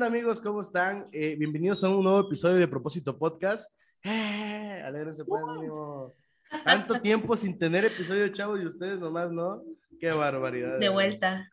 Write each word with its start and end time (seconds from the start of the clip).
¿qué 0.00 0.04
onda 0.04 0.16
amigos? 0.16 0.40
¿Cómo 0.40 0.62
están? 0.62 1.08
Eh, 1.12 1.36
bienvenidos 1.36 1.84
a 1.84 1.90
un 1.90 2.02
nuevo 2.02 2.20
episodio 2.20 2.56
de 2.56 2.66
Propósito 2.66 3.18
Podcast. 3.18 3.70
Eh, 4.02 4.82
alégrense 4.82 5.26
pues, 5.26 5.44
mínimo. 5.44 6.14
Tanto 6.64 6.98
tiempo 7.02 7.36
sin 7.36 7.58
tener 7.58 7.84
episodio, 7.84 8.26
chavos, 8.28 8.62
y 8.62 8.64
ustedes 8.64 8.98
nomás, 8.98 9.30
¿no? 9.30 9.62
Qué 10.00 10.10
barbaridad. 10.10 10.78
De 10.78 10.88
vuelta. 10.88 11.46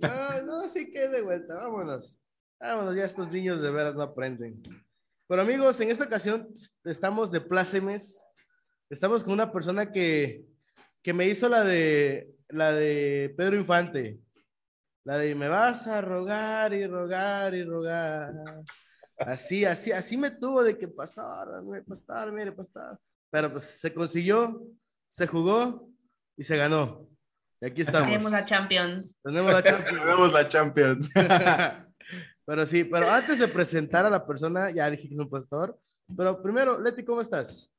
No, 0.00 0.42
no, 0.42 0.66
sí 0.66 0.90
que 0.90 1.06
de 1.06 1.22
vuelta. 1.22 1.54
Vámonos. 1.54 2.18
Vámonos, 2.58 2.96
ya 2.96 3.04
estos 3.04 3.32
niños 3.32 3.62
de 3.62 3.70
veras 3.70 3.94
no 3.94 4.02
aprenden. 4.02 4.60
Pero 5.28 5.42
amigos, 5.42 5.80
en 5.80 5.92
esta 5.92 6.06
ocasión 6.06 6.48
estamos 6.82 7.30
de 7.30 7.40
plácemes. 7.40 8.26
Estamos 8.90 9.22
con 9.22 9.34
una 9.34 9.52
persona 9.52 9.92
que, 9.92 10.44
que 11.04 11.14
me 11.14 11.28
hizo 11.28 11.48
la 11.48 11.62
de, 11.62 12.34
la 12.48 12.72
de 12.72 13.32
Pedro 13.36 13.56
Infante. 13.56 14.18
La 15.04 15.18
de 15.18 15.34
me 15.34 15.48
vas 15.48 15.86
a 15.88 16.00
rogar 16.00 16.72
y 16.72 16.86
rogar 16.86 17.54
y 17.54 17.64
rogar. 17.64 18.32
Así, 19.18 19.64
así, 19.64 19.90
así 19.90 20.16
me 20.16 20.30
tuvo 20.30 20.62
de 20.62 20.78
que 20.78 20.88
pastor, 20.88 21.62
mire, 21.64 21.82
pastor, 21.82 22.32
mire, 22.32 22.52
pastor. 22.52 22.98
Pero 23.30 23.50
pues 23.50 23.64
se 23.64 23.92
consiguió, 23.92 24.62
se 25.08 25.26
jugó 25.26 25.88
y 26.36 26.44
se 26.44 26.56
ganó. 26.56 27.08
Y 27.60 27.66
aquí 27.66 27.82
estamos. 27.82 28.08
Tenemos 28.08 28.30
la 28.30 28.44
Champions. 28.44 29.16
Tenemos 29.22 29.52
la 29.52 29.62
Champions. 29.62 30.00
Tenemos 30.04 30.32
la 30.32 30.48
Champions. 30.48 31.10
pero 32.44 32.66
sí, 32.66 32.84
pero 32.84 33.10
antes 33.10 33.38
de 33.38 33.48
presentar 33.48 34.06
a 34.06 34.10
la 34.10 34.24
persona, 34.24 34.70
ya 34.70 34.90
dije 34.90 35.08
que 35.08 35.14
es 35.14 35.20
un 35.20 35.30
pastor. 35.30 35.78
Pero 36.16 36.40
primero, 36.42 36.80
Leti, 36.80 37.04
¿cómo 37.04 37.20
estás? 37.20 37.72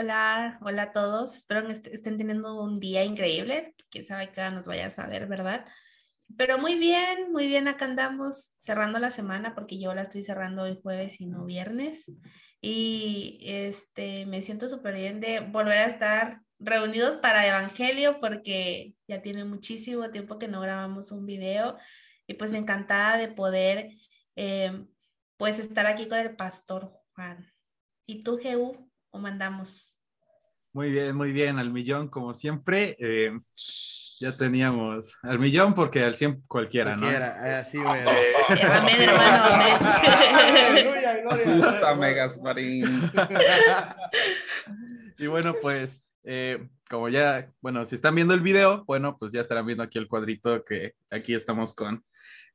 Hola, 0.00 0.60
hola 0.62 0.82
a 0.84 0.92
todos. 0.92 1.34
Espero 1.34 1.66
que 1.66 1.72
est- 1.72 1.88
estén 1.88 2.16
teniendo 2.16 2.62
un 2.62 2.76
día 2.76 3.02
increíble. 3.04 3.74
Quién 3.90 4.06
sabe 4.06 4.28
hora 4.30 4.50
nos 4.50 4.68
vaya 4.68 4.86
a 4.86 4.90
saber, 4.92 5.26
¿verdad? 5.26 5.64
Pero 6.36 6.56
muy 6.58 6.78
bien, 6.78 7.32
muy 7.32 7.48
bien. 7.48 7.66
Acá 7.66 7.86
andamos 7.86 8.52
cerrando 8.58 9.00
la 9.00 9.10
semana 9.10 9.54
porque 9.56 9.80
yo 9.80 9.92
la 9.94 10.02
estoy 10.02 10.22
cerrando 10.22 10.62
hoy 10.62 10.78
jueves 10.80 11.20
y 11.20 11.26
no 11.26 11.44
viernes. 11.46 12.12
Y 12.60 13.40
este, 13.42 14.24
me 14.26 14.40
siento 14.40 14.68
súper 14.68 14.94
bien 14.94 15.20
de 15.20 15.40
volver 15.40 15.78
a 15.78 15.86
estar 15.86 16.42
reunidos 16.60 17.16
para 17.16 17.46
Evangelio 17.48 18.18
porque 18.20 18.94
ya 19.08 19.20
tiene 19.20 19.44
muchísimo 19.44 20.10
tiempo 20.12 20.38
que 20.38 20.46
no 20.48 20.60
grabamos 20.60 21.10
un 21.12 21.26
video 21.26 21.76
y 22.28 22.34
pues 22.34 22.52
encantada 22.52 23.16
de 23.16 23.28
poder 23.28 23.90
eh, 24.36 24.86
pues 25.36 25.58
estar 25.58 25.86
aquí 25.86 26.06
con 26.08 26.18
el 26.18 26.36
pastor 26.36 26.88
Juan. 27.14 27.52
¿Y 28.06 28.22
tú, 28.22 28.38
Jehu? 28.38 28.87
¿Cómo 29.10 29.26
andamos? 29.26 29.98
Muy 30.72 30.90
bien, 30.90 31.16
muy 31.16 31.32
bien, 31.32 31.58
al 31.58 31.70
millón 31.70 32.08
como 32.08 32.34
siempre. 32.34 32.96
eh, 33.00 33.38
ya 34.20 34.36
teníamos 34.36 35.16
al 35.22 35.38
millón 35.38 35.74
porque 35.74 36.02
al 36.02 36.16
100 36.16 36.42
cualquiera, 36.48 36.96
¿no? 36.96 37.02
Cualquiera, 37.02 37.60
así, 37.60 37.78
mero. 37.78 38.10
Eh, 38.10 38.24
Amén, 38.72 39.00
hermano, 39.00 39.44
amén. 39.44 39.76
Aleluya, 40.66 41.16
gloria. 41.20 41.30
Asústame, 41.30 42.14
Gasparín. 42.14 43.10
Y 45.20 45.26
bueno, 45.26 45.56
pues 45.60 46.04
eh, 46.22 46.68
como 46.88 47.08
ya, 47.08 47.50
bueno, 47.60 47.84
si 47.84 47.96
están 47.96 48.14
viendo 48.14 48.34
el 48.34 48.40
video, 48.40 48.84
bueno, 48.84 49.16
pues 49.18 49.32
ya 49.32 49.40
estarán 49.40 49.66
viendo 49.66 49.82
aquí 49.82 49.98
el 49.98 50.06
cuadrito 50.06 50.64
que 50.64 50.94
aquí 51.10 51.34
estamos 51.34 51.74
con 51.74 52.04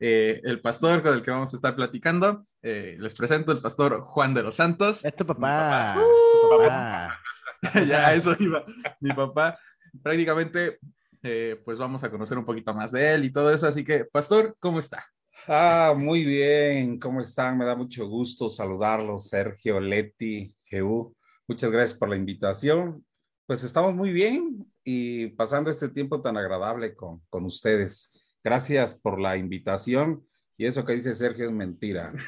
eh, 0.06 0.41
el 0.44 0.59
pastor 0.59 1.02
con 1.02 1.14
el 1.14 1.22
que 1.22 1.31
vamos 1.31 1.53
a 1.53 1.56
estar 1.56 1.78
platicando. 1.78 2.44
Eh, 2.62 2.97
les 3.00 3.16
presento 3.16 3.53
el 3.53 3.59
pastor 3.59 4.02
Juan 4.02 4.34
de 4.34 4.44
los 4.44 4.56
Santos. 4.58 5.06
Es 5.06 5.16
tu 5.16 5.25
papá. 5.25 5.96
Uh. 5.96 6.41
tu 6.41 6.58
papá. 6.58 7.19
ya 7.88 8.08
a 8.08 8.13
eso 8.13 8.36
iba 8.38 8.66
mi 9.00 9.13
papá. 9.13 9.58
Prácticamente, 10.02 10.80
eh, 11.22 11.62
pues 11.63 11.80
vamos 11.80 12.03
a 12.03 12.12
conocer 12.12 12.38
un 12.38 12.44
poquito 12.44 12.74
más 12.74 12.92
de 12.92 13.13
él 13.13 13.24
y 13.24 13.31
todo 13.31 13.53
eso. 13.53 13.66
Así 13.66 13.86
que, 13.86 14.03
pastor, 14.03 14.58
¿cómo 14.59 14.80
está? 14.80 15.06
Ah, 15.47 15.94
muy 15.96 16.25
bien. 16.25 17.00
¿Cómo 17.00 17.22
están? 17.22 17.58
Me 17.58 17.63
da 17.63 17.74
mucho 17.74 18.06
gusto 18.06 18.50
saludarlos, 18.50 19.30
Sergio, 19.30 19.80
Leti, 19.80 20.53
Jehu. 20.66 21.16
Muchas 21.47 21.72
gracias 21.72 21.97
por 21.97 22.09
la 22.09 22.18
invitación. 22.18 23.06
Pues 23.46 23.63
estamos 23.63 23.96
muy 23.96 24.12
bien 24.12 24.69
y 24.84 25.28
pasando 25.28 25.69
este 25.69 25.88
tiempo 25.88 26.22
tan 26.22 26.36
agradable 26.36 26.94
con, 26.94 27.22
con 27.30 27.46
ustedes. 27.46 28.19
Gracias 28.44 28.96
por 28.96 29.20
la 29.20 29.38
invitación. 29.38 30.28
Y 30.58 30.66
eso 30.66 30.86
que 30.86 30.94
dice 30.94 31.14
Sergio 31.14 31.46
es 31.46 31.52
mentira. 31.52 32.14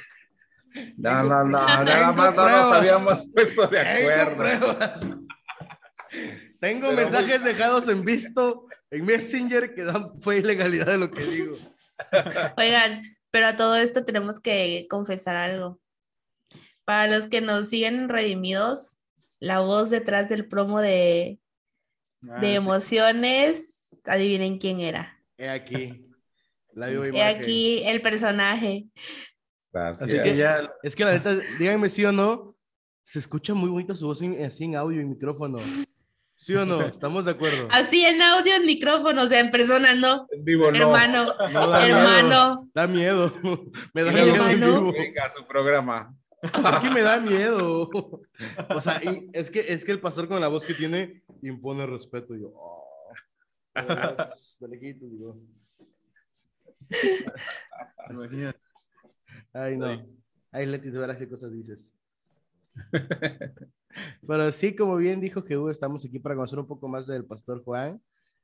No, 0.98 1.24
no, 1.24 1.42
no, 1.46 1.52
nada 1.86 2.12
más 2.12 2.36
no 2.36 2.50
nos 2.50 2.74
habíamos 2.74 3.26
puesto 3.34 3.66
de 3.68 3.80
acuerdo. 3.80 4.78
Tengo 6.60 6.90
Pero 6.90 7.02
mensajes 7.02 7.46
dejados 7.46 7.88
en 7.88 8.02
visto 8.02 8.68
en 8.92 9.06
Messenger 9.06 9.74
que 9.74 9.86
dan 9.86 10.22
fue 10.22 10.40
ilegalidad 10.40 10.88
de 10.88 10.98
lo 10.98 11.10
que 11.10 11.24
digo. 11.24 11.56
Oigan, 12.58 13.02
pero 13.32 13.48
a 13.48 13.56
todo 13.56 13.78
esto 13.78 14.04
tenemos 14.04 14.42
que 14.42 14.86
confesar 14.90 15.38
algo. 15.38 15.80
Para 16.84 17.08
los 17.08 17.30
que 17.30 17.40
nos 17.40 17.70
siguen 17.70 17.96
en 17.96 18.10
Redimidos, 18.10 18.98
la 19.40 19.62
voz 19.62 19.90
detrás 19.90 20.28
del 20.28 20.46
promo 20.46 20.82
de, 20.82 21.40
Ah, 22.30 22.40
de 22.40 22.50
sí. 22.50 22.56
emociones, 22.56 24.02
adivinen 24.06 24.58
quién 24.58 24.80
era. 24.80 25.15
He 25.38 25.50
aquí. 25.50 26.02
La 26.74 26.88
viva 26.88 27.06
He 27.06 27.10
imagen. 27.10 27.38
aquí 27.40 27.84
el 27.88 28.02
personaje. 28.02 28.86
Gracias. 29.72 30.10
Así 30.10 30.22
que 30.24 30.36
ya, 30.38 30.72
es 30.84 30.96
que 30.96 31.04
la 31.06 31.14
neta, 31.14 31.36
díganme 31.60 31.90
sí 31.90 32.04
o 32.06 32.12
no, 32.12 32.56
se 33.04 33.20
escucha 33.20 33.54
muy 33.54 33.70
bonita 33.70 33.94
su 33.96 34.08
voz 34.08 34.22
en- 34.22 34.44
así 34.46 34.64
en 34.66 34.76
audio 34.76 35.02
y 35.02 35.06
micrófono. 35.06 35.58
¿Sí 36.38 36.54
o 36.54 36.66
no? 36.66 36.82
¿Estamos 36.82 37.24
de 37.24 37.32
acuerdo? 37.32 37.68
Así 37.72 38.04
en 38.04 38.22
audio, 38.22 38.56
en 38.56 38.66
micrófono, 38.66 39.24
o 39.24 39.28
sea, 39.28 39.40
en 39.40 39.52
persona, 39.52 39.96
no. 39.96 40.28
En 40.32 40.44
vivo 40.44 40.70
no. 40.70 40.78
Hermano, 40.78 41.34
No, 41.54 41.68
da 41.70 41.86
miedo. 41.86 41.98
hermano. 41.98 42.70
Da 42.74 42.88
miedo. 42.88 43.34
Me 43.94 44.04
da 44.04 44.12
Hermano. 44.12 44.26
miedo 44.34 44.50
en 44.50 44.60
vivo. 44.60 44.92
Venga, 44.92 45.30
su 45.34 45.46
programa. 45.48 46.14
Es 46.42 46.52
que 46.82 46.90
me 46.90 47.02
da 47.02 47.20
miedo. 47.22 47.90
O 48.70 48.82
sea, 48.82 49.02
es 49.32 49.50
que, 49.50 49.60
es 49.62 49.86
que 49.86 49.92
el 49.94 50.02
pastor 50.02 50.28
con 50.28 50.42
la 50.42 50.50
voz 50.50 50.66
que 50.66 50.74
tiene 50.74 51.24
impone 51.42 51.86
respeto. 51.86 52.36
Y 52.36 52.42
yo, 52.42 52.52
oh, 52.54 52.85
de 53.76 54.68
lejitos, 54.68 55.12
digo. 55.12 55.40
Imagínate. 58.10 58.60
Ay, 59.54 59.78
no. 59.78 60.06
Ay, 60.52 60.66
Leti, 60.66 60.90
de 60.90 61.00
veras 61.00 61.18
qué 61.18 61.28
cosas 61.28 61.52
dices. 61.52 61.96
Pero 64.28 64.52
sí, 64.52 64.76
como 64.76 64.96
bien 64.98 65.20
dijo 65.22 65.42
Jesús, 65.44 65.72
estamos 65.72 66.06
aquí 66.06 66.20
para 66.20 66.36
conocer 66.36 66.60
un 66.60 66.68
poco 66.68 66.88
más 66.88 67.08
del 67.08 67.26
pastor 67.26 67.64
Juan. 67.64 68.02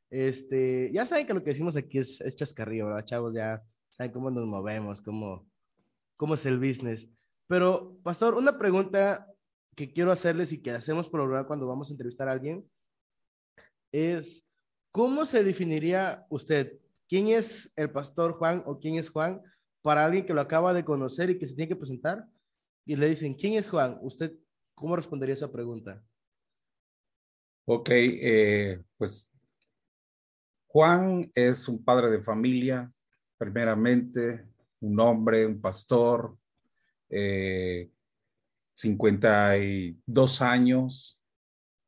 Este, 0.10 0.92
ya 0.94 1.06
saben 1.06 1.26
que 1.26 1.34
lo 1.34 1.44
que 1.44 1.52
decimos 1.52 1.76
aquí 1.78 2.00
es, 2.00 2.20
es 2.22 2.36
chascarrillo, 2.36 2.88
¿verdad, 2.88 3.06
chavos? 3.06 3.34
Ya 3.34 3.64
saben 3.90 4.12
cómo 4.12 4.30
nos 4.30 4.46
movemos, 4.46 5.02
cómo, 5.02 5.48
cómo 6.18 6.34
es 6.34 6.46
el 6.46 6.60
business. 6.60 7.10
Pero, 7.48 7.98
pastor, 8.04 8.36
una 8.36 8.58
pregunta 8.58 9.28
que 9.76 9.92
quiero 9.92 10.12
hacerles 10.12 10.52
y 10.52 10.62
que 10.62 10.72
hacemos 10.72 11.10
por 11.10 11.26
lo 11.26 11.48
cuando 11.48 11.68
vamos 11.68 11.90
a 11.90 11.94
entrevistar 11.94 12.28
a 12.28 12.34
alguien 12.34 12.70
es, 13.92 14.46
¿cómo 14.92 15.26
se 15.26 15.44
definiría 15.44 16.26
usted? 16.30 16.80
¿Quién 17.08 17.30
es 17.30 17.74
el 17.76 17.92
pastor 17.92 18.34
Juan 18.34 18.64
o 18.66 18.80
quién 18.80 18.96
es 18.96 19.10
Juan 19.10 19.42
para 19.82 20.06
alguien 20.06 20.26
que 20.26 20.34
lo 20.34 20.42
acaba 20.42 20.74
de 20.74 20.86
conocer 20.86 21.30
y 21.30 21.38
que 21.38 21.48
se 21.48 21.56
tiene 21.56 21.70
que 21.70 21.76
presentar? 21.76 22.26
Y 22.86 22.96
le 22.96 23.10
dicen, 23.10 23.34
¿quién 23.34 23.54
es 23.54 23.70
Juan? 23.70 23.98
¿Usted 24.02 24.34
cómo 24.76 24.96
respondería 24.96 25.34
esa 25.34 25.52
pregunta? 25.52 26.04
Ok, 27.66 27.90
eh, 27.92 28.82
pues 28.98 29.32
Juan 30.68 31.30
es 31.36 31.68
un 31.68 31.84
padre 31.84 32.10
de 32.10 32.24
familia, 32.24 32.92
primeramente, 33.38 34.46
un 34.80 35.00
hombre, 35.00 35.46
un 35.46 35.62
pastor, 35.62 36.36
eh, 37.10 37.92
52 38.74 40.42
años 40.42 41.21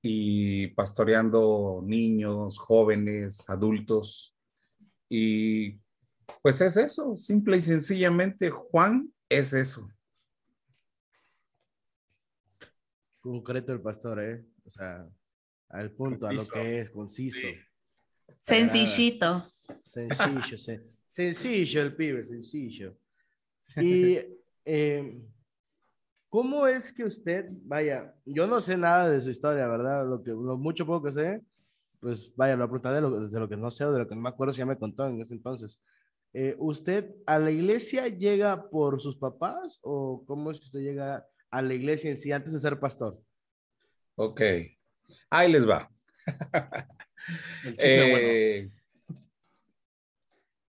y 0.06 0.68
pastoreando 0.68 1.82
niños, 1.82 2.60
jóvenes, 2.60 3.50
adultos. 3.50 4.36
Y 5.10 5.80
pues 6.42 6.60
es 6.60 6.76
eso, 6.76 7.16
simple 7.16 7.58
y 7.58 7.62
sencillamente, 7.62 8.50
Juan 8.50 9.14
es 9.30 9.54
eso. 9.54 9.88
Concreto 13.22 13.72
el 13.72 13.82
pastor, 13.82 14.22
¿eh? 14.22 14.46
O 14.66 14.70
sea, 14.70 15.08
al 15.70 15.92
punto, 15.92 16.28
a 16.28 16.34
lo 16.34 16.46
que 16.46 16.82
es, 16.82 16.92
conciso. 16.92 17.40
Sí. 17.40 17.54
Sencillito. 18.42 19.50
Sencillo, 19.82 20.58
sen- 20.58 20.84
sencillo 21.08 21.82
el 21.82 21.96
pibe, 21.96 22.24
sencillo. 22.26 22.98
Y, 23.78 24.18
eh, 24.66 25.22
¿cómo 26.34 26.66
es 26.66 26.92
que 26.92 27.04
usted, 27.04 27.46
vaya, 27.62 28.12
yo 28.26 28.48
no 28.48 28.60
sé 28.60 28.76
nada 28.76 29.08
de 29.08 29.22
su 29.22 29.30
historia, 29.30 29.68
¿verdad? 29.68 30.04
Lo, 30.08 30.24
que, 30.24 30.32
lo 30.32 30.58
mucho 30.58 30.84
poco 30.84 31.06
que 31.06 31.12
sé, 31.12 31.44
pues 32.00 32.36
vaya, 32.36 32.56
lo 32.56 32.66
preguntaré 32.66 32.96
de 32.96 33.02
lo, 33.02 33.28
de 33.28 33.40
lo 33.40 33.48
que 33.48 33.56
no 33.56 33.70
sé 33.70 33.86
o 33.86 33.92
de 33.92 34.00
lo 34.00 34.08
que 34.08 34.16
no 34.16 34.22
me 34.22 34.30
acuerdo 34.30 34.52
si 34.52 34.58
ya 34.58 34.66
me 34.66 34.80
contó 34.80 35.06
en 35.06 35.22
ese 35.22 35.36
entonces. 35.36 35.80
Eh, 36.34 36.56
¿Usted 36.58 37.14
a 37.28 37.38
la 37.38 37.52
iglesia 37.52 38.08
llega 38.08 38.68
por 38.72 39.00
sus 39.00 39.16
papás 39.16 39.78
o 39.84 40.24
cómo 40.26 40.50
es 40.50 40.60
que 40.60 40.66
usted 40.66 40.80
llega 40.80 41.24
a 41.52 41.62
la 41.62 41.76
iglesia 41.76 42.10
en 42.10 42.18
sí 42.18 42.32
antes 42.32 42.52
de 42.52 42.60
ser 42.60 42.80
pastor? 42.80 43.22
Ok, 44.16 44.42
ahí 45.30 45.52
les 45.52 45.70
va. 45.70 45.88
Bueno. 47.64 47.78
Eh, 47.80 48.70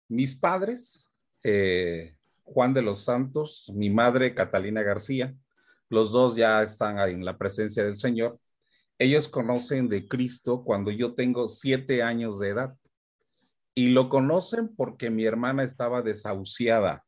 mis 0.07 0.35
padres, 0.35 1.11
eh, 1.43 2.15
Juan 2.43 2.75
de 2.75 2.83
los 2.83 3.05
Santos, 3.05 3.73
mi 3.75 3.89
madre 3.89 4.35
Catalina 4.35 4.83
García. 4.83 5.35
Los 5.93 6.11
dos 6.11 6.37
ya 6.37 6.63
están 6.63 6.99
en 7.07 7.23
la 7.23 7.37
presencia 7.37 7.85
del 7.85 7.99
Señor. 7.99 8.41
Ellos 8.99 9.29
conocen 9.29 9.91
de 9.91 10.09
Cristo 10.09 10.65
cuando 10.65 10.91
yo 10.91 11.13
tengo 11.13 11.49
siete 11.49 12.03
años 12.03 12.41
de 12.41 12.49
edad. 12.49 12.75
Y 13.75 13.91
lo 13.91 14.09
conocen 14.09 14.75
porque 14.75 15.11
mi 15.11 15.27
hermana 15.27 15.65
estaba 15.65 16.01
desahuciada. 16.01 17.05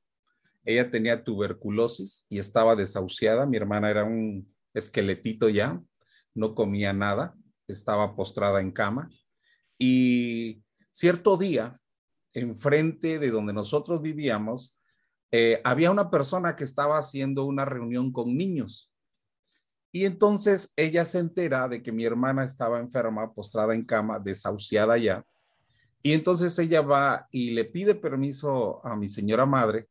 Ella 0.67 0.91
tenía 0.91 1.25
tuberculosis 1.25 2.27
y 2.29 2.39
estaba 2.39 2.77
desahuciada. 2.77 3.47
Mi 3.47 3.57
hermana 3.57 3.91
era 3.91 4.05
un 4.05 4.55
esqueletito 4.75 5.49
ya, 5.49 5.81
no 6.35 6.55
comía 6.55 6.93
nada, 6.93 7.35
estaba 7.67 8.15
postrada 8.15 8.61
en 8.61 8.71
cama. 8.71 9.09
Y 9.79 10.63
cierto 10.93 11.39
día, 11.39 11.73
enfrente 12.35 13.19
de 13.19 13.31
donde 13.31 13.55
nosotros 13.55 14.03
vivíamos, 14.03 14.74
eh, 15.37 15.61
había 15.65 15.91
una 15.91 16.13
persona 16.13 16.55
que 16.55 16.63
estaba 16.63 16.97
haciendo 16.97 17.45
una 17.45 17.65
reunión 17.65 18.13
con 18.13 18.37
niños. 18.37 18.93
Y 19.91 20.05
entonces 20.05 20.73
ella 20.77 21.05
se 21.05 21.19
entera 21.19 21.67
de 21.67 21.83
que 21.83 21.91
mi 21.91 22.05
hermana 22.05 22.45
estaba 22.45 22.79
enferma, 22.79 23.35
postrada 23.35 23.75
en 23.75 23.85
cama, 23.85 24.21
desahuciada 24.21 24.97
ya. 24.97 25.27
Y 26.03 26.13
entonces 26.13 26.57
ella 26.61 26.83
va 26.83 27.27
y 27.33 27.51
le 27.51 27.65
pide 27.65 27.97
permiso 27.97 28.81
a 28.87 28.95
mi 28.95 29.09
señora 29.09 29.45
madre 29.45 29.89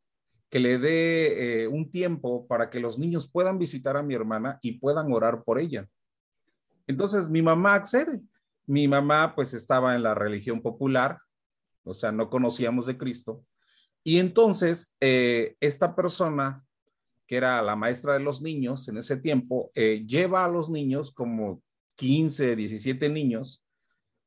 que 0.50 0.62
le 0.62 0.78
dé 0.78 1.64
eh, 1.64 1.68
un 1.68 1.92
tiempo 1.92 2.48
para 2.48 2.70
que 2.70 2.80
los 2.80 2.98
niños 2.98 3.30
puedan 3.30 3.60
visitar 3.60 3.98
a 3.98 4.04
mi 4.04 4.14
hermana 4.14 4.60
y 4.62 4.80
puedan 4.80 5.12
orar 5.12 5.44
por 5.44 5.60
ella. 5.60 5.90
Entonces 6.88 7.28
mi 7.28 7.42
mamá 7.42 7.74
accede. 7.74 8.22
Mi 8.66 8.88
mamá 8.88 9.36
pues 9.36 9.54
estaba 9.54 9.94
en 9.94 10.04
la 10.04 10.16
religión 10.16 10.62
popular, 10.62 11.20
o 11.84 11.94
sea, 11.94 12.14
no 12.14 12.30
conocíamos 12.30 12.86
de 12.86 12.98
Cristo. 12.98 13.44
Y 14.04 14.20
entonces 14.20 14.96
eh, 15.00 15.56
esta 15.62 15.96
persona, 15.96 16.64
que 17.26 17.38
era 17.38 17.62
la 17.62 17.76
maestra 17.76 18.14
de 18.14 18.20
los 18.20 18.42
niños 18.42 18.88
en 18.90 18.98
ese 18.98 19.18
tiempo, 19.18 19.72
eh, 19.76 20.04
lleva 20.06 20.44
a 20.44 20.50
los 20.50 20.70
niños 20.70 21.12
como 21.12 21.62
15, 21.96 22.56
17 22.56 23.10
niños 23.10 23.64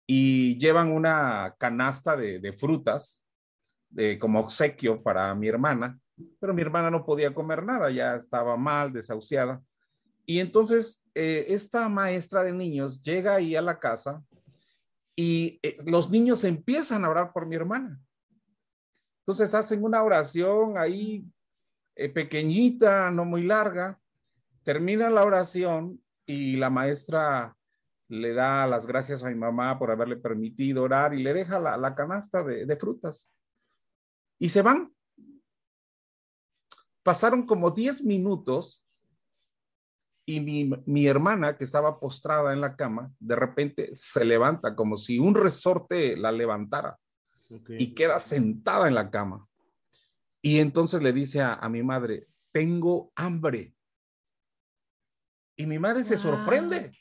y 0.06 0.56
llevan 0.58 0.93
una 0.93 1.55
canasta 1.58 2.17
de, 2.17 2.55
frutas 2.58 3.25
de, 3.90 4.19
como 4.19 4.40
obsequio 4.40 5.02
para 5.02 5.34
mi 5.34 5.49
hermana, 5.49 5.99
pero 6.40 6.55
mi 6.55 6.62
hermana 6.62 6.90
no 6.90 7.05
podía 7.05 7.34
comer 7.34 7.64
nada, 7.64 7.90
ya 7.90 8.14
estaba 8.14 8.56
mal, 8.56 8.93
desahuciada. 8.93 9.61
Y 10.25 10.38
entonces 10.38 11.05
eh, 11.14 11.46
esta 11.49 11.88
maestra 11.88 12.43
de 12.43 12.52
niños 12.52 13.02
llega 13.02 13.34
ahí 13.34 13.56
a 13.56 13.62
la 13.62 13.78
casa 13.78 14.23
y 15.14 15.61
los 15.84 16.11
niños 16.11 16.44
empiezan 16.44 17.05
a 17.05 17.11
orar 17.11 17.32
por 17.32 17.46
mi 17.46 17.56
hermana. 17.56 18.00
Entonces 19.26 19.55
hacen 19.55 19.82
una 19.82 20.02
oración 20.05 20.78
ahí 20.78 21.25
eh, 21.96 22.08
pequeñita, 22.08 23.11
no 23.11 23.25
muy 23.25 23.43
larga. 23.43 23.99
Termina 24.62 25.11
la 25.11 25.25
oración 25.25 26.00
y 26.25 26.56
la 26.56 26.70
maestra 26.70 27.56
le 28.08 28.34
da 28.34 28.67
las 28.69 28.87
gracias 28.87 29.25
a 29.25 29.28
mi 29.28 29.34
mamá 29.34 29.78
por 29.78 29.90
haberle 29.90 30.17
permitido 30.17 30.84
orar 30.84 31.12
y 31.12 31.23
le 31.23 31.34
deja 31.34 31.58
la, 31.58 31.94
canasta 31.94 32.44
de, 32.44 32.67
de 32.67 32.76
frutas. 32.76 33.34
Y 34.38 34.49
se 34.49 34.62
van. 34.62 34.94
Pasaron 37.02 37.46
como 37.46 37.70
10 37.70 38.05
minutos 38.05 38.87
y 40.28 40.40
mi, 40.40 41.06
hermana 41.06 41.56
que 41.56 41.62
estaba 41.62 42.00
postrada 42.00 42.52
en 42.52 42.61
la 42.61 42.75
cama, 42.75 43.12
de 43.20 43.37
repente 43.37 43.90
se 43.94 44.25
levanta 44.25 44.75
como 44.75 44.96
si 44.96 45.20
un 45.20 45.37
resorte 45.37 46.17
la 46.17 46.32
levantara 46.32 46.99
y 47.49 47.95
queda 47.95 48.19
sentada 48.21 48.89
en 48.89 48.95
la 48.95 49.11
cama. 49.11 49.49
Y 50.43 50.61
entonces 50.61 51.03
le 51.03 51.13
dice 51.13 51.43
a, 51.43 51.69
mi 51.69 51.83
madre, 51.83 52.29
tengo 52.53 53.13
hambre. 53.17 53.75
Y 55.57 55.67
mi 55.67 55.79
madre 55.79 56.05
se 56.05 56.17
sorprende. 56.17 56.93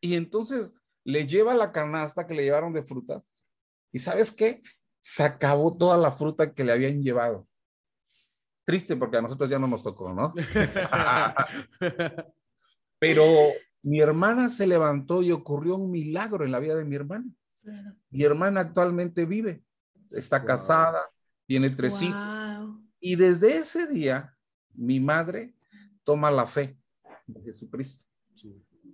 Y 0.00 0.14
entonces 0.14 0.72
le 1.04 1.26
lleva 1.26 1.54
la 1.54 1.72
canasta 1.72 2.26
que 2.26 2.34
le 2.34 2.44
llevaron 2.44 2.72
de 2.72 2.82
frutas. 2.82 3.44
¿Y 3.92 3.98
sabes 3.98 4.32
qué? 4.32 4.62
Se 5.00 5.22
acabó 5.22 5.76
toda 5.76 5.96
la 5.96 6.12
fruta 6.12 6.54
que 6.54 6.64
le 6.64 6.72
habían 6.72 7.02
llevado. 7.02 7.48
Triste 8.64 8.96
porque 8.96 9.16
a 9.16 9.22
nosotros 9.22 9.48
ya 9.48 9.58
no 9.58 9.66
nos 9.66 9.82
tocó, 9.82 10.12
¿no? 10.12 10.34
Pero 12.98 13.24
mi 13.82 14.00
hermana 14.00 14.50
se 14.50 14.66
levantó 14.66 15.22
y 15.22 15.32
ocurrió 15.32 15.76
un 15.76 15.90
milagro 15.90 16.44
en 16.44 16.52
la 16.52 16.58
vida 16.58 16.74
de 16.74 16.84
mi 16.84 16.96
hermana. 16.96 17.24
Mi 18.10 18.22
hermana 18.22 18.60
actualmente 18.60 19.24
vive, 19.24 19.62
está 20.10 20.44
casada, 20.44 21.00
tiene 21.46 21.70
tres 21.70 22.00
hijos. 22.02 22.20
Y 23.00 23.16
desde 23.16 23.56
ese 23.56 23.86
día, 23.86 24.36
mi 24.74 25.00
madre 25.00 25.54
toma 26.04 26.30
la 26.30 26.46
fe 26.46 26.78
de 27.26 27.42
Jesucristo. 27.42 28.04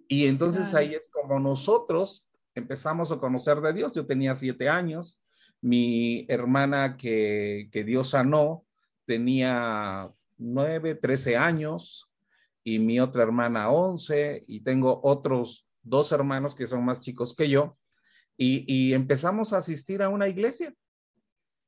Y 0.08 0.26
entonces 0.26 0.74
ahí 0.74 0.94
es 0.94 1.08
como 1.08 1.40
nosotros 1.40 2.28
empezamos 2.54 3.10
a 3.10 3.18
conocer 3.18 3.60
de 3.60 3.72
Dios. 3.72 3.92
Yo 3.94 4.06
tenía 4.06 4.34
siete 4.34 4.68
años, 4.68 5.20
mi 5.60 6.26
hermana 6.28 6.96
que, 6.96 7.68
que 7.72 7.84
Dios 7.84 8.10
sanó, 8.10 8.64
tenía 9.06 10.08
nueve, 10.36 10.94
trece 10.94 11.36
años 11.36 12.10
y 12.62 12.78
mi 12.78 13.00
otra 13.00 13.22
hermana 13.22 13.70
once 13.70 14.44
y 14.46 14.60
tengo 14.60 15.00
otros 15.02 15.66
dos 15.82 16.12
hermanos 16.12 16.54
que 16.54 16.66
son 16.66 16.84
más 16.84 17.00
chicos 17.00 17.34
que 17.34 17.48
yo 17.48 17.76
y, 18.36 18.92
empezamos 18.92 19.52
a 19.52 19.58
asistir 19.58 20.02
a 20.02 20.08
una 20.08 20.28
iglesia 20.28 20.74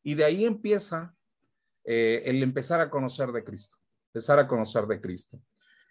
y 0.02 0.14
de 0.14 0.24
ahí 0.24 0.44
empieza 0.44 1.14
eh, 1.84 2.22
el 2.24 2.42
empezar 2.42 2.80
a 2.80 2.90
conocer 2.90 3.30
de 3.32 3.44
Cristo, 3.44 3.76
empezar 4.12 4.38
a 4.38 4.48
conocer 4.48 4.86
de 4.86 5.00
Cristo. 5.00 5.40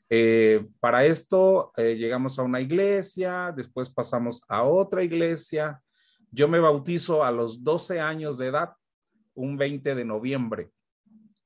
Eh, 0.09 0.67
para 0.79 1.05
esto 1.05 1.71
eh, 1.77 1.95
llegamos 1.95 2.37
a 2.37 2.43
una 2.43 2.61
iglesia, 2.61 3.53
después 3.55 3.89
pasamos 3.89 4.43
a 4.47 4.63
otra 4.63 5.03
iglesia. 5.03 5.81
Yo 6.31 6.47
me 6.47 6.59
bautizo 6.59 7.23
a 7.23 7.31
los 7.31 7.63
12 7.63 7.99
años 7.99 8.37
de 8.37 8.47
edad, 8.47 8.73
un 9.33 9.57
20 9.57 9.95
de 9.95 10.05
noviembre. 10.05 10.71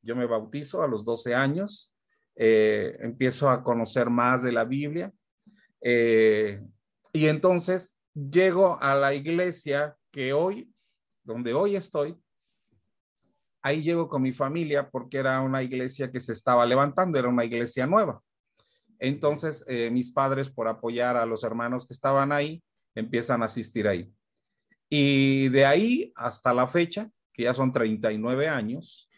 Yo 0.02 0.16
me 0.16 0.26
bautizo 0.26 0.82
a 0.82 0.88
los 0.88 1.06
12 1.06 1.36
años, 1.36 1.94
empiezo 2.36 3.50
a 3.50 3.64
conocer 3.64 4.10
más 4.10 4.42
de 4.42 4.54
la 4.54 4.64
Biblia 4.64 5.12
y 5.82 7.26
entonces 7.28 7.99
llego 8.30 8.82
a 8.82 8.96
la 8.96 9.14
iglesia 9.14 9.96
que 10.12 10.34
hoy, 10.34 10.74
donde 11.24 11.54
hoy 11.54 11.76
estoy, 11.76 12.18
ahí 13.62 13.84
llego 13.84 14.08
con 14.10 14.22
mi 14.22 14.34
familia 14.34 14.90
porque 14.90 15.18
era 15.18 15.40
una 15.42 15.64
iglesia 15.64 16.12
que 16.12 16.20
se 16.20 16.34
estaba 16.34 16.66
levantando, 16.66 17.18
era 17.20 17.28
una 17.28 17.46
iglesia 17.46 17.86
nueva. 17.86 18.22
Entonces, 18.98 19.64
eh, 19.68 19.90
mis 19.90 20.12
padres, 20.12 20.50
por 20.50 20.68
apoyar 20.68 21.16
a 21.16 21.26
los 21.26 21.44
hermanos 21.44 21.88
que 21.88 21.94
estaban 21.94 22.32
ahí, 22.32 22.62
empiezan 22.96 23.42
a 23.42 23.46
asistir 23.46 23.88
ahí. 23.88 24.12
Y 24.90 25.50
de 25.50 25.66
ahí 25.66 26.12
hasta 26.16 26.54
la 26.54 26.68
fecha, 26.68 27.10
que 27.32 27.44
ya 27.44 27.54
son 27.54 27.72
39 27.72 28.48
años, 28.48 29.10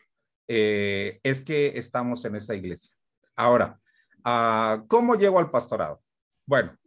eh, 0.47 1.19
es 1.23 1.41
que 1.41 1.77
estamos 1.77 2.23
en 2.25 2.35
esa 2.35 2.53
iglesia. 2.53 2.95
Ahora, 3.35 3.79
ah, 4.23 4.83
¿cómo 4.87 5.15
llego 5.15 5.39
al 5.39 5.49
pastorado? 5.49 6.01
Bueno, 6.45 6.77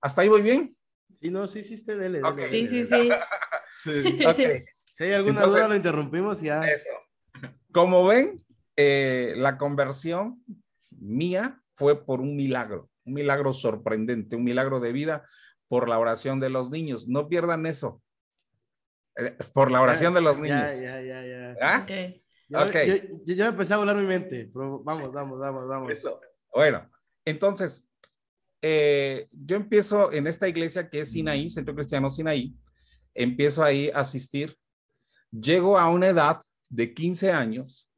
¿hasta 0.00 0.22
ahí 0.22 0.28
voy 0.28 0.42
bien? 0.42 0.76
Sí, 1.20 1.30
no, 1.30 1.46
sí, 1.46 1.62
sí, 1.62 1.74
usted 1.74 1.98
dele. 1.98 2.22
Sí, 2.50 2.66
sí, 2.66 2.84
sí. 2.84 3.10
Si 4.76 5.04
hay 5.04 5.12
alguna 5.12 5.46
duda, 5.46 5.68
lo 5.68 5.76
interrumpimos 5.76 6.40
ya. 6.40 6.62
Como 7.72 8.06
ven, 8.06 8.44
eh, 8.76 9.34
la 9.36 9.58
conversión 9.58 10.42
mía 10.90 11.60
fue 11.74 12.04
por 12.04 12.20
un 12.20 12.36
milagro, 12.36 12.90
un 13.04 13.14
milagro 13.14 13.52
sorprendente, 13.52 14.36
un 14.36 14.44
milagro 14.44 14.80
de 14.80 14.92
vida 14.92 15.24
por 15.68 15.88
la 15.88 15.98
oración 15.98 16.40
de 16.40 16.50
los 16.50 16.70
niños. 16.70 17.06
No 17.06 17.28
pierdan 17.28 17.66
eso. 17.66 18.02
Eh, 19.16 19.36
por 19.52 19.70
la 19.70 19.80
oración 19.80 20.14
de 20.14 20.20
los 20.20 20.38
niños. 20.38 20.80
Ya, 20.80 21.00
ya, 21.00 21.22
ya, 21.22 21.54
ya. 21.54 21.56
¿Ah? 21.60 21.86
Yo, 22.48 22.62
okay. 22.64 23.22
yo, 23.24 23.46
empecé 23.46 23.74
a 23.74 23.76
volar 23.76 23.96
mi 23.96 24.06
mente, 24.06 24.50
pero 24.52 24.82
vamos, 24.82 25.12
vamos, 25.12 25.38
vamos, 25.38 25.68
vamos. 25.68 25.90
Eso. 25.90 26.20
Bueno, 26.52 26.90
entonces, 27.24 27.89
eh, 28.62 29.28
yo 29.32 29.56
empiezo 29.56 30.12
en 30.12 30.26
esta 30.26 30.48
iglesia 30.48 30.88
que 30.88 31.00
es 31.00 31.12
Sinaí, 31.12 31.50
Centro 31.50 31.74
Cristiano 31.74 32.10
Sinaí, 32.10 32.54
empiezo 33.14 33.64
ahí 33.64 33.90
a 33.90 34.00
asistir, 34.00 34.56
llego 35.30 35.78
a 35.78 35.88
una 35.88 36.08
edad 36.08 36.42
de 36.68 36.92
15 36.94 37.32
años 37.32 37.90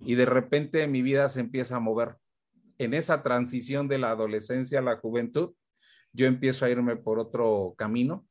y 0.00 0.14
de 0.14 0.26
repente 0.26 0.86
mi 0.86 1.02
vida 1.02 1.28
se 1.28 1.40
empieza 1.40 1.76
a 1.76 1.80
mover. 1.80 2.16
En 2.78 2.94
esa 2.94 3.22
transición 3.22 3.88
de 3.88 3.98
la 3.98 4.10
adolescencia 4.10 4.78
a 4.78 4.82
la 4.82 4.96
juventud, 4.98 5.54
yo 6.12 6.26
empiezo 6.26 6.64
a 6.64 6.70
irme 6.70 6.96
por 6.96 7.18
otro 7.18 7.74
camino 7.76 8.26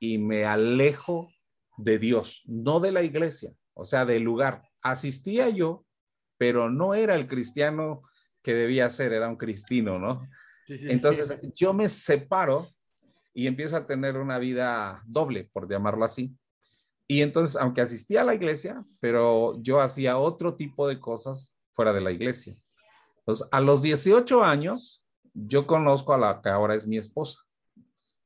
y 0.00 0.18
me 0.18 0.44
alejo 0.44 1.30
de 1.76 1.98
Dios, 1.98 2.42
no 2.46 2.80
de 2.80 2.92
la 2.92 3.02
iglesia, 3.02 3.52
o 3.74 3.84
sea, 3.84 4.04
del 4.04 4.22
lugar 4.22 4.62
asistía 4.82 5.48
yo, 5.48 5.84
pero 6.38 6.70
no 6.70 6.94
era 6.94 7.14
el 7.14 7.28
cristiano 7.28 8.02
que 8.42 8.54
debía 8.54 8.90
ser, 8.90 9.12
era 9.12 9.28
un 9.28 9.36
cristino, 9.36 9.98
¿no? 9.98 10.28
Entonces 10.68 11.38
yo 11.54 11.72
me 11.72 11.88
separo 11.88 12.66
y 13.34 13.46
empiezo 13.46 13.76
a 13.76 13.86
tener 13.86 14.16
una 14.16 14.38
vida 14.38 15.02
doble, 15.06 15.48
por 15.52 15.68
llamarlo 15.68 16.04
así. 16.04 16.36
Y 17.08 17.22
entonces, 17.22 17.56
aunque 17.56 17.80
asistía 17.80 18.22
a 18.22 18.24
la 18.24 18.34
iglesia, 18.34 18.84
pero 19.00 19.60
yo 19.62 19.80
hacía 19.80 20.18
otro 20.18 20.54
tipo 20.54 20.88
de 20.88 21.00
cosas 21.00 21.56
fuera 21.74 21.92
de 21.92 22.00
la 22.00 22.12
iglesia. 22.12 22.54
Entonces, 23.18 23.46
a 23.50 23.60
los 23.60 23.82
18 23.82 24.42
años, 24.42 25.04
yo 25.34 25.66
conozco 25.66 26.12
a 26.12 26.18
la 26.18 26.40
que 26.42 26.48
ahora 26.48 26.74
es 26.74 26.86
mi 26.86 26.98
esposa. 26.98 27.40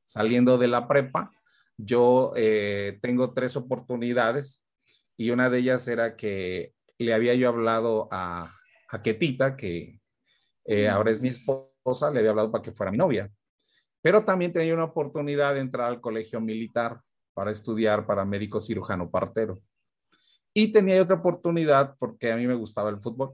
Saliendo 0.03 0.57
de 0.57 0.67
la 0.67 0.87
prepa, 0.87 1.31
yo 1.77 2.33
eh, 2.35 2.97
tengo 3.01 3.33
tres 3.33 3.55
oportunidades 3.55 4.65
y 5.15 5.31
una 5.31 5.49
de 5.49 5.59
ellas 5.59 5.87
era 5.87 6.15
que 6.15 6.73
le 6.97 7.13
había 7.13 7.35
yo 7.35 7.49
hablado 7.49 8.07
a, 8.11 8.53
a 8.89 9.01
Ketita, 9.01 9.55
que 9.55 9.99
eh, 10.65 10.87
ahora 10.87 11.11
es 11.11 11.21
mi 11.21 11.29
esposa, 11.29 11.71
le 12.11 12.19
había 12.19 12.31
hablado 12.31 12.51
para 12.51 12.61
que 12.61 12.71
fuera 12.71 12.91
mi 12.91 12.97
novia. 12.97 13.31
Pero 14.01 14.23
también 14.23 14.53
tenía 14.53 14.73
una 14.73 14.85
oportunidad 14.85 15.53
de 15.53 15.61
entrar 15.61 15.87
al 15.87 16.01
colegio 16.01 16.39
militar 16.39 17.01
para 17.33 17.51
estudiar 17.51 18.05
para 18.05 18.25
médico 18.25 18.59
cirujano 18.59 19.09
partero. 19.09 19.59
Y 20.53 20.71
tenía 20.71 21.01
otra 21.01 21.17
oportunidad 21.17 21.95
porque 21.99 22.31
a 22.31 22.35
mí 22.35 22.47
me 22.47 22.55
gustaba 22.55 22.89
el 22.89 22.99
fútbol. 22.99 23.33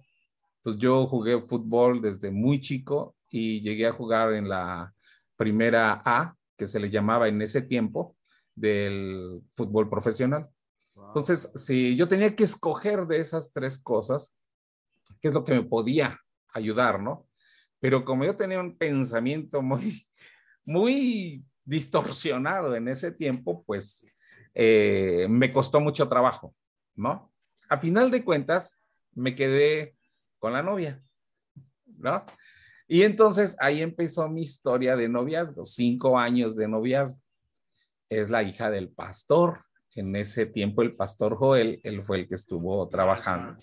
Entonces 0.57 0.81
yo 0.81 1.07
jugué 1.07 1.41
fútbol 1.41 2.01
desde 2.01 2.31
muy 2.31 2.59
chico 2.59 3.15
y 3.29 3.61
llegué 3.61 3.87
a 3.87 3.93
jugar 3.93 4.33
en 4.33 4.49
la 4.49 4.93
primera 5.35 6.01
A, 6.05 6.35
que 6.57 6.67
se 6.67 6.79
le 6.79 6.89
llamaba 6.89 7.27
en 7.27 7.41
ese 7.41 7.61
tiempo, 7.61 8.15
del 8.55 9.41
fútbol 9.55 9.89
profesional. 9.89 10.47
Entonces, 10.95 11.51
si 11.55 11.95
yo 11.95 12.07
tenía 12.07 12.35
que 12.35 12.43
escoger 12.43 13.07
de 13.07 13.19
esas 13.19 13.51
tres 13.51 13.81
cosas, 13.81 14.35
¿qué 15.21 15.29
es 15.29 15.33
lo 15.33 15.43
que 15.43 15.53
me 15.53 15.63
podía 15.63 16.19
ayudar, 16.53 17.01
no? 17.01 17.27
Pero 17.83 18.05
como 18.05 18.23
yo 18.23 18.33
tenía 18.33 18.61
un 18.61 18.77
pensamiento 18.77 19.61
muy, 19.61 20.07
muy 20.63 21.43
distorsionado 21.65 22.73
en 22.77 22.87
ese 22.87 23.11
tiempo, 23.11 23.61
pues 23.65 24.05
eh, 24.53 25.27
me 25.29 25.51
costó 25.51 25.81
mucho 25.81 26.07
trabajo, 26.07 26.55
¿no? 26.95 27.33
A 27.67 27.77
final 27.77 28.09
de 28.09 28.23
cuentas, 28.23 28.79
me 29.11 29.35
quedé 29.35 29.97
con 30.39 30.53
la 30.53 30.63
novia, 30.63 31.03
¿no? 31.85 32.25
Y 32.87 33.03
entonces 33.03 33.57
ahí 33.59 33.81
empezó 33.81 34.29
mi 34.29 34.43
historia 34.43 34.95
de 34.95 35.09
noviazgo, 35.09 35.65
cinco 35.65 36.17
años 36.17 36.55
de 36.55 36.69
noviazgo. 36.69 37.19
Es 38.07 38.29
la 38.29 38.43
hija 38.43 38.71
del 38.71 38.93
pastor. 38.93 39.65
En 39.93 40.15
ese 40.15 40.45
tiempo 40.45 40.83
el 40.83 40.95
pastor 40.95 41.35
Joel, 41.35 41.81
él 41.83 42.01
fue 42.05 42.19
el 42.19 42.29
que 42.29 42.35
estuvo 42.35 42.87
trabajando. 42.87 43.57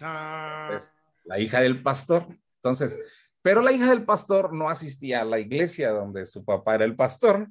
Es 0.77 0.95
la 1.25 1.41
hija 1.41 1.63
del 1.63 1.83
pastor. 1.83 2.27
Entonces, 2.57 2.99
pero 3.43 3.63
la 3.63 3.73
hija 3.73 3.89
del 3.91 4.05
pastor 4.05 4.53
no 4.53 4.69
asistía 4.69 5.23
a 5.23 5.25
la 5.25 5.39
iglesia 5.39 5.91
donde 5.91 6.25
su 6.27 6.45
papá 6.45 6.75
era 6.75 6.85
el 6.85 6.95
pastor. 6.97 7.49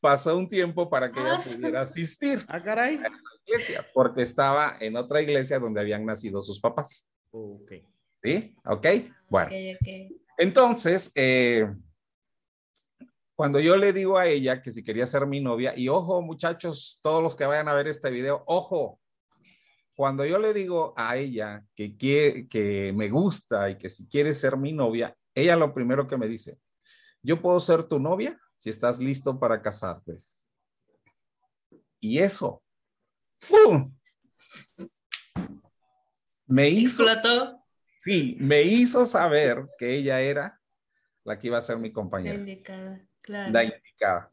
Pasó 0.00 0.36
un 0.36 0.48
tiempo 0.50 0.90
para 0.90 1.10
que 1.10 1.20
ella 1.20 1.36
Ah, 1.36 1.42
pudiera 1.42 1.80
asistir 1.82 2.44
Ah, 2.48 2.62
caray. 2.62 2.96
a 2.96 3.08
la 3.08 3.18
iglesia, 3.46 3.86
porque 3.94 4.22
estaba 4.22 4.76
en 4.80 4.96
otra 4.96 5.22
iglesia 5.22 5.58
donde 5.58 5.80
habían 5.80 6.04
nacido 6.04 6.42
sus 6.42 6.60
papás. 6.60 7.08
Ok. 7.30 7.72
¿Sí? 8.22 8.54
¿Ok? 8.66 8.86
Bueno. 9.28 9.46
Ok, 9.48 9.76
ok. 9.80 10.18
Entonces, 10.36 11.10
eh, 11.14 11.66
cuando 13.36 13.58
yo 13.60 13.76
le 13.76 13.92
digo 13.92 14.18
a 14.18 14.26
ella 14.26 14.60
que 14.62 14.72
si 14.72 14.84
quería 14.84 15.06
ser 15.06 15.26
mi 15.26 15.40
novia, 15.40 15.72
y 15.76 15.88
ojo 15.88 16.20
muchachos, 16.22 17.00
todos 17.02 17.22
los 17.22 17.34
que 17.34 17.44
vayan 17.46 17.68
a 17.68 17.74
ver 17.74 17.88
este 17.88 18.10
video, 18.10 18.42
ojo, 18.46 19.00
cuando 19.94 20.24
yo 20.24 20.38
le 20.38 20.52
digo 20.52 20.92
a 20.96 21.16
ella 21.16 21.64
que, 21.74 21.96
quiere, 21.96 22.48
que 22.48 22.92
me 22.92 23.08
gusta 23.08 23.70
y 23.70 23.78
que 23.78 23.88
si 23.88 24.08
quiere 24.08 24.34
ser 24.34 24.56
mi 24.56 24.72
novia, 24.72 25.16
ella 25.34 25.56
lo 25.56 25.72
primero 25.72 26.06
que 26.06 26.16
me 26.16 26.28
dice, 26.28 26.58
yo 27.22 27.40
puedo 27.40 27.60
ser 27.60 27.84
tu 27.84 27.98
novia 27.98 28.38
si 28.58 28.70
estás 28.70 28.98
listo 28.98 29.38
para 29.38 29.62
casarte. 29.62 30.18
Y 32.00 32.18
eso, 32.18 32.62
¡fum! 33.38 33.96
Me 36.46 36.68
hizo 36.68 37.04
Explotó. 37.04 37.64
Sí, 37.98 38.36
me 38.38 38.62
hizo 38.62 39.06
saber 39.06 39.66
que 39.78 39.94
ella 39.94 40.20
era 40.20 40.60
la 41.24 41.38
que 41.38 41.46
iba 41.46 41.56
a 41.56 41.62
ser 41.62 41.78
mi 41.78 41.88
La 41.88 41.94
compañera, 41.94 42.34
indicada. 42.34 43.06
Claro. 43.22 43.52
la 43.52 43.64
indicada. 43.64 44.30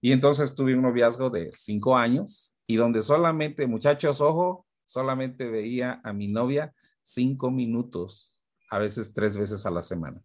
Y 0.00 0.12
entonces 0.12 0.54
tuve 0.54 0.74
un 0.74 0.82
noviazgo 0.82 1.28
de 1.28 1.50
cinco 1.52 1.96
años 1.96 2.54
y 2.66 2.76
donde 2.76 3.02
solamente, 3.02 3.66
muchachos, 3.66 4.20
ojo, 4.20 4.66
solamente 4.90 5.48
veía 5.48 6.00
a 6.02 6.12
mi 6.12 6.26
novia 6.26 6.74
cinco 7.00 7.50
minutos, 7.50 8.42
a 8.70 8.78
veces 8.78 9.12
tres 9.12 9.36
veces 9.36 9.64
a 9.64 9.70
la 9.70 9.82
semana, 9.82 10.20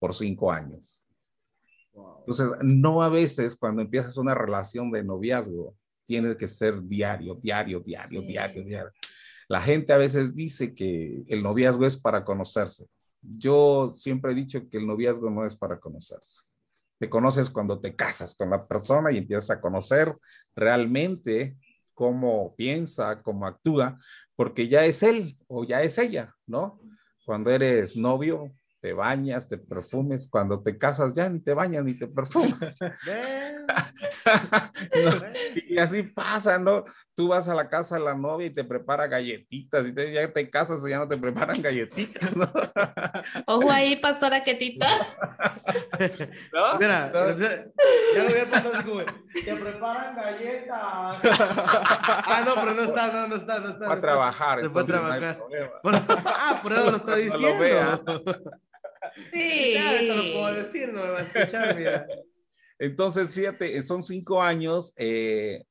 por 0.00 0.14
cinco 0.14 0.50
años. 0.50 1.06
Entonces, 2.20 2.50
no 2.62 3.02
a 3.02 3.08
veces 3.08 3.54
cuando 3.54 3.82
empiezas 3.82 4.16
una 4.16 4.34
relación 4.34 4.90
de 4.90 5.04
noviazgo, 5.04 5.76
tiene 6.04 6.36
que 6.36 6.48
ser 6.48 6.82
diario, 6.82 7.36
diario, 7.36 7.78
diario, 7.80 8.20
Sí. 8.20 8.26
diario, 8.26 8.64
diario. 8.64 8.92
La 9.48 9.60
gente 9.60 9.92
a 9.92 9.96
veces 9.98 10.34
dice 10.34 10.74
que 10.74 11.22
el 11.28 11.42
noviazgo 11.42 11.86
es 11.86 11.96
para 11.96 12.24
conocerse. 12.24 12.88
Yo 13.22 13.92
siempre 13.94 14.32
he 14.32 14.34
dicho 14.34 14.68
que 14.68 14.78
el 14.78 14.86
noviazgo 14.88 15.30
no 15.30 15.46
es 15.46 15.54
para 15.54 15.78
conocerse. 15.78 16.42
Te 16.98 17.08
conoces 17.08 17.48
cuando 17.48 17.78
te 17.78 17.94
casas 17.94 18.34
con 18.34 18.50
la 18.50 18.66
persona 18.66 19.12
y 19.12 19.18
empiezas 19.18 19.50
a 19.50 19.60
conocer 19.60 20.12
realmente 20.56 21.56
cómo 22.02 22.52
piensa, 22.56 23.22
cómo 23.22 23.46
actúa, 23.46 23.96
porque 24.34 24.66
ya 24.66 24.84
es 24.84 25.04
él 25.04 25.36
o 25.46 25.62
ya 25.62 25.82
es 25.82 25.98
ella, 25.98 26.34
¿no? 26.48 26.80
Cuando 27.24 27.48
eres 27.52 27.96
novio, 27.96 28.50
te 28.80 28.92
bañas, 28.92 29.48
te 29.48 29.56
perfumes, 29.56 30.26
cuando 30.28 30.60
te 30.60 30.76
casas 30.76 31.14
ya 31.14 31.28
ni 31.28 31.38
te 31.38 31.54
bañas 31.54 31.84
ni 31.84 31.94
te 31.94 32.08
perfumas. 32.08 32.76
No, 35.04 35.12
y 35.68 35.78
así 35.78 36.02
pasa, 36.02 36.58
¿no? 36.58 36.84
Tú 37.14 37.28
vas 37.28 37.46
a 37.46 37.54
la 37.54 37.68
casa 37.68 37.96
de 37.98 38.04
la 38.04 38.14
novia 38.14 38.46
y 38.46 38.50
te 38.54 38.64
prepara 38.64 39.06
galletitas 39.06 39.86
y 39.86 39.92
te, 39.94 40.12
ya 40.12 40.32
te 40.32 40.48
casas 40.48 40.80
y 40.86 40.90
ya 40.90 40.98
no 40.98 41.06
te 41.06 41.18
preparan 41.18 41.60
galletitas, 41.60 42.34
¿no? 42.34 42.50
Ojo 43.46 43.70
ahí, 43.70 43.96
pastora 43.96 44.42
Ketita. 44.42 44.86
¿No? 46.52 46.78
Mira, 46.78 47.10
No. 47.12 47.38
ya 47.38 48.22
lo 48.22 48.28
había 48.30 48.50
pasado 48.50 48.74
así 48.74 48.84
como, 48.88 49.00
te 49.04 49.54
preparan 49.56 50.16
galletas. 50.16 50.78
ah, 50.80 52.42
no, 52.46 52.54
pero 52.54 52.74
no 52.74 52.82
está, 52.84 53.12
no, 53.12 53.28
no 53.28 53.36
está, 53.36 53.58
no 53.60 53.68
está. 53.68 53.86
Fue 53.86 53.94
a 53.96 54.00
trabajar. 54.00 54.60
Se 54.60 54.70
fue 54.70 54.80
a 54.80 54.84
entonces 54.84 55.02
no 55.06 55.12
hay 55.12 55.20
trabajar. 55.20 55.80
Bueno, 55.82 56.04
ah, 56.08 56.60
por 56.62 56.72
eso 56.72 56.90
lo 56.90 56.96
está 56.96 57.10
No 57.12 57.16
lo 57.16 57.18
diciendo. 57.18 57.58
vea. 57.58 58.00
Sí. 59.32 59.72
Ya, 59.74 59.90
te 59.98 60.06
lo 60.16 60.22
puedo 60.40 60.54
decir, 60.54 60.92
no 60.92 61.02
me 61.02 61.10
va 61.10 61.18
a 61.18 61.22
escuchar, 61.22 61.76
mira. 61.76 62.06
Entonces, 62.78 63.32
fíjate, 63.34 63.82
son 63.84 64.02
cinco 64.02 64.40
años, 64.42 64.92
eh, 64.96 65.64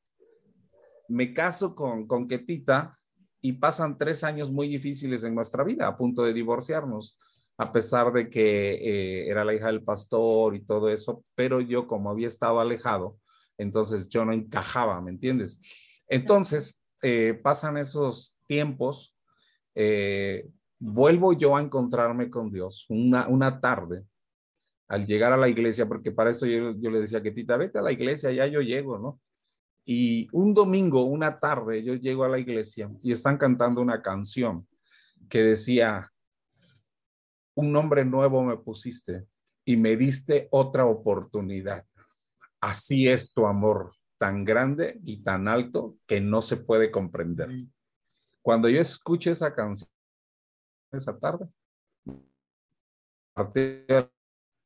me 1.12 1.34
caso 1.34 1.76
con, 1.76 2.08
con 2.08 2.28
Ketita 2.28 2.98
y 3.42 3.54
pasan 3.54 3.98
tres 3.98 4.24
años 4.24 4.52
muy 4.52 4.68
difíciles 4.68 5.24
en 5.24 5.36
nuestra 5.36 5.64
vida, 5.64 5.88
a 5.88 5.98
punto 5.98 6.24
de 6.24 6.34
divorciarnos, 6.34 7.20
a 7.58 7.72
pesar 7.72 8.12
de 8.14 8.30
que 8.30 8.74
eh, 8.74 9.30
era 9.30 9.44
la 9.44 9.54
hija 9.54 9.68
del 9.68 9.84
pastor 9.84 10.56
y 10.56 10.62
todo 10.62 10.90
eso, 10.90 11.24
pero 11.36 11.60
yo 11.60 11.88
como 11.88 12.10
había 12.10 12.28
estado 12.28 12.60
alejado, 12.60 13.18
entonces 13.58 14.10
yo 14.10 14.26
no 14.26 14.34
encajaba, 14.34 15.02
¿me 15.02 15.12
entiendes? 15.12 15.60
Entonces, 16.08 16.84
eh, 17.02 17.40
pasan 17.42 17.78
esos 17.78 18.36
tiempos, 18.48 19.16
eh, 19.76 20.50
vuelvo 20.80 21.34
yo 21.34 21.56
a 21.56 21.62
encontrarme 21.62 22.30
con 22.30 22.52
Dios 22.52 22.86
una, 22.90 23.28
una 23.28 23.60
tarde 23.60 24.06
al 24.88 25.06
llegar 25.06 25.32
a 25.32 25.38
la 25.38 25.48
iglesia, 25.48 25.88
porque 25.88 26.12
para 26.12 26.32
eso 26.32 26.46
yo, 26.46 26.76
yo 26.78 26.92
le 26.92 27.00
decía 27.00 27.22
que 27.22 27.32
Tita, 27.32 27.58
vete 27.58 27.80
a 27.80 27.82
la 27.82 27.92
iglesia, 27.92 28.32
ya 28.32 28.46
yo 28.46 28.62
llego, 28.62 29.00
¿no? 29.00 29.20
Y 29.86 30.28
un 30.32 30.54
domingo, 30.54 31.04
una 31.04 31.40
tarde, 31.40 31.84
yo 31.84 31.96
llego 31.96 32.24
a 32.24 32.30
la 32.30 32.40
iglesia 32.40 32.90
y 33.02 33.12
están 33.12 33.38
cantando 33.38 33.82
una 33.82 34.02
canción 34.02 34.68
que 35.30 35.42
decía, 35.42 36.12
un 37.56 37.72
nombre 37.72 38.06
nuevo 38.06 38.44
me 38.44 38.58
pusiste 38.58 39.26
y 39.66 39.78
me 39.78 39.98
diste 39.98 40.48
otra 40.52 40.86
oportunidad. 40.86 41.86
Así 42.60 43.08
es 43.08 43.34
tu 43.34 43.48
amor, 43.48 43.94
tan 44.18 44.46
grande 44.46 45.00
y 45.04 45.24
tan 45.24 45.48
alto 45.48 45.98
que 46.06 46.22
no 46.22 46.42
se 46.42 46.58
puede 46.58 46.92
comprender. 46.92 47.50
Cuando 48.42 48.70
yo 48.70 48.82
escuché 48.82 49.32
esa 49.32 49.54
canción 49.54 49.90
esa 50.92 51.18
tarde, 51.18 51.48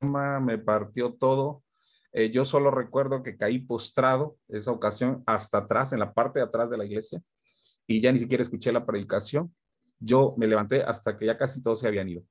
me 0.01 0.57
partió 0.57 1.13
todo. 1.13 1.63
Eh, 2.17 2.31
yo 2.31 2.45
solo 2.45 2.72
recuerdo 2.72 3.22
que 3.22 3.36
caí 3.36 3.60
postrado 3.60 4.38
esa 4.48 4.72
ocasión 4.72 5.22
hasta 5.25 5.57
atrás, 5.57 5.91
en 5.91 6.00
la 6.00 6.13
parte 6.13 6.39
de 6.39 6.45
atrás 6.45 6.69
de 6.69 6.77
la 6.77 6.86
iglesia, 6.86 7.22
y 7.86 8.00
ya 8.00 8.10
ni 8.13 8.19
siquiera 8.19 8.41
escuché 8.41 8.72
la 8.72 8.86
predicación. 8.86 9.53
Yo 10.00 10.34
me 10.38 10.48
levanté 10.48 10.81
hasta 10.81 11.17
que 11.17 11.25
ya 11.25 11.38
casi 11.38 11.62
todos 11.62 11.81
se 11.81 11.89
habían 11.89 12.07
ido. 12.07 12.24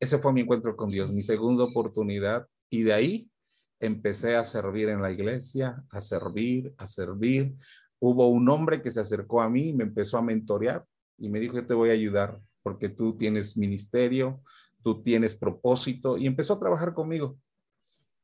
Ese 0.00 0.18
fue 0.18 0.32
mi 0.32 0.40
encuentro 0.40 0.74
con 0.76 0.88
Dios, 0.88 1.12
mi 1.12 1.22
segunda 1.22 1.62
oportunidad, 1.62 2.48
y 2.68 2.82
de 2.82 2.92
ahí 2.92 3.30
empecé 3.78 4.34
a 4.34 4.42
servir 4.42 4.88
en 4.88 5.00
la 5.00 5.12
iglesia, 5.12 5.84
a 5.92 6.00
servir, 6.00 6.74
a 6.76 6.84
servir. 6.84 7.54
Hubo 8.00 8.26
un 8.26 8.48
hombre 8.48 8.82
que 8.82 8.90
se 8.90 9.00
acercó 9.00 9.42
a 9.42 9.48
mí 9.48 9.72
me 9.74 9.84
empezó 9.84 10.18
a 10.18 10.22
mentorear 10.22 10.84
y 11.18 11.28
me 11.28 11.38
dijo, 11.38 11.54
yo 11.54 11.66
te 11.66 11.74
voy 11.74 11.90
a 11.90 11.92
ayudar 11.92 12.40
porque 12.64 12.88
tú 12.88 13.16
tienes 13.16 13.56
ministerio, 13.56 14.42
tú 14.82 15.04
tienes 15.04 15.36
propósito 15.36 16.18
y 16.18 16.26
empezó 16.26 16.54
a 16.54 16.58
trabajar 16.58 16.94
conmigo. 16.94 17.38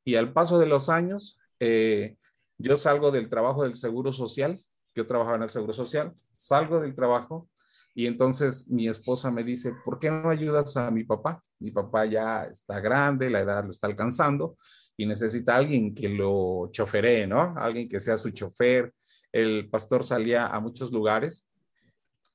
Y 0.05 0.15
al 0.15 0.33
paso 0.33 0.59
de 0.59 0.67
los 0.67 0.89
años, 0.89 1.39
eh, 1.59 2.17
yo 2.59 2.77
salgo 2.77 3.11
del 3.11 3.29
trabajo 3.29 3.63
del 3.63 3.75
Seguro 3.75 4.13
Social, 4.13 4.61
yo 4.95 5.07
trabajaba 5.07 5.37
en 5.37 5.43
el 5.45 5.51
Seguro 5.51 5.73
Social, 5.73 6.13
salgo 6.33 6.81
del 6.81 6.95
trabajo 6.95 7.49
y 7.95 8.07
entonces 8.07 8.69
mi 8.69 8.89
esposa 8.89 9.31
me 9.31 9.45
dice, 9.45 9.73
¿por 9.85 9.99
qué 9.99 10.11
no 10.11 10.31
ayudas 10.31 10.77
a 10.77 10.91
mi 10.91 11.05
papá? 11.05 11.43
Mi 11.59 11.71
papá 11.71 12.07
ya 12.07 12.45
está 12.45 12.81
grande, 12.81 13.31
la 13.31 13.41
edad 13.41 13.65
lo 13.65 13.71
está 13.71 13.87
alcanzando 13.87 14.57
y 14.97 15.07
necesita 15.07 15.57
alguien 15.57 15.95
que 15.95 16.09
lo 16.09 16.69
choferee, 16.73 17.27
¿no? 17.27 17.55
Alguien 17.57 17.89
que 17.89 18.01
sea 18.01 18.17
su 18.17 18.31
chofer. 18.31 18.93
El 19.33 19.69
pastor 19.71 20.05
salía 20.05 20.47
a 20.47 20.61
muchos 20.61 20.93
lugares 20.93 21.47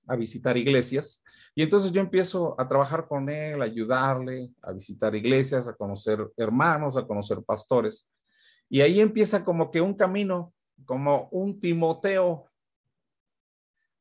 a 0.07 0.15
visitar 0.15 0.57
iglesias 0.57 1.23
y 1.57 1.63
entonces 1.63 1.93
yo 1.93 2.01
empiezo 2.01 2.59
a 2.59 2.67
trabajar 2.67 3.07
con 3.07 3.29
él, 3.29 3.61
a 3.61 3.65
ayudarle, 3.65 4.51
a 4.61 4.73
visitar 4.73 5.15
iglesias, 5.15 5.69
a 5.69 5.73
conocer 5.73 6.19
hermanos, 6.35 6.97
a 6.97 7.07
conocer 7.07 7.41
pastores. 7.43 8.11
Y 8.69 8.81
ahí 8.81 8.99
empieza 8.99 9.45
como 9.45 9.71
que 9.71 9.79
un 9.79 9.93
camino, 9.93 10.53
como 10.83 11.29
un 11.31 11.61
Timoteo, 11.61 12.49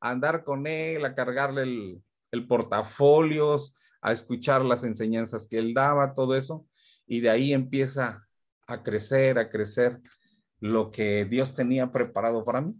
a 0.00 0.10
andar 0.10 0.42
con 0.42 0.66
él, 0.66 1.04
a 1.04 1.14
cargarle 1.14 1.62
el, 1.62 2.02
el 2.32 2.46
portafolios, 2.48 3.72
a 4.02 4.10
escuchar 4.10 4.64
las 4.64 4.82
enseñanzas 4.82 5.46
que 5.46 5.58
él 5.58 5.74
daba, 5.74 6.12
todo 6.12 6.34
eso. 6.34 6.66
Y 7.06 7.20
de 7.20 7.30
ahí 7.30 7.52
empieza 7.52 8.26
a 8.66 8.82
crecer, 8.82 9.38
a 9.38 9.48
crecer 9.48 10.00
lo 10.58 10.90
que 10.90 11.24
Dios 11.24 11.54
tenía 11.54 11.92
preparado 11.92 12.44
para 12.44 12.62
mí. 12.62 12.74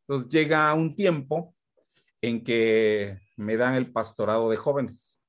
Entonces 0.00 0.28
llega 0.28 0.74
un 0.74 0.94
tiempo 0.94 1.54
en 2.20 2.44
que 2.44 3.21
me 3.36 3.56
dan 3.56 3.74
el 3.74 3.92
pastorado 3.92 4.50
de 4.50 4.56
jóvenes. 4.56 5.20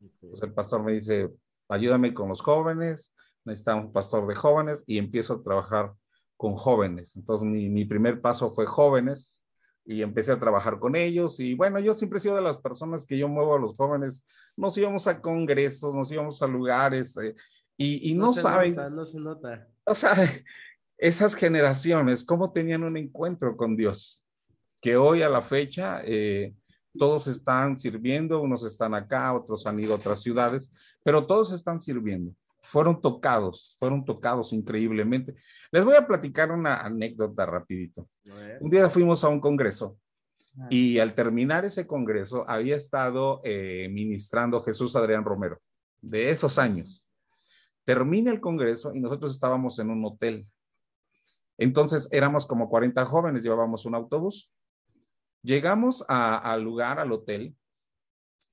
Entonces 0.00 0.42
el 0.42 0.52
pastor 0.52 0.82
me 0.82 0.92
dice, 0.92 1.30
ayúdame 1.68 2.12
con 2.12 2.28
los 2.28 2.40
jóvenes, 2.40 3.14
necesitamos 3.44 3.86
un 3.86 3.92
pastor 3.92 4.26
de 4.26 4.34
jóvenes 4.34 4.84
y 4.86 4.98
empiezo 4.98 5.34
a 5.34 5.42
trabajar 5.42 5.92
con 6.36 6.54
jóvenes. 6.54 7.16
Entonces 7.16 7.46
mi, 7.46 7.68
mi, 7.68 7.84
primer 7.84 8.20
paso 8.20 8.52
fue 8.52 8.66
jóvenes 8.66 9.34
y 9.84 10.02
empecé 10.02 10.32
a 10.32 10.40
trabajar 10.40 10.78
con 10.78 10.96
ellos 10.96 11.40
y 11.40 11.54
bueno, 11.54 11.78
yo 11.80 11.94
siempre 11.94 12.18
he 12.18 12.20
sido 12.20 12.36
de 12.36 12.42
las 12.42 12.56
personas 12.56 13.04
que 13.06 13.18
yo 13.18 13.28
muevo 13.28 13.54
a 13.54 13.58
los 13.58 13.76
jóvenes, 13.76 14.26
nos 14.56 14.76
íbamos 14.78 15.06
a 15.06 15.20
congresos, 15.20 15.94
nos 15.94 16.10
íbamos 16.12 16.40
a 16.42 16.46
lugares 16.46 17.16
eh, 17.16 17.34
y, 17.76 18.10
y, 18.10 18.14
no, 18.14 18.26
no 18.26 18.34
saben, 18.34 18.76
nota, 18.76 18.90
no 18.90 19.04
se 19.04 19.18
nota. 19.18 19.68
O 19.84 19.94
sea, 19.94 20.14
esas 20.98 21.34
generaciones, 21.34 22.24
¿cómo 22.24 22.52
tenían 22.52 22.84
un 22.84 22.96
encuentro 22.96 23.56
con 23.56 23.76
Dios? 23.76 24.24
Que 24.80 24.96
hoy 24.96 25.22
a 25.22 25.28
la 25.28 25.42
fecha 25.42 26.00
eh, 26.04 26.54
todos 26.98 27.26
están 27.26 27.78
sirviendo, 27.78 28.40
unos 28.40 28.64
están 28.64 28.94
acá, 28.94 29.32
otros 29.32 29.66
han 29.66 29.80
ido 29.80 29.92
a 29.92 29.96
otras 29.96 30.20
ciudades, 30.20 30.70
pero 31.02 31.26
todos 31.26 31.52
están 31.52 31.80
sirviendo 31.80 32.34
fueron 32.62 33.00
tocados, 33.02 33.76
fueron 33.78 34.04
tocados 34.04 34.52
increíblemente. 34.52 35.34
Les 35.70 35.84
voy 35.84 35.96
a 35.96 36.06
platicar 36.06 36.50
una 36.52 36.80
anécdota 36.80 37.44
rapidito. 37.44 38.08
Un 38.60 38.70
día 38.70 38.88
fuimos 38.88 39.24
a 39.24 39.28
un 39.28 39.40
congreso 39.40 39.98
y 40.70 40.98
al 40.98 41.14
terminar 41.14 41.64
ese 41.64 41.86
congreso 41.86 42.48
había 42.48 42.76
estado 42.76 43.40
eh, 43.44 43.88
ministrando 43.90 44.62
Jesús 44.62 44.94
Adrián 44.96 45.24
Romero, 45.24 45.58
de 46.00 46.30
esos 46.30 46.58
años. 46.58 47.04
Termina 47.84 48.30
el 48.30 48.40
congreso 48.40 48.94
y 48.94 49.00
nosotros 49.00 49.32
estábamos 49.32 49.78
en 49.78 49.90
un 49.90 50.04
hotel. 50.04 50.46
Entonces 51.58 52.08
éramos 52.12 52.46
como 52.46 52.68
40 52.70 53.04
jóvenes, 53.06 53.42
llevábamos 53.42 53.84
un 53.86 53.94
autobús. 53.94 54.50
Llegamos 55.42 56.04
al 56.08 56.62
lugar, 56.62 56.98
al 56.98 57.12
hotel, 57.12 57.56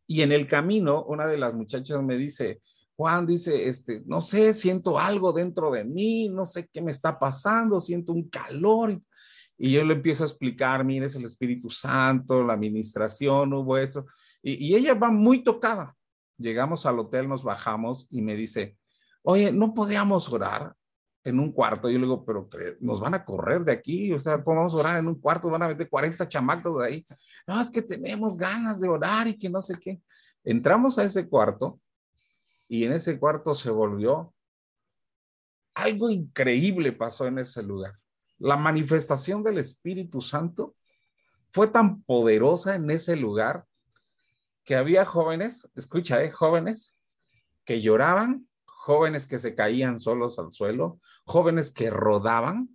y 0.08 0.24
en 0.24 0.32
el 0.32 0.48
camino 0.48 1.04
una 1.04 1.28
de 1.28 1.38
las 1.38 1.54
muchachas 1.54 2.02
me 2.02 2.18
dice, 2.18 2.62
Juan 2.96 3.28
dice, 3.28 3.68
este, 3.68 4.02
no 4.08 4.22
sé, 4.22 4.56
siento 4.56 4.98
algo 4.98 5.32
dentro 5.32 5.70
de 5.70 5.86
mí, 5.86 6.30
no 6.30 6.48
sé 6.48 6.68
qué 6.74 6.82
me 6.82 6.92
está 6.92 7.20
pasando, 7.20 7.80
siento 7.80 8.12
un 8.12 8.28
calor. 8.28 9.00
Y 9.56 9.72
yo 9.72 9.84
le 9.84 9.94
empiezo 9.94 10.24
a 10.24 10.26
explicar, 10.26 10.84
mire, 10.84 11.06
es 11.06 11.16
el 11.16 11.26
Espíritu 11.26 11.70
Santo, 11.70 12.44
la 12.44 12.54
administración, 12.54 13.54
hubo 13.54 13.78
esto. 13.78 14.06
Y 14.42 14.74
ella 14.74 14.96
va 14.96 15.12
muy 15.12 15.44
tocada. 15.44 15.96
Llegamos 16.38 16.86
al 16.86 16.98
hotel, 16.98 17.30
nos 17.30 17.44
bajamos 17.44 18.08
y 18.10 18.22
me 18.22 18.36
dice, 18.36 18.78
oye, 19.22 19.52
¿no 19.52 19.74
podíamos 19.74 20.28
orar 20.30 20.74
en 21.24 21.40
un 21.40 21.52
cuarto? 21.52 21.90
Yo 21.90 21.98
le 21.98 22.06
digo, 22.06 22.26
pero 22.26 22.50
nos 22.80 23.00
van 23.00 23.14
a 23.14 23.26
correr 23.26 23.64
de 23.64 23.72
aquí, 23.72 24.14
o 24.14 24.20
sea, 24.20 24.44
¿cómo 24.44 24.58
vamos 24.58 24.74
a 24.74 24.78
orar 24.78 24.98
en 24.98 25.08
un 25.08 25.20
cuarto? 25.20 25.50
Van 25.50 25.64
a 25.64 25.68
meter 25.68 25.90
40 25.90 26.28
chamacos 26.28 26.80
de 26.80 26.86
ahí. 26.86 27.08
No, 27.48 27.60
es 27.60 27.70
que 27.70 27.82
tenemos 27.82 28.38
ganas 28.38 28.80
de 28.80 28.88
orar 28.88 29.28
y 29.28 29.38
que 29.38 29.50
no 29.50 29.62
sé 29.62 29.76
qué. 29.80 30.02
Entramos 30.44 30.98
a 30.98 31.04
ese 31.04 31.28
cuarto 31.28 31.80
y 32.68 32.84
en 32.84 32.94
ese 32.94 33.20
cuarto 33.20 33.54
se 33.54 33.70
volvió 33.70 34.34
algo 35.80 36.10
increíble 36.10 36.92
pasó 36.92 37.26
en 37.28 37.40
ese 37.40 37.64
lugar. 37.64 37.98
La 38.38 38.58
manifestación 38.58 39.44
del 39.44 39.60
Espíritu 39.60 40.22
Santo 40.22 40.76
fue 41.52 41.68
tan 41.68 42.04
poderosa 42.04 42.76
en 42.76 42.90
ese 42.90 43.16
lugar 43.16 43.66
que 44.66 44.76
había 44.76 45.06
jóvenes, 45.06 45.70
escucha, 45.76 46.22
¿eh? 46.22 46.32
jóvenes 46.32 46.98
que 47.66 47.82
lloraban, 47.82 48.48
jóvenes 48.80 49.28
que 49.28 49.38
se 49.38 49.56
caían 49.56 50.00
solos 50.00 50.40
al 50.40 50.54
suelo, 50.54 51.02
jóvenes 51.26 51.70
que 51.70 51.90
rodaban, 51.90 52.70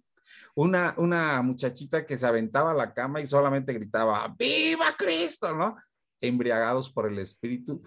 una, 0.54 0.94
una 0.98 1.40
muchachita 1.40 2.04
que 2.04 2.18
se 2.18 2.26
aventaba 2.26 2.72
a 2.72 2.74
la 2.74 2.92
cama 2.92 3.22
y 3.22 3.26
solamente 3.26 3.72
gritaba, 3.72 4.28
¡Viva 4.38 4.94
Cristo! 4.96 5.54
¿no? 5.54 5.76
Embriagados 6.20 6.92
por 6.92 7.10
el 7.10 7.18
Espíritu 7.18 7.82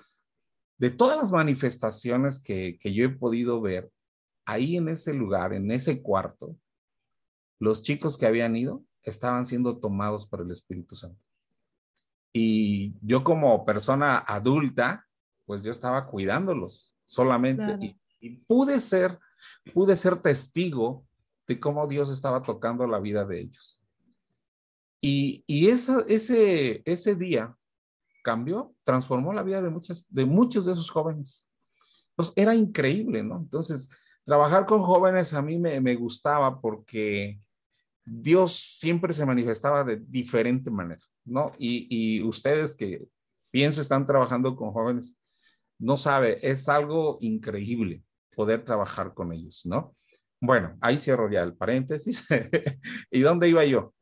de 0.80 0.90
todas 0.90 1.18
las 1.18 1.32
manifestaciones 1.32 2.42
que, 2.42 2.78
que, 2.80 2.94
yo 2.94 3.06
he 3.06 3.10
podido 3.10 3.62
ver 3.62 3.92
ahí 4.46 4.78
en 4.78 4.90
ese 4.90 5.14
lugar, 5.14 5.54
en 5.54 5.72
ese 5.72 6.02
cuarto, 6.02 6.56
los 7.60 7.82
chicos 7.82 8.18
que 8.18 8.26
habían 8.26 8.56
ido 8.56 8.84
estaban 9.04 9.46
siendo 9.46 9.78
tomados 9.78 10.28
por 10.28 10.42
el 10.42 10.52
Espíritu 10.52 10.96
Santo. 10.96 11.22
Y 12.34 12.96
yo 13.02 13.24
como 13.24 13.64
persona 13.66 14.20
adulta, 14.20 15.08
pues 15.46 15.64
yo 15.64 15.72
estaba 15.72 16.08
cuidándolos 16.08 16.96
solamente 17.06 17.64
claro. 17.64 17.80
y, 17.82 18.00
pude 18.30 18.80
ser, 18.80 19.20
pude 19.74 19.96
ser 19.96 20.22
testigo 20.22 21.06
de 21.48 21.60
cómo 21.60 21.88
Dios 21.88 22.12
estaba 22.12 22.42
tocando 22.42 22.86
la 22.88 23.00
vida 23.00 23.26
de 23.26 23.42
ellos. 23.42 23.82
Y, 25.02 25.44
y 25.48 25.70
esa, 25.70 26.04
ese, 26.08 26.82
ese 26.86 27.16
día 27.16 27.56
cambió, 28.24 28.76
transformó 28.84 29.32
la 29.32 29.44
vida 29.44 29.62
de, 29.62 29.70
muchas, 29.70 30.06
de 30.10 30.26
muchos 30.26 30.66
de 30.66 30.74
esos 30.74 30.90
jóvenes. 30.90 31.48
Entonces, 32.10 32.34
era 32.36 32.56
increíble, 32.56 33.24
¿no? 33.24 33.38
Entonces, 33.38 33.90
trabajar 34.26 34.66
con 34.66 34.82
jóvenes 34.82 35.34
a 35.34 35.42
mí 35.42 35.58
me, 35.58 35.80
me 35.80 35.96
gustaba 35.96 36.60
porque 36.60 37.40
Dios 38.04 38.78
siempre 38.80 39.14
se 39.14 39.26
manifestaba 39.26 39.84
de 39.84 39.98
diferente 39.98 40.70
manera, 40.70 41.02
¿no? 41.24 41.52
Y, 41.58 41.88
y 41.90 42.24
ustedes 42.24 42.76
que 42.76 43.08
pienso 43.52 43.80
están 43.80 44.06
trabajando 44.06 44.56
con 44.56 44.72
jóvenes, 44.72 45.18
no 45.80 45.96
sabe, 45.96 46.40
es 46.42 46.68
algo 46.68 47.18
increíble 47.22 48.04
poder 48.38 48.64
trabajar 48.64 49.16
con 49.16 49.34
ellos, 49.34 49.64
¿no? 49.66 49.96
Bueno, 50.40 50.78
ahí 50.80 51.00
cierro 51.00 51.28
ya 51.28 51.42
el 51.42 51.56
paréntesis. 51.56 52.24
¿Y 53.12 53.22
dónde 53.22 53.50
iba 53.50 53.66
yo? 53.66 53.96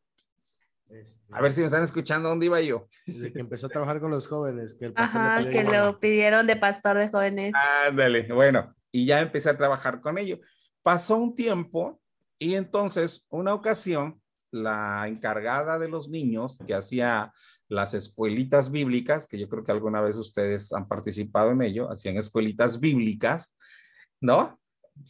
Este, 0.89 1.23
A 1.33 1.41
ver 1.41 1.53
si 1.53 1.61
me 1.61 1.67
están 1.67 1.83
escuchando, 1.83 2.27
¿dónde 2.27 2.47
iba 2.47 2.59
yo? 2.59 2.85
Desde 3.05 3.31
que 3.31 3.39
empezó 3.39 3.67
a 3.67 3.69
trabajar 3.69 4.01
con 4.01 4.11
los 4.11 4.27
jóvenes. 4.27 4.75
Que 4.75 4.87
el 4.87 4.93
Ajá, 4.97 5.39
le 5.39 5.49
que 5.49 5.63
lo 5.63 6.01
pidieron 6.01 6.45
de 6.47 6.57
pastor 6.57 6.97
de 6.97 7.07
jóvenes. 7.07 7.53
Ándale, 7.87 8.27
bueno, 8.33 8.75
y 8.91 9.05
ya 9.05 9.21
empecé 9.21 9.49
a 9.49 9.57
trabajar 9.57 10.01
con 10.01 10.17
ellos. 10.17 10.39
Pasó 10.83 11.15
un 11.15 11.33
tiempo 11.33 12.01
y 12.37 12.55
entonces, 12.55 13.25
una 13.29 13.53
ocasión, 13.53 14.21
la 14.51 15.07
encargada 15.07 15.79
de 15.79 15.87
los 15.87 16.09
niños 16.09 16.59
que 16.67 16.75
hacía 16.75 17.31
las 17.69 17.93
escuelitas 17.93 18.69
bíblicas, 18.69 19.27
que 19.27 19.39
yo 19.39 19.47
creo 19.47 19.63
que 19.63 19.71
alguna 19.71 20.01
vez 20.01 20.17
ustedes 20.17 20.73
han 20.73 20.89
participado 20.89 21.51
en 21.51 21.61
ello, 21.61 21.89
hacían 21.89 22.17
escuelitas 22.17 22.81
bíblicas, 22.81 23.55
¿no? 24.25 24.59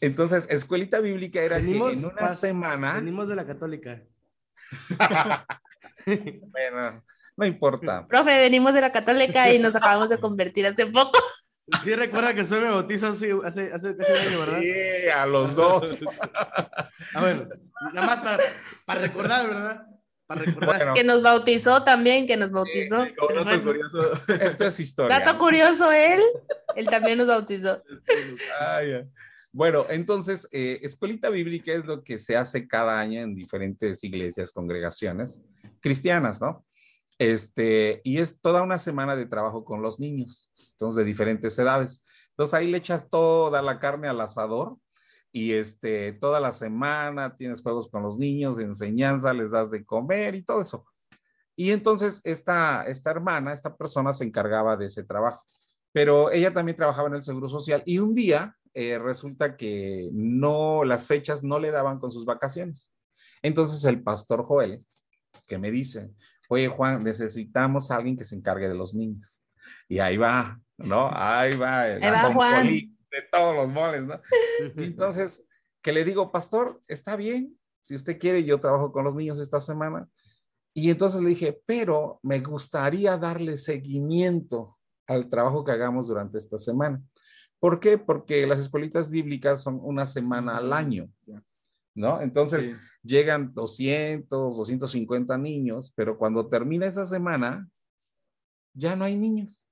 Entonces, 0.02 0.48
escuelita 0.50 1.00
bíblica 1.00 1.42
era 1.42 1.58
venimos, 1.58 1.92
que 1.92 2.00
en 2.00 2.06
una 2.06 2.30
semana... 2.30 2.94
Venimos 2.96 3.28
de 3.28 3.36
la 3.36 3.46
católica. 3.46 4.02
bueno, 6.06 7.00
no 7.38 7.46
importa. 7.46 8.08
Profe, 8.08 8.38
venimos 8.40 8.74
de 8.74 8.82
la 8.82 8.92
católica 8.92 9.52
y 9.54 9.60
nos 9.60 9.76
acabamos 9.76 10.10
de 10.10 10.18
convertir 10.18 10.68
hace 10.68 10.86
poco. 10.88 11.20
Sí, 11.84 11.96
recuerda 11.96 12.36
que 12.36 12.44
soy 12.44 12.62
me 12.62 12.70
bautizo 12.70 13.08
hace, 13.08 13.32
hace, 13.44 13.74
hace 13.74 13.98
casi 13.98 14.12
un 14.12 14.18
año, 14.20 14.40
¿verdad? 14.40 14.60
Sí, 14.60 15.10
a 15.10 15.26
los 15.26 15.56
dos. 15.56 15.98
ah, 17.16 17.20
bueno, 17.20 17.48
nada 17.92 18.06
más 18.06 18.20
para, 18.20 18.44
para 18.86 19.02
recordar, 19.02 19.48
¿verdad? 19.48 19.88
Para 20.28 20.42
recordar. 20.42 20.78
Bueno. 20.78 20.94
Que 20.94 21.04
nos 21.04 21.22
bautizó 21.22 21.84
también, 21.84 22.26
que 22.26 22.38
nos 22.38 22.52
bautizó. 22.52 22.98
Dato 22.98 23.44
bueno. 23.44 23.64
curioso. 23.64 24.14
Esto 24.42 24.66
es 24.66 24.80
historia. 24.80 25.20
Dato 25.20 25.38
curioso, 25.38 25.92
él, 25.92 26.20
él 26.76 26.88
también 26.88 27.18
nos 27.18 27.28
bautizó. 27.28 27.82
Ah, 28.60 28.82
yeah. 28.84 29.08
Bueno, 29.52 29.86
entonces, 29.88 30.50
eh, 30.52 30.80
escuelita 30.82 31.30
bíblica 31.30 31.72
es 31.72 31.86
lo 31.86 32.04
que 32.04 32.20
se 32.20 32.36
hace 32.36 32.68
cada 32.68 33.00
año 33.00 33.22
en 33.22 33.34
diferentes 33.34 34.04
iglesias, 34.04 34.52
congregaciones 34.52 35.42
cristianas, 35.80 36.42
¿no? 36.42 36.66
Este, 37.18 38.02
y 38.04 38.18
es 38.18 38.42
toda 38.42 38.64
una 38.64 38.78
semana 38.78 39.16
de 39.16 39.26
trabajo 39.26 39.64
con 39.64 39.82
los 39.82 39.98
niños, 39.98 40.52
entonces 40.72 40.98
de 40.98 41.06
diferentes 41.06 41.58
edades. 41.58 42.04
Entonces 42.32 42.54
ahí 42.54 42.70
le 42.70 42.80
echas 42.80 43.10
toda 43.10 43.62
la 43.62 43.80
carne 43.80 44.10
al 44.10 44.20
asador 44.20 44.78
y 45.36 45.52
este, 45.52 46.14
toda 46.14 46.40
la 46.40 46.54
semana 46.54 47.36
tienes 47.36 47.62
juegos 47.62 47.90
con 47.90 48.02
los 48.04 48.18
niños, 48.18 48.58
enseñanza, 48.58 49.34
les 49.34 49.52
das 49.52 49.70
de 49.70 49.84
comer 49.84 50.34
y 50.34 50.44
todo 50.44 50.62
eso. 50.62 50.86
Y 51.58 51.72
entonces 51.72 52.22
esta, 52.24 52.88
esta 52.88 53.12
hermana, 53.12 53.52
esta 53.52 53.76
persona 53.76 54.14
se 54.14 54.24
encargaba 54.24 54.78
de 54.78 54.86
ese 54.86 55.04
trabajo, 55.04 55.44
pero 55.92 56.32
ella 56.32 56.54
también 56.54 56.78
trabajaba 56.78 57.10
en 57.10 57.16
el 57.16 57.24
Seguro 57.24 57.50
Social 57.50 57.84
y 57.86 58.00
un 58.00 58.16
día 58.16 58.56
eh, 58.74 58.98
resulta 58.98 59.58
que 59.58 60.10
no, 60.14 60.86
las 60.86 61.06
fechas 61.06 61.44
no 61.44 61.60
le 61.60 61.72
daban 61.72 62.00
con 62.00 62.14
sus 62.14 62.24
vacaciones. 62.24 62.94
Entonces 63.42 63.84
el 63.84 64.02
pastor 64.02 64.46
Joel, 64.46 64.86
que 65.50 65.58
me 65.58 65.70
dice, 65.70 66.14
oye 66.48 66.70
Juan, 66.70 67.04
necesitamos 67.04 67.92
a 67.92 67.98
alguien 67.98 68.16
que 68.16 68.24
se 68.24 68.38
encargue 68.38 68.70
de 68.70 68.76
los 68.76 68.96
niños. 68.96 69.44
Y 69.90 70.00
ahí 70.00 70.16
va, 70.16 70.62
¿no? 70.78 71.10
Ahí 71.12 71.58
va. 71.58 71.82
Ahí 71.82 72.00
va 72.00 72.32
Juan. 72.32 72.95
De 73.16 73.22
todos 73.32 73.56
los 73.56 73.70
moles, 73.70 74.06
¿no? 74.06 74.20
Entonces, 74.76 75.44
que 75.82 75.94
le 75.94 76.04
digo, 76.04 76.32
pastor, 76.32 76.82
está 76.88 77.16
bien, 77.16 77.58
si 77.84 77.96
usted 77.96 78.20
quiere, 78.20 78.44
yo 78.44 78.60
trabajo 78.60 78.92
con 78.92 79.06
los 79.06 79.16
niños 79.16 79.38
esta 79.38 79.60
semana. 79.60 80.10
Y 80.74 80.90
entonces 80.90 81.22
le 81.22 81.30
dije, 81.30 81.62
pero 81.66 82.20
me 82.24 82.40
gustaría 82.40 83.16
darle 83.18 83.58
seguimiento 83.58 84.78
al 85.08 85.30
trabajo 85.30 85.64
que 85.64 85.72
hagamos 85.72 86.08
durante 86.08 86.40
esta 86.40 86.58
semana. 86.58 87.02
¿Por 87.60 87.80
qué? 87.80 87.98
Porque 87.98 88.46
las 88.48 88.60
escuelitas 88.60 89.10
bíblicas 89.10 89.62
son 89.62 89.80
una 89.82 90.06
semana 90.06 90.58
al 90.58 90.74
año, 90.74 91.10
¿no? 91.94 92.20
Entonces 92.20 92.76
llegan 93.04 93.54
200, 93.54 94.58
250 94.58 95.38
niños, 95.38 95.94
pero 95.96 96.18
cuando 96.18 96.50
termina 96.50 96.88
esa 96.88 97.06
semana, 97.06 97.70
ya 98.74 98.96
no 98.96 99.06
hay 99.06 99.16
niños. 99.16 99.66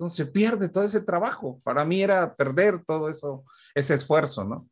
Entonces 0.00 0.30
pierde 0.30 0.70
todo 0.70 0.82
ese 0.82 1.02
trabajo. 1.02 1.60
Para 1.62 1.84
mí 1.84 2.02
era 2.02 2.34
perder 2.34 2.82
todo 2.86 3.10
eso, 3.10 3.44
ese 3.74 3.92
esfuerzo, 3.92 4.44
¿no? 4.44 4.66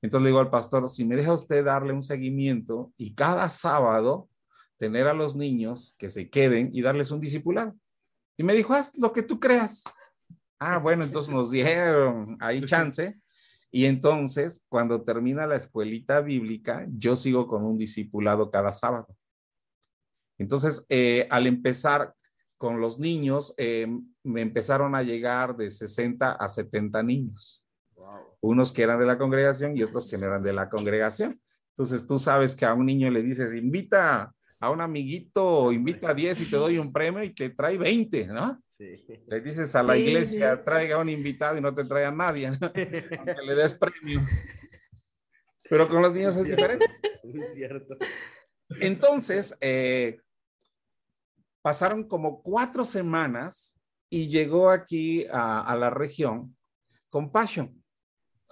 Entonces 0.00 0.24
le 0.24 0.28
digo 0.30 0.40
al 0.40 0.48
pastor, 0.48 0.88
si 0.88 1.04
me 1.04 1.16
deja 1.16 1.34
usted 1.34 1.62
darle 1.62 1.92
un 1.92 2.02
seguimiento 2.02 2.90
y 2.96 3.14
cada 3.14 3.50
sábado 3.50 4.30
tener 4.78 5.06
a 5.06 5.12
los 5.12 5.36
niños 5.36 5.94
que 5.98 6.08
se 6.08 6.30
queden 6.30 6.70
y 6.72 6.80
darles 6.80 7.10
un 7.10 7.20
discipulado. 7.20 7.76
Y 8.38 8.42
me 8.42 8.54
dijo, 8.54 8.72
haz 8.72 8.96
lo 8.96 9.12
que 9.12 9.22
tú 9.22 9.38
creas. 9.38 9.84
Ah, 10.58 10.78
bueno, 10.78 11.04
entonces 11.04 11.30
nos 11.30 11.50
dijeron, 11.50 12.38
hay 12.40 12.62
chance. 12.62 13.20
Y 13.70 13.84
entonces, 13.84 14.64
cuando 14.70 15.02
termina 15.02 15.46
la 15.46 15.56
escuelita 15.56 16.22
bíblica, 16.22 16.86
yo 16.88 17.16
sigo 17.16 17.46
con 17.46 17.66
un 17.66 17.76
discipulado 17.76 18.50
cada 18.50 18.72
sábado. 18.72 19.14
Entonces, 20.38 20.86
eh, 20.88 21.28
al 21.30 21.46
empezar 21.46 22.14
con 22.60 22.78
los 22.78 22.98
niños, 22.98 23.54
eh, 23.56 23.86
me 24.22 24.42
empezaron 24.42 24.94
a 24.94 25.02
llegar 25.02 25.56
de 25.56 25.70
60 25.70 26.32
a 26.32 26.46
70 26.46 27.02
niños. 27.02 27.64
Unos 28.42 28.70
que 28.70 28.82
eran 28.82 29.00
de 29.00 29.06
la 29.06 29.16
congregación 29.16 29.74
y 29.78 29.82
otros 29.82 30.10
que 30.10 30.18
no 30.18 30.26
eran 30.26 30.42
de 30.42 30.52
la 30.52 30.68
congregación. 30.68 31.40
Entonces, 31.70 32.06
tú 32.06 32.18
sabes 32.18 32.54
que 32.54 32.66
a 32.66 32.74
un 32.74 32.84
niño 32.84 33.10
le 33.10 33.22
dices, 33.22 33.54
invita 33.54 34.34
a 34.60 34.70
un 34.70 34.82
amiguito, 34.82 35.72
invita 35.72 36.10
a 36.10 36.14
10 36.14 36.38
y 36.38 36.50
te 36.50 36.56
doy 36.56 36.76
un 36.76 36.92
premio 36.92 37.22
y 37.22 37.32
te 37.32 37.48
trae 37.48 37.78
20, 37.78 38.26
¿no? 38.26 38.62
Le 38.78 39.40
dices 39.40 39.74
a 39.74 39.82
la 39.82 39.96
iglesia, 39.96 40.62
traiga 40.62 40.98
un 40.98 41.08
invitado 41.08 41.56
y 41.56 41.62
no 41.62 41.74
te 41.74 41.86
trae 41.86 42.04
a 42.04 42.10
nadie, 42.10 42.50
¿no? 42.50 42.58
aunque 42.60 43.42
le 43.42 43.54
des 43.54 43.74
premio. 43.74 44.20
Pero 45.66 45.88
con 45.88 46.02
los 46.02 46.12
niños 46.12 46.36
es 46.36 46.44
diferente. 46.44 46.84
Es 47.22 47.54
cierto. 47.54 47.96
Entonces, 48.80 49.56
eh, 49.62 50.20
pasaron 51.62 52.04
como 52.04 52.42
cuatro 52.42 52.84
semanas 52.84 53.80
y 54.08 54.28
llegó 54.28 54.70
aquí 54.70 55.26
a, 55.26 55.60
a 55.60 55.76
la 55.76 55.90
región 55.90 56.56
Compassion. 57.10 57.82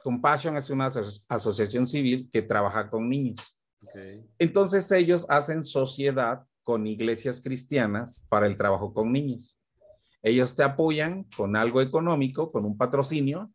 Compassion 0.03 0.57
es 0.57 0.71
una 0.71 0.89
asociación 1.29 1.87
civil 1.87 2.29
que 2.33 2.43
trabaja 2.43 2.91
con 2.91 3.09
niños. 3.09 3.57
Okay. 3.83 4.25
Entonces 4.39 4.91
ellos 4.91 5.27
hacen 5.29 5.63
sociedad 5.63 6.45
con 6.63 6.87
iglesias 6.87 7.41
cristianas 7.41 8.23
para 8.29 8.47
el 8.47 8.57
trabajo 8.57 8.93
con 8.93 9.13
niños. 9.13 9.57
Ellos 10.23 10.57
te 10.57 10.65
apoyan 10.65 11.25
con 11.37 11.57
algo 11.57 11.81
económico, 11.81 12.51
con 12.51 12.65
un 12.65 12.77
patrocinio, 12.77 13.53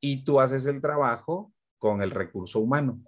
y 0.00 0.24
tú 0.24 0.40
haces 0.40 0.66
el 0.66 0.80
trabajo 0.80 1.52
con 1.78 2.02
el 2.02 2.10
recurso 2.10 2.60
humano. 2.60 3.00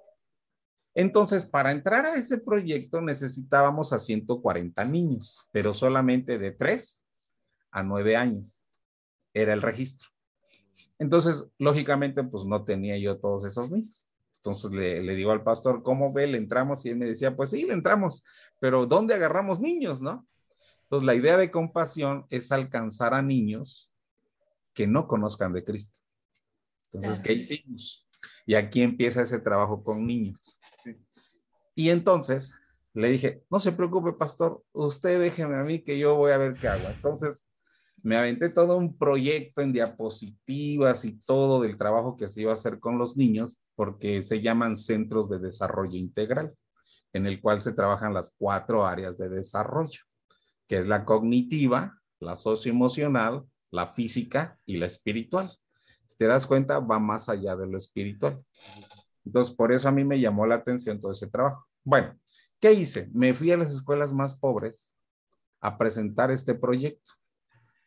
Entonces, 0.95 1.47
para 1.47 1.73
entrar 1.73 2.05
a 2.05 2.17
ese 2.17 2.39
proyecto 2.39 3.01
necesitábamos 3.01 3.93
a 3.93 3.99
140 3.99 4.85
niños, 4.85 5.49
pero 5.53 5.73
solamente 5.73 6.39
de 6.39 6.53
3 6.53 7.05
a 7.71 7.83
9 7.83 8.17
años. 8.17 8.63
Era 9.33 9.53
el 9.53 9.63
registro. 9.63 10.09
Entonces, 10.99 11.47
lógicamente, 11.59 12.25
pues 12.25 12.45
no 12.45 12.65
tenía 12.65 12.99
yo 12.99 13.19
todos 13.19 13.45
esos 13.45 13.71
niños. 13.71 14.05
Entonces 14.37 14.73
le, 14.73 15.03
le, 15.03 15.15
digo 15.15 15.33
al 15.33 15.43
pastor, 15.43 15.83
¿cómo 15.83 16.13
ve? 16.13 16.27
¿Le 16.27 16.39
entramos? 16.39 16.85
Y 16.85 16.89
él 16.89 16.97
me 16.97 17.07
decía, 17.07 17.37
pues 17.37 17.51
sí, 17.51 17.67
le 17.67 17.75
entramos, 17.75 18.25
pero 18.59 18.87
¿dónde 18.87 19.15
agarramos 19.15 19.61
niños, 19.61 20.01
no? 20.01 20.27
Entonces, 20.85 21.07
la 21.07 21.15
idea 21.15 21.37
de 21.37 21.51
compasión 21.51 22.27
es 22.31 22.51
alcanzar 22.51 23.15
a 23.15 23.23
niños 23.23 23.93
que 24.75 24.87
no 24.87 25.07
conozcan 25.07 25.53
de 25.53 25.63
Cristo. 25.63 26.01
Entonces, 26.93 27.21
¿qué 27.21 27.35
hicimos? 27.35 28.09
Y 28.45 28.55
aquí 28.55 28.83
empieza 28.83 29.23
ese 29.23 29.39
trabajo 29.39 29.85
con 29.85 30.07
niños. 30.07 30.59
Y 31.81 31.89
entonces 31.89 32.53
le 32.93 33.11
dije, 33.11 33.43
no 33.49 33.59
se 33.59 33.73
preocupe, 33.73 34.13
pastor, 34.13 34.63
usted 34.73 35.19
déjeme 35.19 35.57
a 35.57 35.63
mí 35.63 35.83
que 35.83 35.99
yo 35.99 36.15
voy 36.15 36.33
a 36.33 36.37
ver 36.37 36.53
qué 36.61 36.69
hago. 36.69 36.87
Entonces, 36.95 37.49
me 38.03 38.19
aventé 38.19 38.51
todo 38.51 38.77
un 38.77 38.99
proyecto 38.99 39.63
en 39.63 39.73
diapositivas 39.73 41.07
y 41.07 41.19
todo 41.21 41.63
del 41.63 41.79
trabajo 41.79 42.19
que 42.19 42.29
se 42.29 42.43
iba 42.43 42.51
a 42.51 42.55
hacer 42.55 42.81
con 42.81 42.99
los 42.99 43.17
niños, 43.17 43.59
porque 43.77 44.23
se 44.23 44.43
llaman 44.43 44.77
centros 44.77 45.31
de 45.31 45.39
desarrollo 45.39 45.97
integral, 45.97 46.53
en 47.15 47.27
el 47.27 47.41
cual 47.41 47.63
se 47.63 47.73
trabajan 47.73 48.13
las 48.13 48.35
cuatro 48.37 48.85
áreas 48.85 49.17
de 49.17 49.31
desarrollo 49.31 50.01
que 50.69 50.79
es 50.81 50.87
la 50.87 51.07
cognitiva, 51.07 51.99
la 52.21 52.37
socioemocional, 52.37 53.47
la 53.73 53.95
física 53.95 54.59
y 54.67 54.77
la 54.77 54.85
espiritual. 54.85 55.51
Si 56.05 56.17
te 56.19 56.27
das 56.27 56.47
cuenta, 56.47 56.79
va 56.79 56.99
más 56.99 57.31
allá 57.31 57.57
de 57.57 57.67
lo 57.67 57.79
espiritual. 57.79 58.45
Entonces, 59.25 59.57
por 59.57 59.73
eso 59.73 59.89
a 59.89 59.93
mí 59.93 60.05
me 60.05 60.21
llamó 60.21 60.47
la 60.47 60.57
atención 60.57 61.01
todo 61.01 61.13
ese 61.13 61.27
trabajo. 61.27 61.70
Bueno, 61.85 62.19
¿qué 62.61 62.73
hice? 62.73 63.09
Me 63.13 63.35
fui 63.35 63.51
a 63.51 63.57
las 63.57 63.73
escuelas 63.73 64.13
más 64.13 64.39
pobres 64.39 64.95
a 65.61 65.79
presentar 65.79 66.31
este 66.31 66.55
proyecto. 66.55 67.13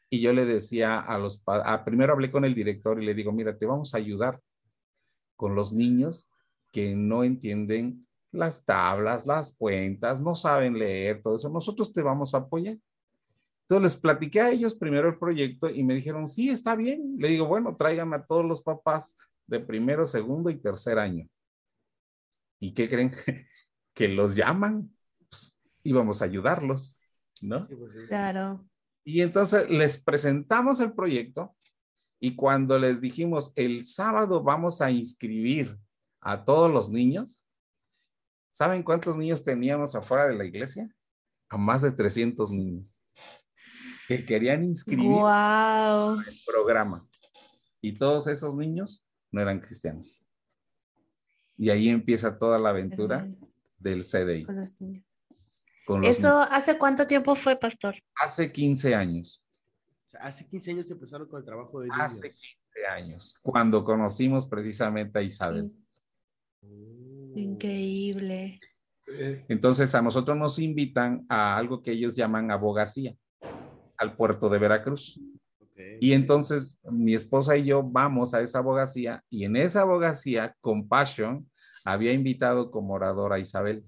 Y 0.09 0.21
yo 0.21 0.31
le 0.33 0.45
decía 0.45 0.99
a 0.99 1.17
los 1.17 1.39
padres, 1.39 1.81
primero 1.85 2.13
hablé 2.13 2.31
con 2.31 2.45
el 2.45 2.53
director 2.53 3.01
y 3.01 3.05
le 3.05 3.13
digo, 3.13 3.31
mira, 3.31 3.57
te 3.57 3.65
vamos 3.65 3.93
a 3.93 3.97
ayudar 3.97 4.39
con 5.35 5.55
los 5.55 5.73
niños 5.73 6.29
que 6.71 6.95
no 6.95 7.23
entienden 7.23 8.07
las 8.31 8.65
tablas, 8.65 9.25
las 9.25 9.55
cuentas, 9.55 10.21
no 10.21 10.35
saben 10.35 10.77
leer, 10.77 11.21
todo 11.21 11.35
eso, 11.35 11.49
nosotros 11.49 11.93
te 11.93 12.01
vamos 12.01 12.33
a 12.33 12.39
apoyar. 12.39 12.77
Entonces 13.63 13.93
les 13.93 14.01
platiqué 14.01 14.41
a 14.41 14.51
ellos 14.51 14.75
primero 14.75 15.07
el 15.07 15.17
proyecto 15.17 15.69
y 15.69 15.83
me 15.83 15.95
dijeron, 15.95 16.27
sí, 16.27 16.49
está 16.49 16.75
bien. 16.75 17.15
Le 17.17 17.29
digo, 17.29 17.47
bueno, 17.47 17.75
tráigame 17.75 18.15
a 18.17 18.25
todos 18.25 18.45
los 18.45 18.61
papás 18.61 19.15
de 19.47 19.59
primero, 19.59 20.05
segundo 20.05 20.49
y 20.49 20.59
tercer 20.59 20.99
año. 20.99 21.27
¿Y 22.59 22.73
qué 22.73 22.89
creen? 22.89 23.11
que 23.93 24.07
los 24.07 24.35
llaman, 24.35 24.95
pues 25.29 25.59
íbamos 25.83 26.21
a 26.21 26.25
ayudarlos, 26.25 26.99
¿no? 27.41 27.67
Pues 27.67 27.93
claro. 28.07 28.65
Y 29.03 29.21
entonces 29.21 29.69
les 29.69 30.01
presentamos 30.01 30.79
el 30.79 30.93
proyecto 30.93 31.55
y 32.19 32.35
cuando 32.35 32.79
les 32.79 33.01
dijimos, 33.01 33.51
el 33.55 33.85
sábado 33.85 34.41
vamos 34.41 34.81
a 34.81 34.91
inscribir 34.91 35.77
a 36.21 36.45
todos 36.45 36.71
los 36.71 36.89
niños, 36.89 37.43
¿Saben 38.53 38.83
cuántos 38.83 39.17
niños 39.17 39.43
teníamos 39.43 39.95
afuera 39.95 40.27
de 40.27 40.35
la 40.35 40.45
iglesia? 40.45 40.87
A 41.49 41.57
más 41.57 41.81
de 41.81 41.91
300 41.91 42.51
niños 42.51 43.01
que 44.07 44.23
querían 44.25 44.63
inscribir 44.63 45.07
wow. 45.07 46.19
el 46.19 46.39
programa. 46.45 47.07
Y 47.81 47.93
todos 47.93 48.27
esos 48.27 48.55
niños 48.55 49.07
no 49.31 49.41
eran 49.41 49.59
cristianos. 49.59 50.23
Y 51.57 51.71
ahí 51.71 51.89
empieza 51.89 52.37
toda 52.37 52.59
la 52.59 52.69
aventura 52.69 53.27
del 53.83 54.03
CDI. 54.03 54.45
Con 54.45 54.55
los 54.55 54.81
niños. 54.81 55.05
Con 55.85 56.01
los 56.01 56.09
¿Eso 56.09 56.29
niños. 56.29 56.47
hace 56.51 56.77
cuánto 56.77 57.05
tiempo 57.05 57.35
fue, 57.35 57.55
pastor? 57.57 57.95
Hace 58.15 58.51
15 58.51 58.95
años. 58.95 59.43
Hace 60.19 60.47
15 60.47 60.71
años 60.71 60.91
empezaron 60.91 61.27
con 61.27 61.39
el 61.39 61.45
trabajo 61.45 61.81
de 61.81 61.87
niños. 61.87 62.01
Hace 62.01 62.21
15 62.21 62.47
años, 62.89 63.39
cuando 63.41 63.83
conocimos 63.83 64.45
precisamente 64.47 65.19
a 65.19 65.21
Isabel. 65.21 65.69
Sí. 65.69 65.83
Increíble. 67.35 68.59
Entonces 69.47 69.93
a 69.95 70.01
nosotros 70.01 70.37
nos 70.37 70.59
invitan 70.59 71.25
a 71.27 71.57
algo 71.57 71.81
que 71.81 71.91
ellos 71.91 72.15
llaman 72.15 72.51
abogacía, 72.51 73.15
al 73.97 74.15
puerto 74.15 74.49
de 74.49 74.59
Veracruz. 74.59 75.19
Okay. 75.71 75.97
Y 75.99 76.13
entonces 76.13 76.79
mi 76.83 77.13
esposa 77.13 77.57
y 77.57 77.65
yo 77.65 77.83
vamos 77.83 78.33
a 78.33 78.41
esa 78.41 78.59
abogacía 78.59 79.23
y 79.29 79.43
en 79.45 79.55
esa 79.55 79.81
abogacía 79.81 80.55
Compassion 80.61 81.49
había 81.83 82.13
invitado 82.13 82.71
como 82.71 82.93
oradora 82.93 83.35
a 83.35 83.39
Isabel. 83.39 83.83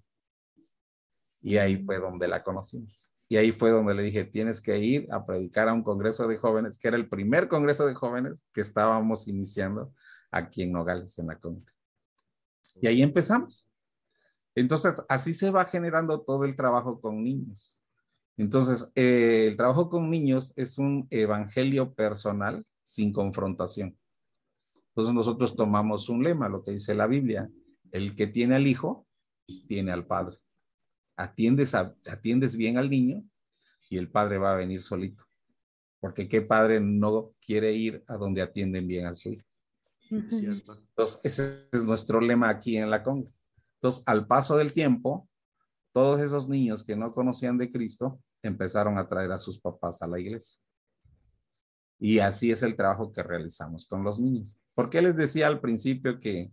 Y 1.42 1.58
ahí 1.58 1.84
fue 1.84 2.00
donde 2.00 2.28
la 2.28 2.44
conocimos. 2.44 3.12
Y 3.28 3.38
ahí 3.38 3.52
fue 3.52 3.72
donde 3.72 3.94
le 3.94 4.04
dije, 4.04 4.24
tienes 4.26 4.62
que 4.62 4.78
ir 4.78 5.08
a 5.12 5.26
predicar 5.26 5.68
a 5.68 5.74
un 5.74 5.84
congreso 5.84 6.28
de 6.28 6.38
jóvenes, 6.38 6.78
que 6.78 6.88
era 6.88 6.98
el 6.98 7.10
primer 7.10 7.48
congreso 7.48 7.86
de 7.86 7.96
jóvenes 7.96 8.44
que 8.54 8.62
estábamos 8.62 9.28
iniciando 9.28 9.94
aquí 10.32 10.64
en 10.64 10.72
Nogales, 10.72 11.18
en 11.18 11.28
la 11.28 11.40
Conca. 11.40 11.74
Y 12.82 12.88
ahí 12.88 13.02
empezamos. 13.02 13.68
Entonces, 14.54 15.04
así 15.10 15.34
se 15.34 15.50
va 15.50 15.66
generando 15.66 16.22
todo 16.22 16.46
el 16.46 16.56
trabajo 16.56 17.02
con 17.02 17.24
niños. 17.24 17.80
Entonces, 18.38 18.92
eh, 18.96 19.48
el 19.48 19.58
trabajo 19.58 19.90
con 19.90 20.10
niños 20.10 20.54
es 20.56 20.78
un 20.78 21.08
evangelio 21.10 21.94
personal 21.94 22.66
sin 22.84 23.12
confrontación. 23.12 23.98
Entonces 24.90 25.14
nosotros 25.14 25.56
tomamos 25.56 26.08
un 26.08 26.24
lema, 26.24 26.48
lo 26.48 26.64
que 26.64 26.72
dice 26.72 26.96
la 26.96 27.08
Biblia, 27.08 27.50
el 27.96 28.14
que 28.14 28.28
tiene 28.28 28.56
al 28.56 28.68
hijo, 28.68 29.08
tiene 29.68 29.94
al 29.94 30.06
padre. 30.06 30.38
Atiendes, 31.16 31.74
atiendes 31.74 32.58
bien 32.58 32.78
al 32.78 32.90
niño 32.90 33.24
y 33.90 33.98
el 33.98 34.12
padre 34.12 34.38
va 34.38 34.52
a 34.52 34.58
venir 34.58 34.82
solito. 34.82 35.24
Porque 36.02 36.28
qué 36.28 36.42
padre 36.42 36.82
no 36.82 37.34
quiere 37.40 37.72
ir 37.72 38.04
a 38.08 38.18
donde 38.18 38.42
atienden 38.42 38.86
bien 38.86 39.06
a 39.06 39.14
su 39.14 39.30
hijo. 39.30 39.48
Entonces, 40.12 41.22
ese 41.24 41.70
es 41.72 41.86
nuestro 41.86 42.20
lema 42.20 42.50
aquí 42.50 42.76
en 42.76 42.90
la 42.90 43.02
Conga. 43.02 43.30
Entonces, 43.76 44.04
al 44.06 44.28
paso 44.28 44.58
del 44.58 44.74
tiempo, 44.74 45.30
todos 45.94 46.20
esos 46.20 46.50
niños 46.50 46.84
que 46.84 46.98
no 46.98 47.14
conocían 47.14 47.58
de 47.58 47.72
Cristo 47.72 48.20
empezaron 48.44 48.98
a 48.98 49.08
traer 49.08 49.32
a 49.32 49.38
sus 49.38 49.58
papás 49.58 50.02
a 50.02 50.08
la 50.08 50.20
iglesia. 50.20 50.60
Y 51.98 52.20
así 52.20 52.52
es 52.52 52.62
el 52.62 52.76
trabajo 52.76 53.14
que 53.14 53.24
realizamos 53.24 53.86
con 53.88 54.04
los 54.04 54.20
niños. 54.20 54.60
¿Por 54.74 54.90
qué 54.90 55.02
les 55.02 55.16
decía 55.16 55.48
al 55.48 55.62
principio 55.62 56.20
que, 56.20 56.52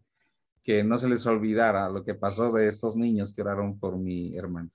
que 0.62 0.85
no 0.85 0.96
se 0.98 1.09
les 1.09 1.27
olvidara 1.27 1.88
lo 1.88 2.05
que 2.05 2.14
pasó 2.14 2.53
de 2.53 2.68
estos 2.68 2.96
niños 2.96 3.33
que 3.33 3.42
oraron 3.42 3.79
por 3.79 3.96
mi 3.96 4.37
hermano? 4.37 4.70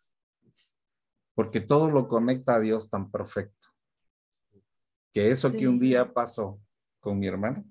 Porque 1.33 1.61
todo 1.61 1.89
lo 1.89 2.07
conecta 2.07 2.55
a 2.55 2.59
Dios 2.59 2.89
tan 2.89 3.11
perfecto. 3.11 3.67
Que 5.11 5.31
eso 5.31 5.51
que 5.51 5.67
un 5.67 5.79
día 5.79 6.13
pasó 6.13 6.59
con 6.99 7.19
mi 7.19 7.27
hermano, 7.27 7.63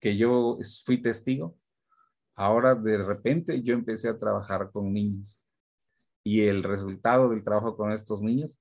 que 0.00 0.16
yo 0.16 0.58
fui 0.84 1.00
testigo, 1.00 1.56
ahora 2.34 2.74
de 2.74 2.98
repente 2.98 3.62
yo 3.62 3.74
empecé 3.74 4.08
a 4.08 4.18
trabajar 4.18 4.70
con 4.70 4.92
niños. 4.92 5.44
Y 6.22 6.42
el 6.42 6.62
resultado 6.62 7.30
del 7.30 7.42
trabajo 7.42 7.76
con 7.76 7.92
estos 7.92 8.20
niños 8.20 8.60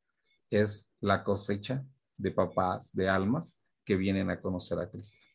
es 0.50 0.90
la 1.02 1.24
cosecha 1.24 1.86
de 2.16 2.32
papás, 2.32 2.94
de 2.94 3.10
almas 3.10 3.60
que 3.84 3.96
vienen 3.96 4.30
a 4.30 4.42
conocer 4.42 4.80
a 4.80 4.90
Cristo. 4.90 5.26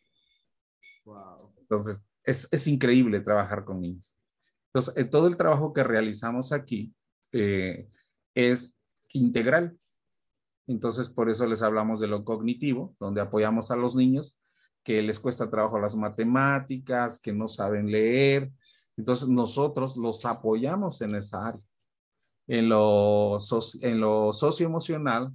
Entonces, 1.60 2.04
es, 2.24 2.66
increíble 2.66 3.20
trabajar 3.20 3.64
con 3.64 3.80
niños. 3.80 4.16
Entonces, 4.72 4.96
eh, 4.96 5.04
todo 5.04 5.26
el 5.26 5.36
trabajo 5.36 5.72
que 5.72 5.84
realizamos 5.84 6.52
aquí 6.52 6.94
eh, 7.32 7.88
es 8.34 8.78
integral. 9.12 9.76
Entonces, 10.66 11.10
por 11.10 11.28
eso 11.28 11.46
les 11.46 11.62
hablamos 11.62 12.00
de 12.00 12.06
lo 12.06 12.24
cognitivo, 12.24 12.94
donde 12.98 13.20
apoyamos 13.20 13.70
a 13.70 13.76
los 13.76 13.96
niños 13.96 14.38
que 14.84 15.02
les 15.02 15.20
cuesta 15.20 15.50
trabajo 15.50 15.78
las 15.78 15.94
matemáticas, 15.94 17.20
que 17.20 17.32
no 17.32 17.48
saben 17.48 17.90
leer. 17.90 18.50
Entonces, 18.96 19.28
nosotros 19.28 19.96
los 19.96 20.24
apoyamos 20.24 21.00
en 21.02 21.14
esa 21.14 21.48
área. 21.48 21.62
En 22.48 22.68
lo, 22.68 23.38
en 23.80 24.00
lo 24.00 24.32
socioemocional, 24.32 25.32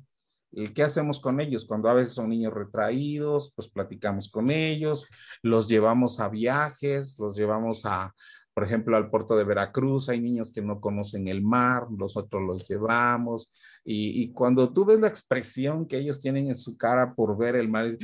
¿Qué 0.73 0.83
hacemos 0.83 1.19
con 1.19 1.39
ellos? 1.39 1.65
Cuando 1.65 1.87
a 1.87 1.93
veces 1.93 2.13
son 2.13 2.29
niños 2.29 2.53
retraídos, 2.53 3.53
pues 3.55 3.67
platicamos 3.67 4.27
con 4.29 4.49
ellos, 4.49 5.05
los 5.43 5.67
llevamos 5.67 6.19
a 6.19 6.29
viajes, 6.29 7.19
los 7.19 7.35
llevamos 7.35 7.85
a, 7.85 8.15
por 8.55 8.63
ejemplo, 8.63 8.97
al 8.97 9.11
puerto 9.11 9.37
de 9.37 9.43
Veracruz, 9.43 10.09
hay 10.09 10.19
niños 10.19 10.51
que 10.51 10.63
no 10.63 10.81
conocen 10.81 11.27
el 11.27 11.43
mar, 11.43 11.91
nosotros 11.91 12.41
los 12.41 12.67
llevamos, 12.67 13.51
y, 13.85 14.33
cuando 14.33 14.73
tú 14.73 14.83
ves 14.83 14.99
la 14.99 15.07
expresión 15.07 15.87
que 15.87 15.99
ellos 15.99 16.19
tienen 16.19 16.47
en 16.47 16.55
su 16.55 16.75
cara 16.75 17.13
por 17.13 17.37
ver 17.37 17.55
el 17.55 17.69
mar, 17.69 17.95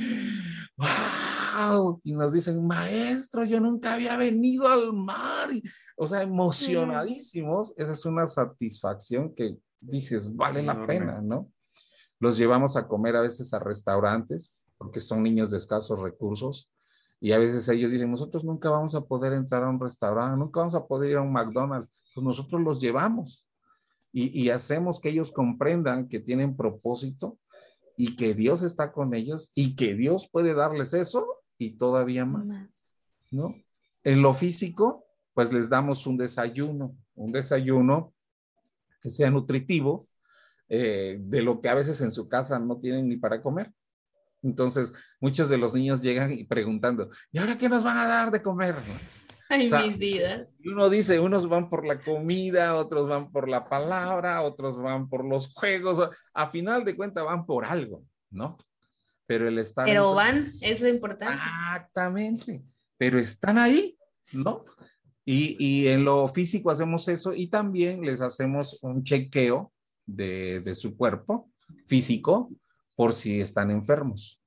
¡wow! 0.76 2.00
Y 2.04 2.12
nos 2.12 2.32
dicen, 2.32 2.64
maestro, 2.64 3.44
yo 3.44 3.58
nunca 3.58 3.94
había 3.94 4.16
venido 4.16 4.68
al 4.68 4.92
mar, 4.92 5.50
o 5.96 6.06
sea, 6.06 6.22
emocionadísimos, 6.22 7.74
esa 7.76 7.92
es 7.92 8.04
una 8.06 8.28
satisfacción 8.28 9.34
que 9.34 9.56
dices, 9.80 10.34
vale 10.34 10.62
la 10.62 10.86
pena, 10.86 11.20
¿no? 11.20 11.50
Los 12.20 12.38
llevamos 12.38 12.76
a 12.76 12.86
comer 12.86 13.16
a 13.16 13.22
veces 13.22 13.52
a 13.54 13.58
restaurantes 13.58 14.54
porque 14.78 15.00
son 15.00 15.22
niños 15.22 15.50
de 15.50 15.58
escasos 15.58 16.00
recursos 16.00 16.70
y 17.20 17.32
a 17.32 17.38
veces 17.38 17.68
ellos 17.68 17.90
dicen, 17.90 18.10
nosotros 18.10 18.44
nunca 18.44 18.70
vamos 18.70 18.94
a 18.94 19.00
poder 19.00 19.32
entrar 19.32 19.64
a 19.64 19.70
un 19.70 19.80
restaurante, 19.80 20.38
nunca 20.38 20.60
vamos 20.60 20.74
a 20.74 20.86
poder 20.86 21.12
ir 21.12 21.16
a 21.16 21.22
un 21.22 21.32
McDonald's. 21.32 21.90
Pues 22.14 22.24
nosotros 22.24 22.60
los 22.60 22.80
llevamos 22.80 23.46
y, 24.12 24.42
y 24.42 24.50
hacemos 24.50 25.00
que 25.00 25.08
ellos 25.08 25.32
comprendan 25.32 26.08
que 26.08 26.20
tienen 26.20 26.56
propósito 26.56 27.38
y 27.96 28.16
que 28.16 28.34
Dios 28.34 28.62
está 28.62 28.92
con 28.92 29.14
ellos 29.14 29.52
y 29.54 29.76
que 29.76 29.94
Dios 29.94 30.28
puede 30.30 30.54
darles 30.54 30.92
eso 30.94 31.26
y 31.58 31.76
todavía 31.76 32.24
más, 32.24 32.88
¿no? 33.30 33.54
En 34.02 34.20
lo 34.20 34.34
físico, 34.34 35.06
pues 35.32 35.52
les 35.52 35.68
damos 35.68 36.06
un 36.06 36.16
desayuno, 36.16 36.96
un 37.14 37.32
desayuno 37.32 38.12
que 39.00 39.10
sea 39.10 39.30
nutritivo, 39.30 40.08
eh, 40.68 41.18
de 41.20 41.42
lo 41.42 41.60
que 41.60 41.68
a 41.68 41.74
veces 41.74 42.00
en 42.00 42.12
su 42.12 42.28
casa 42.28 42.58
no 42.58 42.80
tienen 42.80 43.08
ni 43.08 43.16
para 43.16 43.42
comer. 43.42 43.72
Entonces, 44.42 44.92
muchos 45.20 45.48
de 45.48 45.58
los 45.58 45.74
niños 45.74 46.02
llegan 46.02 46.30
y 46.32 46.44
preguntando, 46.44 47.08
¿y 47.32 47.38
ahora 47.38 47.56
qué 47.56 47.68
nos 47.68 47.82
van 47.82 47.96
a 47.96 48.06
dar 48.06 48.30
de 48.30 48.42
comer? 48.42 48.74
Ay, 49.48 49.70
mi 49.70 49.94
vida. 49.94 50.48
Y 50.58 50.68
uno 50.68 50.88
dice, 50.88 51.20
unos 51.20 51.48
van 51.48 51.68
por 51.68 51.86
la 51.86 51.98
comida, 51.98 52.74
otros 52.74 53.08
van 53.08 53.30
por 53.30 53.48
la 53.48 53.68
palabra, 53.68 54.42
otros 54.42 54.76
van 54.76 55.08
por 55.08 55.24
los 55.24 55.52
juegos. 55.52 56.08
A 56.32 56.48
final 56.48 56.84
de 56.84 56.96
cuentas 56.96 57.24
van 57.24 57.44
por 57.44 57.64
algo, 57.64 58.04
¿no? 58.30 58.56
Pero 59.26 59.48
el 59.48 59.58
estar... 59.58 59.86
Pero 59.86 60.14
van, 60.14 60.50
es 60.60 60.80
lo 60.80 60.88
importante. 60.88 61.34
Exactamente. 61.34 62.62
Pero 62.96 63.18
están 63.18 63.58
ahí, 63.58 63.96
¿no? 64.32 64.64
Y, 65.26 65.56
y 65.58 65.88
en 65.88 66.04
lo 66.04 66.28
físico 66.28 66.70
hacemos 66.70 67.06
eso 67.08 67.34
y 67.34 67.46
también 67.46 68.02
les 68.02 68.20
hacemos 68.20 68.78
un 68.82 69.04
chequeo 69.04 69.73
de, 70.06 70.74
su 70.74 70.96
cuerpo 70.96 71.50
físico 71.86 72.50
por 72.94 73.12
si 73.12 73.40
están 73.40 73.70
enfermos. 73.70 74.40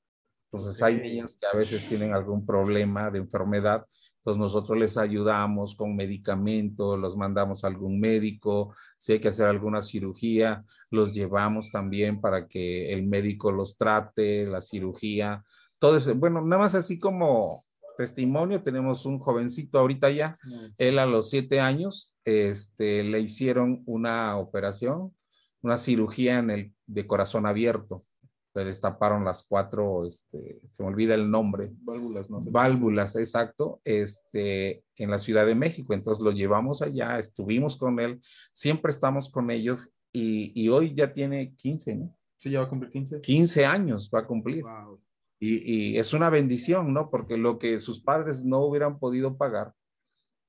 Entonces 0.52 0.82
hay 0.82 1.00
niños 1.00 1.38
que 1.40 1.48
a 1.48 1.58
veces 1.58 1.88
tienen 1.88 2.14
algún 2.14 2.46
problema 2.46 3.12
de 3.12 3.20
enfermedad, 3.20 3.86
entonces 4.18 4.40
nosotros 4.40 4.78
les 4.78 4.98
ayudamos 4.98 5.76
con 5.76 5.96
medicamentos, 5.96 7.00
los 7.00 7.16
mandamos 7.16 7.64
a 7.64 7.68
algún 7.68 8.00
médico, 8.00 8.74
si 8.98 9.14
hay 9.14 9.20
que 9.20 9.30
hacer 9.30 9.48
alguna 9.48 9.82
cirugía, 9.82 10.64
los 10.90 11.14
llevamos 11.14 11.70
también 11.70 12.22
para 12.22 12.48
que 12.48 12.94
el 12.94 13.04
médico 13.04 13.52
los 13.52 13.78
trate, 13.78 14.46
la 14.46 14.62
cirugía, 14.62 15.44
todo 15.80 15.98
eso. 15.98 16.14
Bueno, 16.16 16.42
nada 16.42 16.64
más 16.64 16.76
así 16.76 17.00
como 17.00 17.66
testimonio, 17.98 18.62
tenemos 18.64 19.06
un 19.06 19.20
jovencito 19.20 19.80
ahorita 19.80 20.12
ya, 20.12 20.38
él 20.78 21.00
a 21.00 21.06
los 21.06 21.30
siete 21.30 21.60
años, 21.60 22.16
este, 22.24 23.04
le 23.04 23.20
hicieron 23.20 23.84
una 23.86 24.38
operación 24.38 25.14
una 25.62 25.78
cirugía 25.78 26.40
en 26.40 26.50
el, 26.50 26.74
de 26.86 27.08
corazón 27.08 27.46
abierto. 27.46 28.06
Se 28.54 28.64
destaparon 28.64 29.24
las 29.24 29.44
cuatro, 29.44 30.06
este, 30.08 30.60
se 30.66 30.82
me 30.82 30.90
olvida 30.90 31.14
el 31.14 31.30
nombre. 31.30 31.72
Válvulas, 31.82 32.30
¿no? 32.30 32.42
Válvulas, 32.42 33.16
exacto, 33.16 33.82
este, 33.84 34.84
en 34.96 35.12
la 35.12 35.20
Ciudad 35.20 35.46
de 35.46 35.54
México. 35.54 35.94
Entonces 35.94 36.24
lo 36.24 36.32
llevamos 36.32 36.82
allá, 36.82 37.20
estuvimos 37.20 37.78
con 37.78 38.00
él, 38.00 38.20
siempre 38.54 38.90
estamos 38.90 39.30
con 39.30 39.52
ellos 39.52 39.92
y, 40.12 40.60
y 40.60 40.70
hoy 40.70 40.96
ya 40.96 41.14
tiene 41.14 41.54
15, 41.56 41.96
¿no? 41.96 42.18
Sí, 42.40 42.50
ya 42.52 42.60
va 42.60 42.66
a 42.66 42.70
cumplir 42.70 42.92
15. 42.92 43.22
15 43.22 43.66
años 43.66 44.10
va 44.14 44.20
a 44.20 44.28
cumplir. 44.28 44.64
Y, 45.40 45.92
y, 45.94 45.98
es 46.00 46.14
una 46.14 46.30
bendición, 46.30 46.94
¿no? 46.94 47.12
Porque 47.12 47.38
lo 47.38 47.60
que 47.60 47.80
sus 47.80 48.02
padres 48.02 48.44
no 48.44 48.62
hubieran 48.62 48.98
podido 48.98 49.38
pagar, 49.38 49.74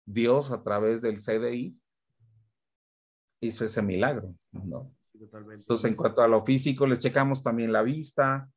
Dios 0.06 0.50
a 0.50 0.62
través 0.62 1.02
del 1.02 1.18
CDI 1.18 1.78
hizo 3.40 3.64
ese 3.64 3.82
milagro, 3.82 4.34
¿no? 4.52 4.90
Entonces, 5.20 5.90
en 5.90 5.96
cuanto 5.96 6.22
a 6.22 6.28
lo 6.28 6.44
físico, 6.44 6.86
les 6.86 7.00
checamos 7.00 7.42
también 7.42 7.72
la 7.72 7.82
vista 7.82 8.48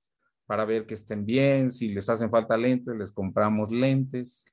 para 0.45 0.65
ver 0.65 0.85
que 0.85 0.95
estén 0.95 1.25
bien. 1.25 1.71
Si 1.71 1.89
les 1.89 2.09
hacen 2.09 2.29
falta 2.29 2.57
lentes, 2.57 2.95
les 2.95 3.11
compramos 3.11 3.71
lentes. 3.71 4.45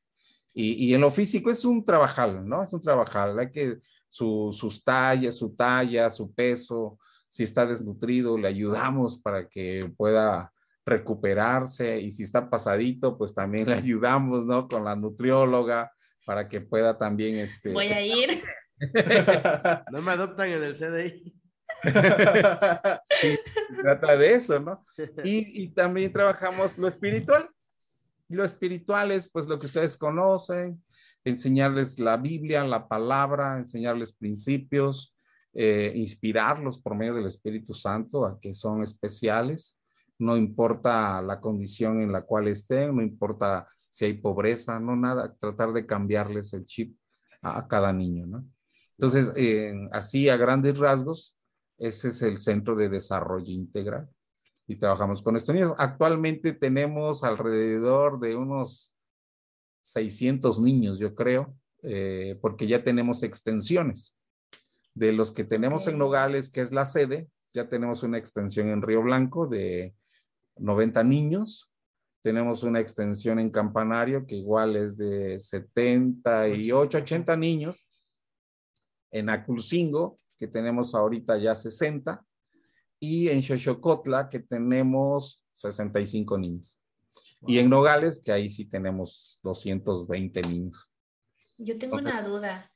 Y, 0.55 0.92
en 0.92 1.01
lo 1.01 1.11
físico 1.11 1.51
es 1.51 1.64
un 1.64 1.85
trabajal, 1.85 2.49
¿no? 2.49 2.64
Es 2.64 2.73
un 2.73 2.81
trabajal. 2.81 3.38
Hay 3.38 3.51
que 3.51 3.79
sus 4.09 4.83
tallas, 4.85 5.37
su 5.37 5.55
talla, 5.55 6.11
su 6.11 6.35
peso. 6.35 6.99
Si 7.29 7.44
está 7.44 7.64
desnutrido, 7.64 8.37
le 8.37 8.49
ayudamos 8.49 9.18
para 9.18 9.49
que 9.49 9.92
pueda 9.97 10.53
recuperarse. 10.85 12.01
Y 12.01 12.11
si 12.11 12.25
está 12.25 12.51
pasadito, 12.51 13.16
pues 13.16 13.35
también 13.35 13.68
le 13.68 13.75
ayudamos, 13.75 14.44
¿no? 14.47 14.66
Con 14.66 14.85
la 14.85 14.97
nutrióloga 14.97 15.92
para 16.27 16.49
que 16.49 16.61
pueda 16.61 16.99
también. 16.99 17.37
Este, 17.37 17.73
Voy 17.73 17.87
a 17.87 18.05
ir. 18.05 18.31
no 19.92 20.03
me 20.03 20.12
adoptan 20.12 20.49
en 20.49 20.62
el 20.62 20.75
CDI. 20.75 21.38
sí, 23.05 23.38
se 23.75 23.83
trata 23.83 24.17
de 24.17 24.35
eso, 24.35 24.59
¿no? 24.59 24.85
Y, 25.25 25.62
y, 25.62 25.69
también 25.69 26.12
trabajamos 26.12 26.79
lo 26.79 26.88
espiritual. 26.88 27.49
Lo 28.29 28.45
espiritual 28.45 29.12
es 29.12 29.29
pues 29.29 29.47
lo 29.47 29.59
que 29.59 29.67
ustedes 29.67 29.97
conocen, 29.97 30.83
enseñarles 31.25 31.99
la 31.99 32.17
Biblia, 32.17 32.64
la 32.64 32.87
palabra, 32.88 33.59
enseñarles 33.59 34.12
principios, 34.12 35.14
eh, 35.55 35.93
inspirarlos 35.95 36.79
por 36.79 36.95
medio 36.95 37.14
del 37.14 37.27
Espíritu 37.27 37.73
Santo 37.75 38.27
a 38.27 38.38
que 38.38 38.55
son 38.55 38.83
especiales. 38.83 39.81
No 40.19 40.37
importa 40.37 41.23
la 41.23 41.41
condición 41.41 42.03
en 42.03 42.12
la 42.12 42.23
cual 42.23 42.49
estén, 42.49 42.95
no 42.95 43.03
importa 43.03 43.69
si 43.88 44.05
hay 44.05 44.14
pobreza, 44.14 44.79
no 44.79 44.95
nada, 44.95 45.35
tratar 45.38 45.73
de 45.73 45.87
cambiarles 45.87 46.53
el 46.53 46.67
chip 46.67 46.97
a, 47.43 47.67
cada 47.67 47.93
niño, 47.93 48.27
¿no? 48.27 48.45
Entonces, 48.99 49.33
así 49.93 50.29
a 50.29 50.37
grandes 50.37 50.77
rasgos, 50.77 51.38
Ese 51.79 52.09
es 52.09 52.23
el 52.23 52.38
Centro 52.38 52.75
de 52.75 52.88
Desarrollo 52.88 53.53
Integral 53.53 54.09
y 54.67 54.77
trabajamos 54.77 55.23
con 55.23 55.37
estos 55.37 55.55
niños. 55.55 55.75
Actualmente 55.79 56.53
tenemos 56.53 57.25
alrededor 57.25 58.21
de 58.21 58.37
unos 58.37 58.93
600 59.83 60.61
niños, 60.61 60.99
yo 60.99 61.14
creo, 61.14 61.57
eh, 61.83 62.38
porque 62.43 62.67
ya 62.67 62.85
tenemos 62.85 63.23
extensiones. 63.23 64.14
De 64.95 65.12
los 65.12 65.31
que 65.31 65.45
tenemos 65.45 65.87
en 65.87 65.97
Nogales, 65.97 66.51
que 66.51 66.61
es 66.61 66.73
la 66.73 66.85
sede, 66.85 67.29
ya 67.55 67.69
tenemos 67.69 68.03
una 68.03 68.19
extensión 68.19 68.69
en 68.69 68.83
Río 68.83 69.03
Blanco 69.03 69.47
de 69.47 69.95
90 70.57 71.03
niños. 71.05 71.71
Tenemos 72.21 72.62
una 72.64 72.81
extensión 72.81 73.38
en 73.38 73.51
Campanario 73.51 74.27
que 74.27 74.37
igual 74.37 74.77
es 74.77 74.99
de 74.99 75.41
78, 75.41 76.99
80 76.99 77.37
niños. 77.37 77.88
En 79.11 79.31
Aculcingo, 79.31 80.19
que 80.38 80.46
tenemos 80.46 80.94
ahorita 80.94 81.37
ya 81.38 81.55
60. 81.55 82.24
Y 83.01 83.29
en 83.29 83.42
Xochocotla, 83.42 84.29
que 84.29 84.40
tenemos 84.40 85.44
65 85.55 86.38
niños. 86.38 86.79
Y 87.46 87.59
en 87.59 87.70
Nogales, 87.70 88.20
que 88.24 88.33
ahí 88.33 88.51
sí 88.51 88.64
tenemos 88.64 89.40
220 89.42 90.42
niños. 90.42 90.88
Yo 91.57 91.79
tengo 91.79 91.96
una 91.96 92.22
duda. 92.22 92.70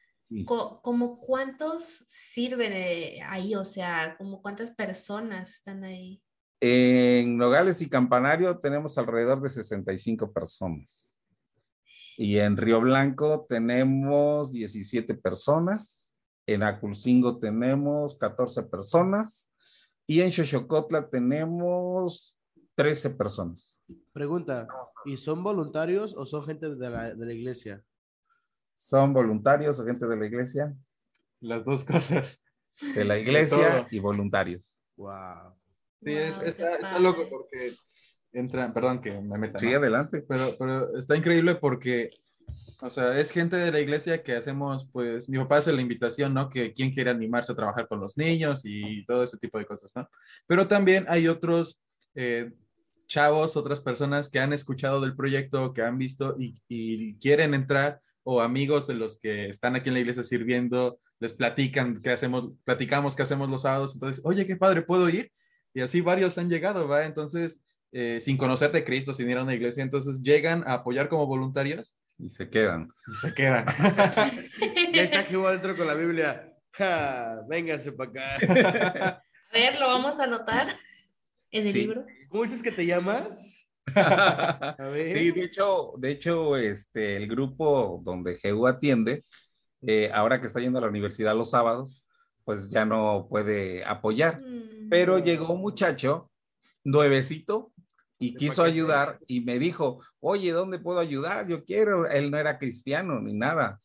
¿Como 0.46 1.20
cuántos 1.20 2.04
sirven 2.06 2.72
eh, 2.72 3.20
ahí? 3.26 3.54
O 3.54 3.64
sea, 3.64 4.16
¿como 4.16 4.40
cuántas 4.40 4.70
personas 4.70 5.52
están 5.52 5.84
ahí? 5.84 6.22
En 6.60 7.36
Nogales 7.36 7.82
y 7.82 7.88
Campanario 7.88 8.58
tenemos 8.58 8.96
alrededor 8.96 9.42
de 9.42 9.50
65 9.50 10.32
personas. 10.32 11.16
Y 12.16 12.38
en 12.38 12.56
Río 12.56 12.80
Blanco 12.80 13.46
tenemos 13.48 14.52
17 14.52 15.14
personas. 15.14 16.11
En 16.52 16.62
Aculcingo 16.62 17.38
tenemos 17.38 18.16
14 18.16 18.62
personas. 18.64 19.52
Y 20.06 20.20
en 20.20 20.32
Xochocotla 20.32 21.08
tenemos 21.08 22.38
13 22.74 23.10
personas. 23.10 23.80
Pregunta, 24.12 24.66
¿y 25.04 25.16
son 25.16 25.42
voluntarios 25.42 26.14
o 26.16 26.26
son 26.26 26.44
gente 26.44 26.68
de 26.68 26.90
la, 26.90 27.14
de 27.14 27.26
la 27.26 27.32
iglesia? 27.32 27.82
¿Son 28.76 29.12
voluntarios 29.12 29.78
o 29.78 29.84
gente 29.84 30.06
de 30.06 30.16
la 30.16 30.26
iglesia? 30.26 30.74
Las 31.40 31.64
dos 31.64 31.84
cosas. 31.84 32.44
De 32.94 33.04
la 33.04 33.18
iglesia 33.18 33.86
y 33.90 33.98
voluntarios. 33.98 34.82
Wow. 34.96 35.54
Sí, 36.02 36.12
es, 36.12 36.42
está, 36.42 36.76
está, 36.76 36.98
loco 36.98 37.28
porque 37.28 37.74
entra, 38.32 38.72
perdón 38.72 39.00
que 39.00 39.20
me 39.20 39.38
meta. 39.38 39.58
Sí, 39.58 39.72
adelante. 39.72 40.24
Pero, 40.26 40.56
pero 40.58 40.98
está 40.98 41.16
increíble 41.16 41.54
porque, 41.56 42.10
o 42.82 42.90
sea, 42.90 43.16
es 43.18 43.30
gente 43.30 43.56
de 43.56 43.70
la 43.70 43.78
iglesia 43.78 44.24
que 44.24 44.34
hacemos, 44.34 44.88
pues, 44.92 45.28
mi 45.28 45.38
papá 45.38 45.58
hace 45.58 45.72
la 45.72 45.80
invitación, 45.80 46.34
¿no? 46.34 46.50
Que 46.50 46.74
quien 46.74 46.90
quiere 46.90 47.10
animarse 47.10 47.52
a 47.52 47.54
trabajar 47.54 47.86
con 47.86 48.00
los 48.00 48.16
niños 48.16 48.62
y 48.64 49.06
todo 49.06 49.22
ese 49.22 49.38
tipo 49.38 49.56
de 49.58 49.66
cosas, 49.66 49.92
¿no? 49.94 50.08
Pero 50.48 50.66
también 50.66 51.06
hay 51.08 51.28
otros 51.28 51.80
eh, 52.16 52.50
chavos, 53.06 53.56
otras 53.56 53.80
personas 53.80 54.28
que 54.30 54.40
han 54.40 54.52
escuchado 54.52 55.00
del 55.00 55.14
proyecto, 55.14 55.72
que 55.72 55.82
han 55.82 55.96
visto 55.96 56.34
y, 56.38 57.14
quieren 57.20 57.54
entrar 57.54 58.00
o 58.24 58.40
amigos 58.40 58.88
de 58.88 58.94
los 58.94 59.18
que 59.18 59.46
están 59.48 59.76
aquí 59.76 59.88
en 59.88 59.94
la 59.94 60.00
iglesia 60.00 60.24
sirviendo, 60.24 60.98
les 61.20 61.34
platican 61.34 62.02
qué 62.02 62.10
hacemos, 62.10 62.52
platicamos 62.64 63.14
qué 63.14 63.22
hacemos 63.22 63.48
los 63.48 63.62
sábados, 63.62 63.94
entonces, 63.94 64.20
oye, 64.24 64.44
qué 64.44 64.56
padre, 64.56 64.82
¿puedo 64.82 65.08
ir? 65.08 65.30
Y 65.72 65.82
así 65.82 66.00
varios 66.00 66.36
han 66.36 66.48
llegado, 66.50 66.88
¿va? 66.88 67.04
Entonces, 67.04 67.64
eh, 67.92 68.18
sin 68.20 68.36
conocer 68.36 68.72
de 68.72 68.84
Cristo, 68.84 69.12
sin 69.12 69.30
ir 69.30 69.38
a 69.38 69.44
una 69.44 69.54
iglesia, 69.54 69.84
entonces 69.84 70.22
llegan 70.22 70.64
a 70.66 70.74
apoyar 70.74 71.08
como 71.08 71.26
voluntarios. 71.26 71.96
Y 72.22 72.28
se 72.28 72.48
quedan. 72.48 72.88
Y 73.08 73.14
se 73.16 73.34
quedan. 73.34 73.66
ya 74.94 75.02
está 75.02 75.26
que 75.26 75.34
adentro 75.34 75.76
con 75.76 75.88
la 75.88 75.94
Biblia. 75.94 76.48
Ja, 76.72 77.42
véngase 77.48 77.92
para 77.92 78.10
acá. 78.10 79.22
A 79.50 79.52
ver, 79.52 79.78
lo 79.80 79.88
vamos 79.88 80.20
a 80.20 80.24
anotar 80.24 80.68
en 81.50 81.66
el 81.66 81.72
Sí. 81.72 81.80
libro. 81.80 82.06
¿Cómo 82.28 82.44
dices 82.44 82.62
que 82.62 82.70
te 82.70 82.86
llamas? 82.86 83.68
A 83.96 84.76
ver. 84.92 85.18
Sí, 85.18 85.32
de 85.32 85.44
hecho, 85.44 85.94
de 85.98 86.10
hecho, 86.12 86.56
este, 86.56 87.16
el 87.16 87.26
grupo 87.26 88.00
donde 88.04 88.36
Jehú 88.36 88.68
atiende, 88.68 89.24
eh, 89.84 90.08
ahora 90.14 90.40
que 90.40 90.46
está 90.46 90.60
yendo 90.60 90.78
a 90.78 90.82
la 90.82 90.88
universidad 90.88 91.34
los 91.34 91.50
sábados, 91.50 92.04
pues 92.44 92.70
ya 92.70 92.84
no 92.84 93.26
puede 93.28 93.84
apoyar. 93.84 94.40
Mm. 94.40 94.88
Pero 94.88 95.18
llegó 95.18 95.52
un 95.52 95.60
muchacho 95.60 96.30
nuevecito 96.84 97.72
y 98.22 98.34
quiso 98.34 98.62
ayudar 98.62 99.18
y 99.26 99.40
me 99.40 99.58
dijo, 99.58 100.00
oye, 100.20 100.52
¿dónde 100.52 100.78
puedo 100.78 100.98
ayudar? 101.00 101.46
Yo 101.48 101.64
quiero. 101.64 102.06
Él 102.08 102.30
no 102.30 102.38
era 102.38 102.58
cristiano 102.58 103.20
ni 103.20 103.32
nada. 103.34 103.80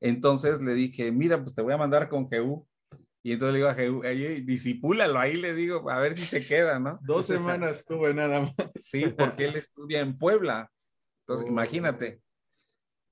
Entonces 0.00 0.60
le 0.60 0.74
dije, 0.74 1.12
mira, 1.12 1.42
pues 1.42 1.54
te 1.54 1.62
voy 1.62 1.72
a 1.72 1.78
mandar 1.78 2.08
con 2.08 2.28
Jehú. 2.28 2.66
Y 3.22 3.32
entonces 3.32 3.52
le 3.52 3.58
digo 3.60 3.70
a 3.70 3.74
Jehú, 3.74 4.02
disipúlalo 4.44 5.18
ahí, 5.20 5.34
le 5.36 5.54
digo, 5.54 5.88
a 5.88 5.98
ver 6.00 6.16
si 6.16 6.40
se 6.40 6.48
queda, 6.56 6.78
¿no? 6.80 6.98
Dos 7.02 7.26
semanas 7.26 7.84
tuve 7.84 8.12
nada 8.12 8.40
más. 8.40 8.54
Sí, 8.74 9.04
porque 9.16 9.44
él 9.44 9.56
estudia 9.56 10.00
en 10.00 10.18
Puebla. 10.18 10.70
Entonces, 11.20 11.46
Oh. 11.46 11.50
imagínate. 11.50 12.20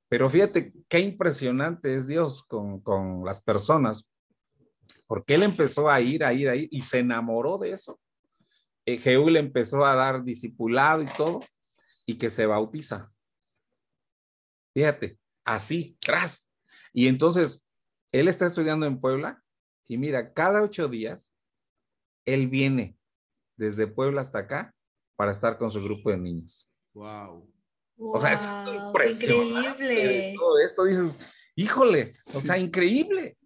Pero 0.09 0.29
fíjate 0.29 0.73
qué 0.89 0.99
impresionante 0.99 1.95
es 1.95 2.09
Dios 2.09 2.43
con, 2.43 2.81
con 2.81 3.25
las 3.25 3.41
personas, 3.41 4.11
porque 5.07 5.37
él 5.37 5.45
empezó 5.45 5.89
a 5.89 6.01
ir, 6.01 6.25
a 6.25 6.33
ir, 6.33 6.49
a 6.49 6.57
ir 6.57 6.69
y 6.73 6.83
se 6.83 6.99
enamoró 6.99 7.59
de 7.59 7.71
eso. 7.71 8.01
Eh, 8.87 8.99
Jehú 8.99 9.29
le 9.29 9.41
empezó 9.41 9.85
a 9.85 9.95
dar 9.95 10.25
discipulado 10.25 11.03
y 11.03 11.07
todo, 11.17 11.41
y 12.07 12.19
que 12.19 12.31
se 12.31 12.47
bautiza. 12.47 13.13
Fíjate, 14.75 15.19
así, 15.45 15.97
tras. 16.01 16.51
Y 16.93 17.09
entonces, 17.09 17.67
él 18.13 18.29
está 18.29 18.47
estudiando 18.47 18.87
en 18.87 19.01
Puebla, 19.01 19.43
y 19.87 19.99
mira, 19.99 20.33
cada 20.33 20.63
ocho 20.63 20.89
días, 20.89 21.35
él 22.25 22.49
viene 22.49 22.97
desde 23.57 23.87
Puebla 23.87 24.21
hasta 24.21 24.39
acá 24.39 24.75
para 25.17 25.33
estar 25.33 25.59
con 25.59 25.71
su 25.71 25.83
grupo 25.83 26.11
de 26.11 26.17
niños. 26.17 26.69
Wow. 26.95 27.53
O 27.99 28.21
sea, 28.21 28.33
es 28.33 28.47
increíble. 29.23 30.35
todo 30.35 30.59
esto 30.59 30.85
dices, 30.85 31.19
híjole, 31.55 32.15
o 32.27 32.41
sea, 32.41 32.57
increíble. 32.57 33.37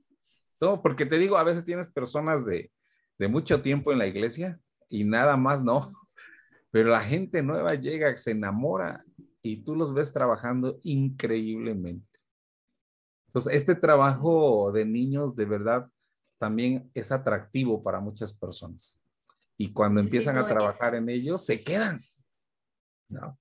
No, 0.61 0.81
porque 0.81 1.05
te 1.05 1.19
digo, 1.19 1.37
a 1.37 1.43
veces 1.43 1.65
tienes 1.65 1.89
personas 1.89 2.47
de, 2.47 2.71
de 3.19 3.29
mucho 3.29 3.61
tiempo 3.61 3.93
en 3.93 3.99
la 3.99 4.07
iglesia 4.07 4.61
y 4.89 5.05
nada 5.05 5.37
más 5.37 5.63
no. 5.63 5.91
Pero 6.71 6.91
la 6.91 7.01
gente 7.03 7.43
nueva 7.43 7.75
llega, 7.75 8.17
se 8.17 8.33
enamora 8.33 9.05
y 9.43 9.59
tú 9.65 9.77
los 9.77 9.95
ves 9.95 10.13
trabajando 10.13 10.79
increíblemente. 10.83 12.21
Entonces, 13.29 13.55
este 13.55 13.75
trabajo 13.75 14.71
de 14.73 14.85
niños 14.85 15.35
de 15.37 15.45
verdad 15.45 15.89
también 16.39 16.91
es 16.95 17.11
atractivo 17.13 17.83
para 17.83 18.01
muchas 18.01 18.33
personas. 18.33 18.97
Y 19.57 19.73
cuando 19.73 20.01
Sí, 20.01 20.07
empiezan 20.07 20.37
no, 20.37 20.43
a 20.43 20.49
trabajar 20.49 20.95
en 20.95 21.09
ello, 21.09 21.39
se 21.39 21.63
quedan. 21.63 21.99
¿no? 23.09 23.39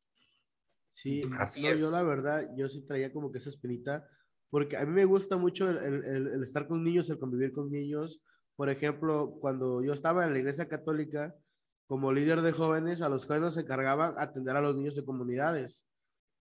Sí, 0.92 1.22
Así 1.40 1.64
no, 1.66 1.72
es. 1.72 1.82
yo 1.82 1.90
la 1.92 2.04
verdad, 2.04 2.50
yo 2.56 2.70
sí 2.70 2.82
traía 2.86 3.12
como 3.12 3.32
que 3.32 3.40
esa 3.40 3.50
espinita, 3.50 4.08
porque 4.50 4.78
a 4.78 4.86
mí 4.86 4.92
me 4.94 5.06
gusta 5.06 5.38
mucho 5.38 5.70
el- 5.70 6.04
el 6.28 6.44
estar 6.44 6.68
con 6.68 6.84
niños, 6.84 7.10
el 7.10 7.18
convivir 7.18 7.52
con 7.52 7.72
niños. 7.72 8.22
Por 8.56 8.70
ejemplo, 8.70 9.38
cuando 9.42 9.82
yo 9.84 9.94
estaba 9.94 10.26
en 10.26 10.34
la 10.34 10.40
iglesia 10.40 10.68
católica, 10.68 11.36
como 11.88 12.12
líder 12.14 12.42
de 12.42 12.52
jóvenes, 12.52 13.02
a 13.02 13.10
los 13.10 13.26
jóvenes 13.26 13.54
se 13.56 13.62
encargaban 13.62 14.14
atender 14.18 14.56
a 14.56 14.62
los 14.62 14.76
niños 14.76 14.96
de 14.96 15.04
comunidades. 15.04 15.86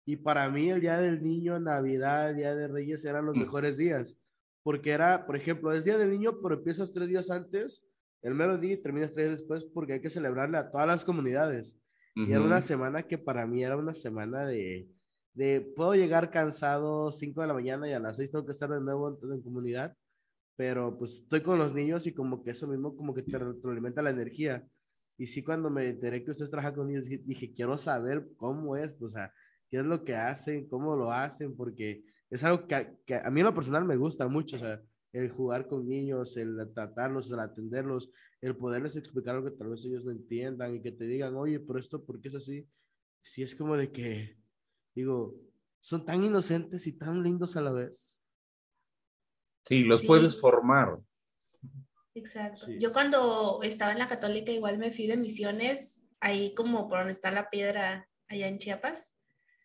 Y 0.04 0.16
para 0.16 0.48
mí 0.50 0.70
el 0.70 0.80
Día 0.80 0.98
del 0.98 1.22
Niño, 1.22 1.58
Navidad, 1.60 2.34
Día 2.34 2.54
de 2.54 2.68
Reyes 2.68 3.04
eran 3.04 3.26
los 3.26 3.36
Mm. 3.36 3.40
mejores 3.40 3.76
días, 3.76 4.18
porque 4.62 4.90
era, 4.90 5.26
por 5.26 5.36
ejemplo, 5.36 5.72
es 5.72 5.84
Día 5.84 5.96
del 5.96 6.10
Niño, 6.10 6.40
pero 6.42 6.56
empiezas 6.56 6.92
tres 6.92 7.08
días 7.08 7.30
antes, 7.30 7.84
el 8.22 8.34
mero 8.34 8.58
día 8.58 8.74
y 8.74 8.76
terminas 8.76 9.12
tres 9.12 9.26
días 9.28 9.38
después, 9.38 9.64
porque 9.64 9.94
hay 9.94 10.00
que 10.00 10.10
celebrarle 10.10 10.58
a 10.58 10.70
todas 10.70 10.86
las 10.86 11.04
comunidades. 11.04 11.78
Y 12.14 12.30
era 12.32 12.40
una 12.42 12.60
semana 12.60 13.02
que 13.04 13.16
para 13.16 13.46
mí 13.46 13.64
era 13.64 13.76
una 13.76 13.94
semana 13.94 14.44
de, 14.44 14.86
de 15.34 15.60
puedo 15.74 15.94
llegar 15.94 16.30
cansado 16.30 17.10
5 17.10 17.40
de 17.40 17.46
la 17.46 17.54
mañana 17.54 17.88
y 17.88 17.92
a 17.94 17.98
las 18.00 18.16
6 18.18 18.30
tengo 18.30 18.44
que 18.44 18.50
estar 18.50 18.68
de 18.68 18.80
nuevo 18.80 19.18
en, 19.22 19.32
en 19.32 19.40
comunidad, 19.42 19.96
pero 20.56 20.98
pues 20.98 21.14
estoy 21.22 21.40
con 21.40 21.58
los 21.58 21.74
niños 21.74 22.06
y 22.06 22.12
como 22.12 22.42
que 22.42 22.50
eso 22.50 22.66
mismo 22.66 22.96
como 22.96 23.14
que 23.14 23.22
te 23.22 23.38
retroalimenta 23.38 24.02
la 24.02 24.10
energía. 24.10 24.66
Y 25.18 25.26
sí, 25.26 25.42
cuando 25.42 25.70
me 25.70 25.88
enteré 25.88 26.24
que 26.24 26.30
ustedes 26.30 26.50
trabajan 26.50 26.74
con 26.74 26.88
niños, 26.88 27.06
dije, 27.06 27.52
quiero 27.52 27.78
saber 27.78 28.28
cómo 28.36 28.76
es, 28.76 28.94
pues, 28.94 29.12
o 29.12 29.14
sea, 29.14 29.32
qué 29.68 29.78
es 29.78 29.84
lo 29.84 30.04
que 30.04 30.14
hacen, 30.14 30.68
cómo 30.68 30.96
lo 30.96 31.12
hacen, 31.12 31.56
porque 31.56 32.04
es 32.30 32.42
algo 32.44 32.66
que, 32.66 32.98
que 33.06 33.16
a 33.16 33.30
mí 33.30 33.40
en 33.40 33.46
lo 33.46 33.54
personal 33.54 33.84
me 33.84 33.96
gusta 33.96 34.26
mucho, 34.28 34.56
o 34.56 34.58
sea, 34.58 34.82
el 35.12 35.30
jugar 35.30 35.68
con 35.68 35.86
niños, 35.86 36.36
el 36.36 36.56
tratarlos, 36.74 37.30
el 37.30 37.40
atenderlos, 37.40 38.10
el 38.40 38.56
poderles 38.56 38.96
explicar 38.96 39.36
algo 39.36 39.50
que 39.50 39.56
tal 39.56 39.68
vez 39.68 39.84
ellos 39.84 40.04
no 40.04 40.12
entiendan 40.12 40.74
y 40.74 40.82
que 40.82 40.92
te 40.92 41.04
digan, 41.04 41.34
oye, 41.36 41.60
pero 41.60 41.78
esto, 41.78 42.04
¿por 42.04 42.20
qué 42.20 42.28
es 42.28 42.34
así? 42.34 42.66
Sí, 43.22 43.42
es 43.42 43.54
como 43.54 43.76
de 43.76 43.92
que, 43.92 44.38
digo, 44.94 45.38
son 45.80 46.04
tan 46.04 46.24
inocentes 46.24 46.86
y 46.86 46.92
tan 46.92 47.22
lindos 47.22 47.56
a 47.56 47.60
la 47.60 47.72
vez. 47.72 48.21
Sí, 49.66 49.84
los 49.84 50.00
Sí. 50.00 50.06
puedes 50.06 50.40
formar. 50.40 50.98
Exacto. 52.14 52.66
Sí. 52.66 52.78
Yo 52.78 52.92
cuando 52.92 53.60
estaba 53.62 53.92
en 53.92 53.98
la 53.98 54.08
católica 54.08 54.52
igual 54.52 54.78
me 54.78 54.90
fui 54.90 55.06
de 55.06 55.16
misiones, 55.16 56.02
ahí 56.20 56.54
como 56.54 56.88
por 56.88 56.98
donde 56.98 57.12
está 57.12 57.30
la 57.30 57.48
piedra, 57.50 58.08
allá 58.28 58.48
en 58.48 58.58
Chiapas, 58.58 59.16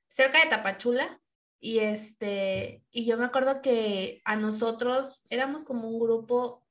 cerca 0.08 0.44
de 0.44 0.50
Tapachula. 0.50 1.22
Y 1.60 1.80
este, 1.80 2.84
y 2.92 3.06
yo 3.06 3.18
me 3.18 3.26
acuerdo 3.26 3.62
que 3.64 4.22
a 4.26 4.36
nosotros 4.36 5.24
éramos 5.30 5.66
como 5.66 5.90
un 5.90 6.00
grupo 6.00 6.64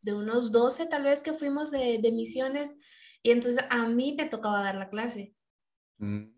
de 0.00 0.14
unos 0.14 0.52
12 0.52 0.86
tal 0.86 1.02
vez 1.02 1.22
que 1.22 1.34
fuimos 1.34 1.70
de, 1.70 1.98
de 2.00 2.12
misiones 2.12 2.76
y 3.22 3.30
entonces 3.30 3.62
a 3.68 3.86
mí 3.86 4.14
me 4.16 4.24
tocaba 4.24 4.62
dar 4.62 4.76
la 4.76 4.88
clase. 4.88 5.34
Mm. 5.98 6.37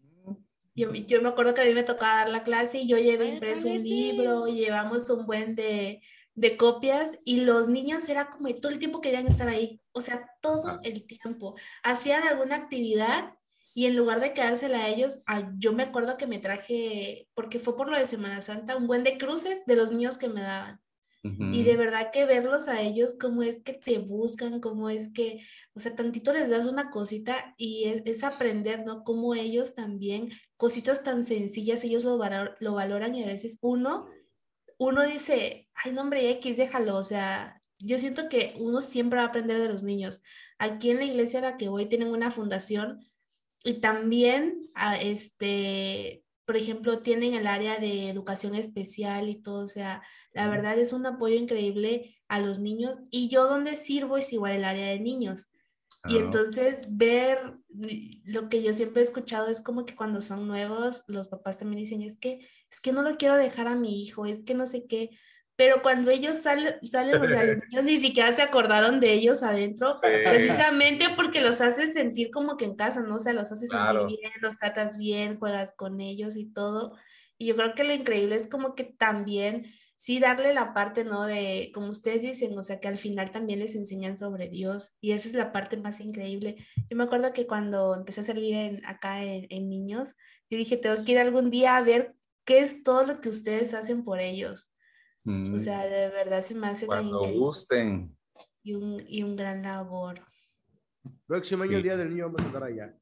Yo, 0.74 0.92
yo, 0.94 1.20
me 1.20 1.28
acuerdo 1.28 1.52
que 1.54 1.62
a 1.62 1.64
mí 1.64 1.74
me 1.74 1.82
tocaba 1.82 2.18
dar 2.18 2.30
la 2.30 2.42
clase 2.44 2.78
y 2.78 2.88
yo 2.88 2.96
llevé 2.98 3.26
impreso 3.26 3.68
un 3.68 3.82
libro, 3.82 4.46
llevamos 4.46 5.10
un 5.10 5.26
buen 5.26 5.54
de, 5.56 6.00
de 6.34 6.56
copias 6.56 7.18
y 7.24 7.42
los 7.42 7.68
niños 7.68 8.08
era 8.08 8.30
como 8.30 8.54
todo 8.56 8.72
el 8.72 8.78
tiempo 8.78 9.00
querían 9.00 9.26
estar 9.26 9.48
ahí, 9.48 9.80
o 9.92 10.00
sea, 10.00 10.30
todo 10.40 10.62
Ah. 10.66 10.80
el 10.84 11.06
tiempo. 11.06 11.56
Hacían 11.82 12.22
alguna 12.24 12.56
actividad 12.56 13.34
y 13.74 13.86
en 13.86 13.96
lugar 13.96 14.20
de 14.20 14.32
quedársela 14.32 14.84
a 14.84 14.88
ellos, 14.88 15.20
ah, 15.26 15.50
yo 15.58 15.72
me 15.72 15.82
acuerdo 15.84 16.16
que 16.16 16.26
me 16.26 16.38
traje, 16.38 17.28
porque 17.34 17.58
fue 17.58 17.76
por 17.76 17.88
lo 17.90 17.98
de 17.98 18.06
Semana 18.06 18.42
Santa, 18.42 18.76
un 18.76 18.86
buen 18.86 19.04
de 19.04 19.18
cruces 19.18 19.62
de 19.66 19.76
los 19.76 19.90
niños 19.92 20.18
que 20.18 20.28
me 20.28 20.42
daban. 20.42 20.80
Y 21.22 21.64
de 21.64 21.76
verdad 21.76 22.10
que 22.12 22.24
verlos 22.24 22.66
a 22.68 22.80
ellos, 22.80 23.14
cómo 23.20 23.42
es 23.42 23.60
que 23.60 23.74
te 23.74 23.98
buscan, 23.98 24.58
cómo 24.60 24.88
es 24.88 25.12
que, 25.12 25.44
o 25.74 25.80
sea, 25.80 25.94
tantito 25.94 26.32
les 26.32 26.48
das 26.48 26.64
una 26.64 26.88
cosita 26.88 27.54
y 27.58 27.84
es, 27.84 28.02
es 28.06 28.24
aprender, 28.24 28.86
¿no? 28.86 29.04
Cómo 29.04 29.34
ellos 29.34 29.74
también, 29.74 30.30
cositas 30.56 31.02
tan 31.02 31.24
sencillas, 31.24 31.84
ellos 31.84 32.04
lo, 32.04 32.16
valor- 32.16 32.56
lo 32.60 32.72
valoran 32.72 33.14
y 33.14 33.22
a 33.22 33.26
veces 33.26 33.58
uno, 33.60 34.06
uno 34.78 35.02
dice, 35.02 35.68
ay, 35.74 35.92
no, 35.92 36.00
hombre, 36.00 36.30
X, 36.30 36.56
déjalo, 36.56 36.96
o 36.96 37.04
sea, 37.04 37.62
yo 37.78 37.98
siento 37.98 38.28
que 38.30 38.54
uno 38.58 38.80
siempre 38.80 39.18
va 39.18 39.24
a 39.24 39.28
aprender 39.28 39.60
de 39.60 39.68
los 39.68 39.82
niños. 39.82 40.22
Aquí 40.58 40.90
en 40.90 40.98
la 40.98 41.04
iglesia 41.04 41.40
a 41.40 41.42
la 41.42 41.56
que 41.58 41.68
voy 41.68 41.84
tienen 41.86 42.08
una 42.08 42.30
fundación 42.30 43.00
y 43.62 43.80
también, 43.80 44.70
ah, 44.74 44.96
este, 44.96 46.24
por 46.50 46.56
ejemplo, 46.56 46.98
tienen 46.98 47.34
el 47.34 47.46
área 47.46 47.78
de 47.78 48.08
educación 48.08 48.56
especial 48.56 49.28
y 49.28 49.40
todo, 49.40 49.62
o 49.62 49.68
sea, 49.68 50.02
la 50.32 50.48
verdad 50.48 50.76
es 50.80 50.92
un 50.92 51.06
apoyo 51.06 51.36
increíble 51.36 52.16
a 52.26 52.40
los 52.40 52.58
niños 52.58 52.98
y 53.08 53.28
yo 53.28 53.46
donde 53.46 53.76
sirvo 53.76 54.16
es 54.16 54.32
igual 54.32 54.54
el 54.56 54.64
área 54.64 54.88
de 54.88 54.98
niños. 54.98 55.48
Y 56.08 56.16
Ah, 56.16 56.22
entonces 56.22 56.88
ver 56.90 57.38
lo 58.24 58.48
que 58.48 58.64
yo 58.64 58.74
siempre 58.74 59.00
he 59.00 59.04
escuchado 59.04 59.46
es 59.46 59.62
como 59.62 59.86
que 59.86 59.94
cuando 59.94 60.20
son 60.20 60.48
nuevos, 60.48 61.04
los 61.06 61.28
papás 61.28 61.58
también 61.58 61.84
dicen, 61.84 62.02
es 62.02 62.18
que, 62.18 62.40
es 62.68 62.80
que 62.80 62.90
no 62.90 63.02
lo 63.02 63.16
quiero 63.16 63.36
dejar 63.36 63.68
a 63.68 63.76
mi 63.76 64.02
hijo, 64.02 64.26
es 64.26 64.42
que 64.42 64.54
no 64.54 64.66
sé 64.66 64.88
qué. 64.88 65.10
Pero 65.60 65.82
cuando 65.82 66.10
ellos 66.10 66.38
salen, 66.38 66.76
salen, 66.88 67.20
o 67.20 67.28
sea, 67.28 67.44
los 67.44 67.58
niños 67.68 67.84
ni 67.84 67.98
siquiera 68.00 68.34
se 68.34 68.40
acordaron 68.40 68.98
de 68.98 69.12
ellos 69.12 69.42
adentro, 69.42 69.92
Sí. 69.92 70.08
precisamente 70.24 71.04
porque 71.16 71.42
los 71.42 71.60
haces 71.60 71.92
sentir 71.92 72.30
como 72.30 72.56
que 72.56 72.64
en 72.64 72.76
casa, 72.76 73.02
¿no? 73.02 73.16
O 73.16 73.18
sea, 73.18 73.34
los 73.34 73.52
haces 73.52 73.68
Claro. 73.68 74.00
sentir 74.08 74.20
bien, 74.20 74.32
los 74.40 74.58
tratas 74.58 74.96
bien, 74.96 75.34
juegas 75.38 75.74
con 75.74 76.00
ellos 76.00 76.36
y 76.36 76.46
todo. 76.46 76.96
Y 77.36 77.44
yo 77.46 77.56
creo 77.56 77.74
que 77.74 77.84
lo 77.84 77.92
increíble 77.92 78.36
es 78.36 78.46
como 78.48 78.74
que 78.74 78.84
también, 78.84 79.64
sí, 79.96 80.18
darle 80.18 80.54
la 80.54 80.72
parte, 80.72 81.04
¿no? 81.04 81.26
De, 81.26 81.70
como 81.74 81.88
ustedes 81.90 82.22
dicen, 82.22 82.58
o 82.58 82.62
sea, 82.62 82.80
que 82.80 82.88
al 82.88 82.96
final 82.96 83.30
también 83.30 83.58
les 83.58 83.74
enseñan 83.76 84.16
sobre 84.16 84.48
Dios. 84.48 84.92
Y 85.02 85.12
esa 85.12 85.28
es 85.28 85.34
la 85.34 85.52
parte 85.52 85.76
más 85.76 86.00
increíble. 86.00 86.56
Yo 86.88 86.96
me 86.96 87.04
acuerdo 87.04 87.34
que 87.34 87.46
cuando 87.46 87.94
empecé 87.94 88.22
a 88.22 88.24
servir 88.24 88.54
en- 88.54 88.86
acá 88.86 89.22
en, 89.24 89.46
en 89.50 89.68
niños, 89.68 90.14
yo 90.48 90.56
dije, 90.56 90.78
tengo 90.78 91.04
que 91.04 91.12
ir 91.12 91.18
algún 91.18 91.50
día 91.50 91.76
a 91.76 91.82
ver 91.82 92.14
qué 92.46 92.60
es 92.60 92.82
todo 92.82 93.04
lo 93.04 93.20
que 93.20 93.28
ustedes 93.28 93.74
hacen 93.74 94.04
por 94.04 94.20
ellos. 94.22 94.70
O 95.26 95.30
mm, 95.30 95.58
sea, 95.58 95.84
de 95.86 96.08
verdad 96.10 96.42
se 96.42 96.54
me 96.54 96.68
hace 96.68 96.86
tan 96.86 97.00
cuando 97.02 97.18
increíble 97.18 97.40
gusten. 97.44 98.16
y 98.62 98.74
un, 98.74 99.02
y 99.06 99.22
un 99.22 99.36
gran 99.36 99.62
labor. 99.62 100.20
Próximo 101.26 101.62
año, 101.62 101.70
Sí. 101.72 101.76
el 101.76 101.82
día 101.82 101.96
del 101.96 102.10
niño, 102.10 102.26
vamos 102.26 102.42
a 102.42 102.46
estar 102.46 102.64
allá. 102.64 102.96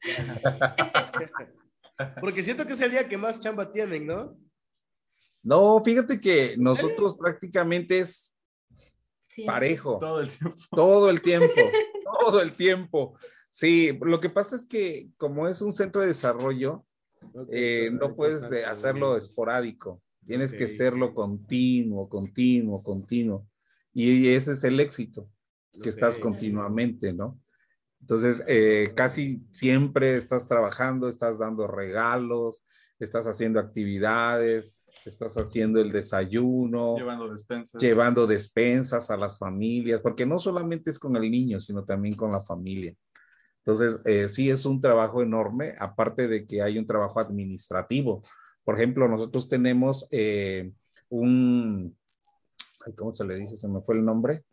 Porque 2.20 2.42
siento 2.42 2.66
que 2.66 2.72
es 2.74 2.80
el 2.80 2.90
día 2.90 3.08
que 3.08 3.16
más 3.18 3.40
chamba 3.40 3.72
tienen, 3.72 4.06
¿no? 4.06 4.36
No, 5.42 5.80
fíjate 5.82 6.20
que 6.20 6.56
nosotros 6.58 7.16
prácticamente 7.16 7.98
es 8.00 8.34
Sí. 9.26 9.44
parejo. 9.44 9.98
Todo 10.00 10.20
el 10.20 10.28
tiempo. 10.30 10.56
Todo 10.70 11.10
el 11.10 11.20
tiempo, 11.20 11.54
todo 12.20 12.40
el 12.40 12.52
tiempo. 12.56 13.18
Sí, 13.50 13.98
lo 14.02 14.20
que 14.20 14.30
pasa 14.30 14.56
es 14.56 14.66
que 14.66 15.10
como 15.16 15.48
es 15.48 15.60
un 15.60 15.72
centro 15.72 16.00
de 16.00 16.08
desarrollo, 16.08 16.84
eh, 17.50 17.90
no 17.92 18.14
puedes 18.14 18.44
hacerlo 18.66 19.16
esporádico. 19.16 20.02
Tienes 20.28 20.52
que 20.52 20.64
hacerlo 20.64 21.14
continuo, 21.14 22.06
continuo, 22.06 22.82
continuo. 22.82 23.46
Y 23.94 24.28
ese 24.28 24.52
es 24.52 24.62
el 24.62 24.78
éxito, 24.78 25.30
que 25.82 25.88
estás 25.88 26.18
continuamente, 26.18 27.14
¿no? 27.14 27.40
Entonces, 28.02 28.44
eh, 28.46 28.92
casi 28.94 29.42
siempre 29.52 30.16
estás 30.16 30.46
trabajando, 30.46 31.08
estás 31.08 31.38
dando 31.38 31.66
regalos, 31.66 32.62
estás 32.98 33.26
haciendo 33.26 33.58
actividades, 33.58 34.84
estás 35.06 35.34
haciendo 35.38 35.80
el 35.80 35.90
desayuno, 35.92 36.98
Llevando 36.98 37.30
despensas. 37.30 37.80
llevando 37.80 38.26
despensas 38.26 39.10
a 39.10 39.16
las 39.16 39.38
familias, 39.38 40.02
porque 40.02 40.26
no 40.26 40.38
solamente 40.38 40.90
es 40.90 40.98
con 40.98 41.16
el 41.16 41.30
niño, 41.30 41.58
sino 41.58 41.86
también 41.86 42.14
con 42.14 42.32
la 42.32 42.42
familia. 42.42 42.94
Entonces, 43.64 43.98
eh, 44.04 44.28
sí 44.28 44.50
es 44.50 44.66
un 44.66 44.78
trabajo 44.78 45.22
enorme, 45.22 45.74
aparte 45.78 46.28
de 46.28 46.46
que 46.46 46.60
hay 46.60 46.78
un 46.78 46.86
trabajo 46.86 47.18
administrativo. 47.18 48.20
Por 48.68 48.74
ejemplo, 48.76 49.08
nosotros 49.08 49.48
tenemos 49.48 50.06
eh, 50.10 50.70
un, 51.08 51.96
¿cómo 52.98 53.14
se 53.14 53.24
le 53.24 53.36
dice? 53.36 53.56
Se 53.56 53.66
me 53.66 53.80
fue 53.80 53.94
el 53.94 54.04
nombre. 54.04 54.44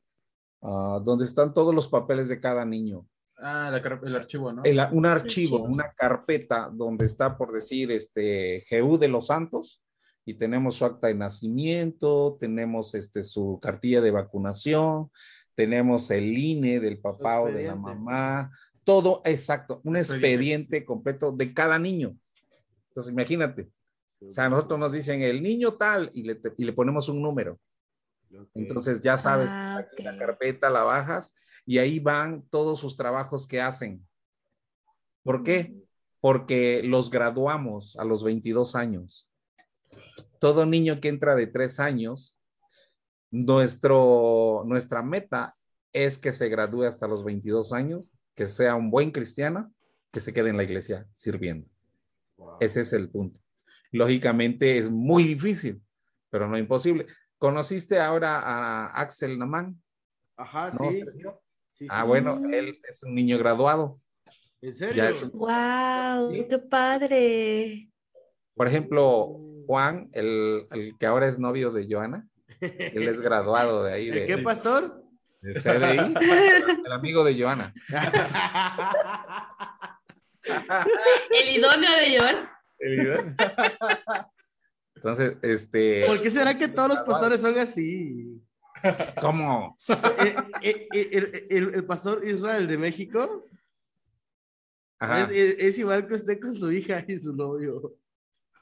Ah, 0.62 1.02
donde 1.04 1.26
están 1.26 1.54
todos 1.54 1.76
los 1.76 1.90
papeles 1.90 2.30
de 2.30 2.40
cada 2.40 2.64
niño. 2.64 3.06
Ah, 3.36 3.70
la 3.70 3.80
el 4.08 4.16
archivo, 4.16 4.54
¿no? 4.54 4.64
El- 4.64 4.80
un 4.94 5.06
archivo, 5.06 5.58
Archivos. 5.58 5.62
una 5.70 5.92
carpeta 5.92 6.70
donde 6.72 7.04
está, 7.04 7.38
por 7.38 7.52
decir, 7.52 7.92
este, 7.92 8.64
GU 8.72 8.98
de 8.98 9.10
los 9.10 9.28
Santos, 9.28 9.84
y 10.24 10.36
tenemos 10.36 10.76
su 10.76 10.86
acta 10.86 11.08
de 11.08 11.16
nacimiento, 11.16 12.38
tenemos 12.40 12.96
este, 12.96 13.22
su 13.22 13.60
cartilla 13.62 14.00
de 14.00 14.12
vacunación, 14.12 15.12
tenemos 15.56 16.10
el 16.10 16.38
INE 16.38 16.80
del 16.80 17.00
papá 17.00 17.42
o 17.42 17.48
de 17.48 17.64
la 17.64 17.76
mamá, 17.76 18.50
todo 18.86 19.22
exacto, 19.26 19.82
un 19.84 19.98
Expediente. 19.98 20.28
expediente 20.30 20.86
completo 20.86 21.34
de 21.34 21.54
cada 21.54 21.78
niño. 21.78 22.16
Entonces, 22.88 23.12
imagínate, 23.12 23.75
o 24.22 24.32
sea, 24.32 24.46
a 24.46 24.50
nosotros 24.50 24.80
nos 24.80 24.92
dicen 24.92 25.22
el 25.22 25.42
niño 25.42 25.74
tal 25.74 26.10
y 26.14 26.24
le, 26.24 26.40
y 26.58 26.66
le 26.66 26.74
ponemos 26.74 27.10
un 27.10 27.22
número. 27.22 27.60
Entonces 28.54 29.02
ya 29.02 29.18
sabes, 29.18 29.50
Ah, 29.52 29.86
la 29.98 30.18
carpeta 30.18 30.70
la 30.70 30.84
bajas 30.84 31.34
y 31.66 31.78
ahí 31.80 32.00
van 32.00 32.44
todos 32.50 32.80
sus 32.80 32.96
trabajos 32.96 33.48
que 33.48 33.62
hacen. 33.62 34.06
¿Por 35.24 35.44
qué? 35.44 35.76
Porque 36.20 36.82
los 36.84 37.10
graduamos 37.10 37.98
a 37.98 38.04
los 38.04 38.24
22 38.24 38.76
años. 38.76 39.28
Todo 40.40 40.66
niño 40.66 41.00
que 41.00 41.08
entra 41.08 41.36
de 41.36 41.48
tres 41.48 41.80
años, 41.80 42.38
nuestro, 43.32 44.64
nuestra 44.66 45.02
meta 45.02 45.56
es 45.94 46.18
que 46.18 46.32
se 46.32 46.50
gradúe 46.50 46.84
hasta 46.84 47.08
los 47.08 47.24
22 47.24 47.74
años, 47.74 48.12
que 48.36 48.48
sea 48.48 48.76
un 48.76 48.92
buen 48.92 49.12
cristiano, 49.12 49.74
que 50.12 50.20
se 50.20 50.34
quede 50.34 50.50
en 50.50 50.58
la 50.58 50.64
iglesia 50.64 51.08
sirviendo. 51.16 51.68
Wow. 52.38 52.58
Ese 52.60 52.82
es 52.82 52.94
el 52.94 53.10
punto. 53.10 53.45
Lógicamente 53.96 54.78
es 54.78 54.90
muy 54.90 55.24
difícil, 55.24 55.82
pero 56.30 56.48
no 56.50 56.58
imposible. 56.58 57.08
¿Conociste 57.38 58.00
ahora 58.00 58.40
a 58.40 58.88
Axel 58.88 59.40
Naman? 59.40 59.82
Ajá, 60.38 60.70
¿No, 60.72 60.92
sí. 60.92 61.02
Ah, 61.90 62.02
sí. 62.04 62.08
bueno, 62.08 62.42
él 62.52 62.78
es 62.90 63.04
un 63.04 63.16
niño 63.16 63.38
graduado. 63.38 64.00
¿En 64.62 64.76
serio? 64.76 64.96
Ya 64.96 65.10
es 65.12 65.22
un- 65.24 65.32
¡Wow! 65.32 66.32
Sí. 66.34 66.46
¡Qué 66.50 66.58
padre! 66.58 67.90
Por 68.54 68.68
ejemplo, 68.68 69.38
Juan, 69.66 70.10
el, 70.12 70.68
el 70.72 70.98
que 71.00 71.06
ahora 71.06 71.28
es 71.28 71.40
novio 71.40 71.72
de 71.72 71.88
Joana, 71.90 72.28
él 72.60 73.08
es 73.08 73.22
graduado 73.22 73.84
de 73.84 73.94
ahí, 73.94 74.04
¿El 74.06 74.14
de, 74.14 74.26
qué, 74.26 74.38
pastor? 74.40 75.04
de 75.42 75.54
CDI, 75.54 76.16
el 76.86 76.92
amigo 76.92 77.24
de 77.24 77.42
Joana. 77.42 77.74
El 80.46 81.58
idóneo 81.58 81.92
de 81.98 82.20
Entonces, 84.96 85.38
este, 85.42 86.04
¿Por 86.08 86.22
qué 86.22 86.30
será 86.32 86.58
que 86.58 86.68
todos 86.68 86.90
los 86.90 87.00
pastores 87.02 87.42
son 87.42 87.58
así? 87.60 88.42
¿cómo? 89.22 89.76
Eh, 90.20 90.36
eh, 90.62 90.88
eh, 90.94 91.10
el, 91.12 91.48
el- 91.50 91.76
el 91.76 91.86
pastor 91.86 92.28
Israel 92.28 92.68
de 92.68 92.78
México 92.78 93.46
es, 95.22 95.30
es- 95.30 95.56
es 95.60 95.78
igual 95.78 96.08
que 96.08 96.14
usted 96.16 96.40
con 96.40 96.56
su 96.56 96.72
hija 96.72 97.04
y 97.08 97.18
su 97.18 97.36
novio. 97.36 97.94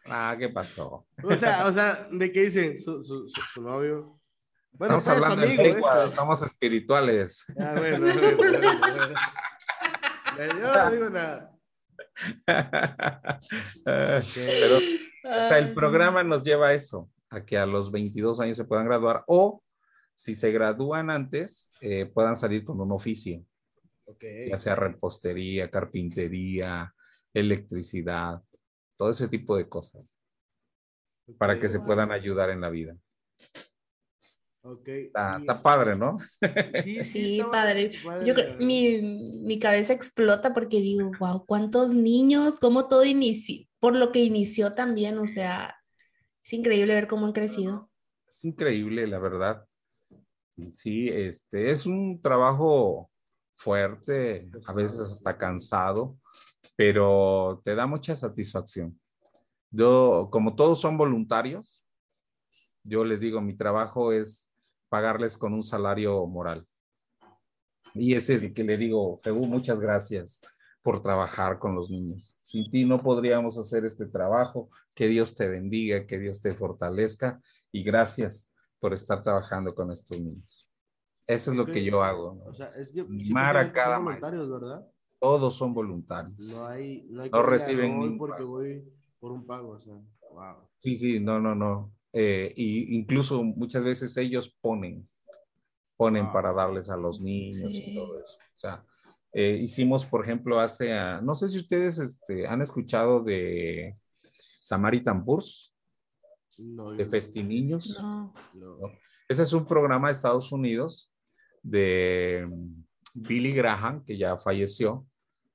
Ah, 0.06 0.36
¿qué 0.38 0.50
pasó? 0.50 1.06
O 1.24 1.36
sea, 1.36 1.66
o 1.68 1.72
sea, 1.74 2.08
¿de 2.12 2.32
qué 2.32 2.42
dicen? 2.44 2.78
Su, 2.80 3.04
su, 3.04 3.30
su- 3.30 3.42
su 3.54 3.62
novio. 3.62 4.20
Bueno, 4.74 4.98
Estamos 4.98 5.24
hablando 5.24 5.42
de 5.44 5.48
amigo, 5.54 5.64
lengua, 5.64 6.06
ese. 6.06 6.16
somos 6.16 6.42
espirituales. 6.42 7.46
Ah, 7.60 7.76
bueno, 7.78 8.00
bueno, 8.12 8.38
bueno, 8.38 8.80
bueno. 8.80 9.16
Yo 10.60 10.74
no 10.74 10.92
digo 10.92 11.10
nada. 11.12 11.53
Pero 13.86 14.78
O 14.78 15.44
sea, 15.48 15.58
el 15.58 15.74
programa 15.74 16.24
nos 16.24 16.44
lleva 16.44 16.68
a 16.70 16.74
eso, 16.74 17.10
a 17.30 17.46
que 17.46 17.58
a 17.58 17.66
los 17.66 17.92
22 17.92 18.40
años 18.40 18.58
se 18.58 18.66
puedan 18.66 18.86
graduar 18.86 19.24
o 19.28 19.64
si 20.16 20.36
se 20.36 20.52
gradúan 20.52 21.10
antes, 21.10 21.72
eh, 21.82 22.06
puedan 22.06 22.38
salir 22.38 22.64
con 22.64 22.80
un 22.80 22.92
oficio, 22.92 23.44
Ok. 24.06 24.24
ya 24.50 24.60
sea 24.60 24.76
repostería, 24.76 25.72
carpintería, 25.72 26.94
electricidad, 27.34 28.42
todo 28.96 29.10
ese 29.10 29.28
tipo 29.28 29.58
de 29.58 29.68
cosas, 29.68 30.20
para 31.38 31.60
que 31.60 31.68
se 31.70 31.80
puedan 31.80 32.12
ayudar 32.12 32.50
en 32.52 32.62
la 32.62 32.70
vida. 32.70 32.96
Ok. 34.66 34.88
Está, 34.88 35.62
padre, 35.62 35.96
¿no? 35.98 36.18
Sí, 37.04 37.42
padre. 37.52 37.92
padre, 38.04 38.26
Yo 38.26 38.34
mi, 38.60 39.02
mi 39.02 39.60
cabeza 39.60 39.92
explota 39.92 40.54
porque 40.54 40.80
digo, 40.80 41.12
wow, 41.20 41.46
cuántos 41.46 41.94
niños, 41.94 42.60
cómo 42.60 42.88
todo 42.88 43.04
inició, 43.04 43.66
por 43.80 43.98
lo 43.98 44.14
que 44.14 44.20
inició 44.24 44.74
también, 44.74 45.18
o 45.18 45.28
sea, 45.28 45.76
es 46.42 46.54
increíble 46.54 46.94
ver 46.94 47.08
cómo 47.08 47.26
han 47.26 47.34
crecido. 47.34 47.92
Es 48.26 48.46
increíble, 48.46 49.06
la 49.06 49.20
verdad. 49.20 49.66
Sí, 50.72 51.10
este 51.10 51.72
es 51.72 51.86
un 51.86 52.22
trabajo 52.22 53.12
fuerte, 53.58 54.50
a 54.66 54.74
veces 54.74 55.00
hasta 55.00 55.38
cansado, 55.38 56.18
pero 56.78 57.62
te 57.66 57.76
da 57.76 57.86
mucha 57.86 58.16
satisfacción. 58.16 58.98
Yo, 59.72 60.30
como 60.32 60.56
todos 60.56 60.80
son 60.80 60.98
voluntarios, 60.98 61.84
yo 62.84 63.04
les 63.04 63.22
digo, 63.22 63.42
mi 63.42 63.58
trabajo 63.58 64.14
es 64.14 64.53
pagarles 64.94 65.40
con 65.40 65.56
un 65.56 65.64
salario 65.64 66.24
moral. 66.28 66.68
Y 67.96 68.14
ese 68.14 68.36
es 68.36 68.44
el 68.44 68.54
que 68.54 68.64
le 68.64 68.78
digo, 68.78 69.18
Jehú, 69.24 69.48
muchas 69.48 69.80
gracias 69.80 70.40
por 70.84 71.02
trabajar 71.02 71.58
con 71.58 71.74
los 71.74 71.90
niños. 71.90 72.38
Sin 72.44 72.70
ti 72.70 72.86
no 72.86 73.02
podríamos 73.02 73.58
hacer 73.58 73.86
este 73.86 74.06
trabajo. 74.06 74.70
Que 74.94 75.08
Dios 75.08 75.34
te 75.34 75.48
bendiga, 75.50 76.06
que 76.06 76.20
Dios 76.20 76.42
te 76.42 76.54
fortalezca 76.54 77.42
y 77.72 77.82
gracias 77.84 78.54
por 78.80 78.94
estar 78.94 79.24
trabajando 79.24 79.74
con 79.74 79.92
estos 79.92 80.20
niños. 80.20 80.70
Eso 81.26 81.50
es 81.50 81.58
lo 81.58 81.66
que 81.66 81.84
yo 81.84 82.04
hago. 82.04 82.36
¿no? 82.36 82.44
O 82.52 82.54
sea, 82.54 82.68
es 82.80 82.92
que 82.92 83.04
Mar 83.32 83.58
a 83.58 83.72
cada 83.72 83.96
son 83.96 84.06
voluntarios, 84.06 84.52
¿verdad? 84.52 84.88
Todos 85.20 85.56
son 85.56 85.74
voluntarios. 85.74 86.38
No 86.52 86.68
hay, 86.68 87.08
no 87.10 87.24
hay 87.24 87.32
No 87.32 87.42
reciben 87.42 87.94
"No 87.94 87.98
voy 87.98 88.18
porque 88.20 88.44
pago". 88.44 88.50
voy 88.50 88.94
por 89.20 89.32
un 89.32 89.44
pago, 89.48 89.70
o 89.70 89.80
sea, 89.80 89.96
wow. 90.32 90.70
Sí, 90.78 90.96
sí, 90.96 91.20
no, 91.20 91.40
no, 91.40 91.56
no. 91.56 91.92
Eh, 92.14 92.54
y 92.56 92.96
incluso 92.96 93.44
muchas 93.44 93.84
veces 93.84 94.16
ellos 94.18 94.56
ponen, 94.62 95.08
ponen 95.98 96.26
Wow. 96.26 96.34
para 96.34 96.54
darles 96.54 96.90
a 96.90 96.96
los 96.98 97.20
niños 97.20 97.56
Sí. 97.58 97.92
y 97.92 97.96
todo 97.96 98.16
eso. 98.20 98.38
O 98.56 98.60
sea, 98.60 98.86
eh, 99.34 99.60
hicimos, 99.64 100.06
por 100.06 100.24
ejemplo, 100.24 100.60
hace, 100.60 100.94
ah, 100.94 101.20
no 101.24 101.36
sé 101.36 101.50
si 101.50 101.58
ustedes 101.58 101.98
este, 101.98 102.48
han 102.48 102.62
escuchado 102.62 103.24
de 103.24 103.98
Samaritan 104.62 105.26
Purs, 105.26 105.72
No, 106.60 106.92
de 106.92 107.06
Festiniños. 107.08 107.98
No. 108.00 108.32
no. 108.54 108.78
Ese 109.28 109.42
es 109.42 109.54
un 109.54 109.66
programa 109.66 110.10
de 110.10 110.14
Estados 110.14 110.52
Unidos 110.52 111.12
de 111.64 112.46
mm, 112.48 112.84
Billy 113.16 113.54
Graham, 113.54 114.04
que 114.06 114.18
ya 114.18 114.38
falleció, 114.38 115.08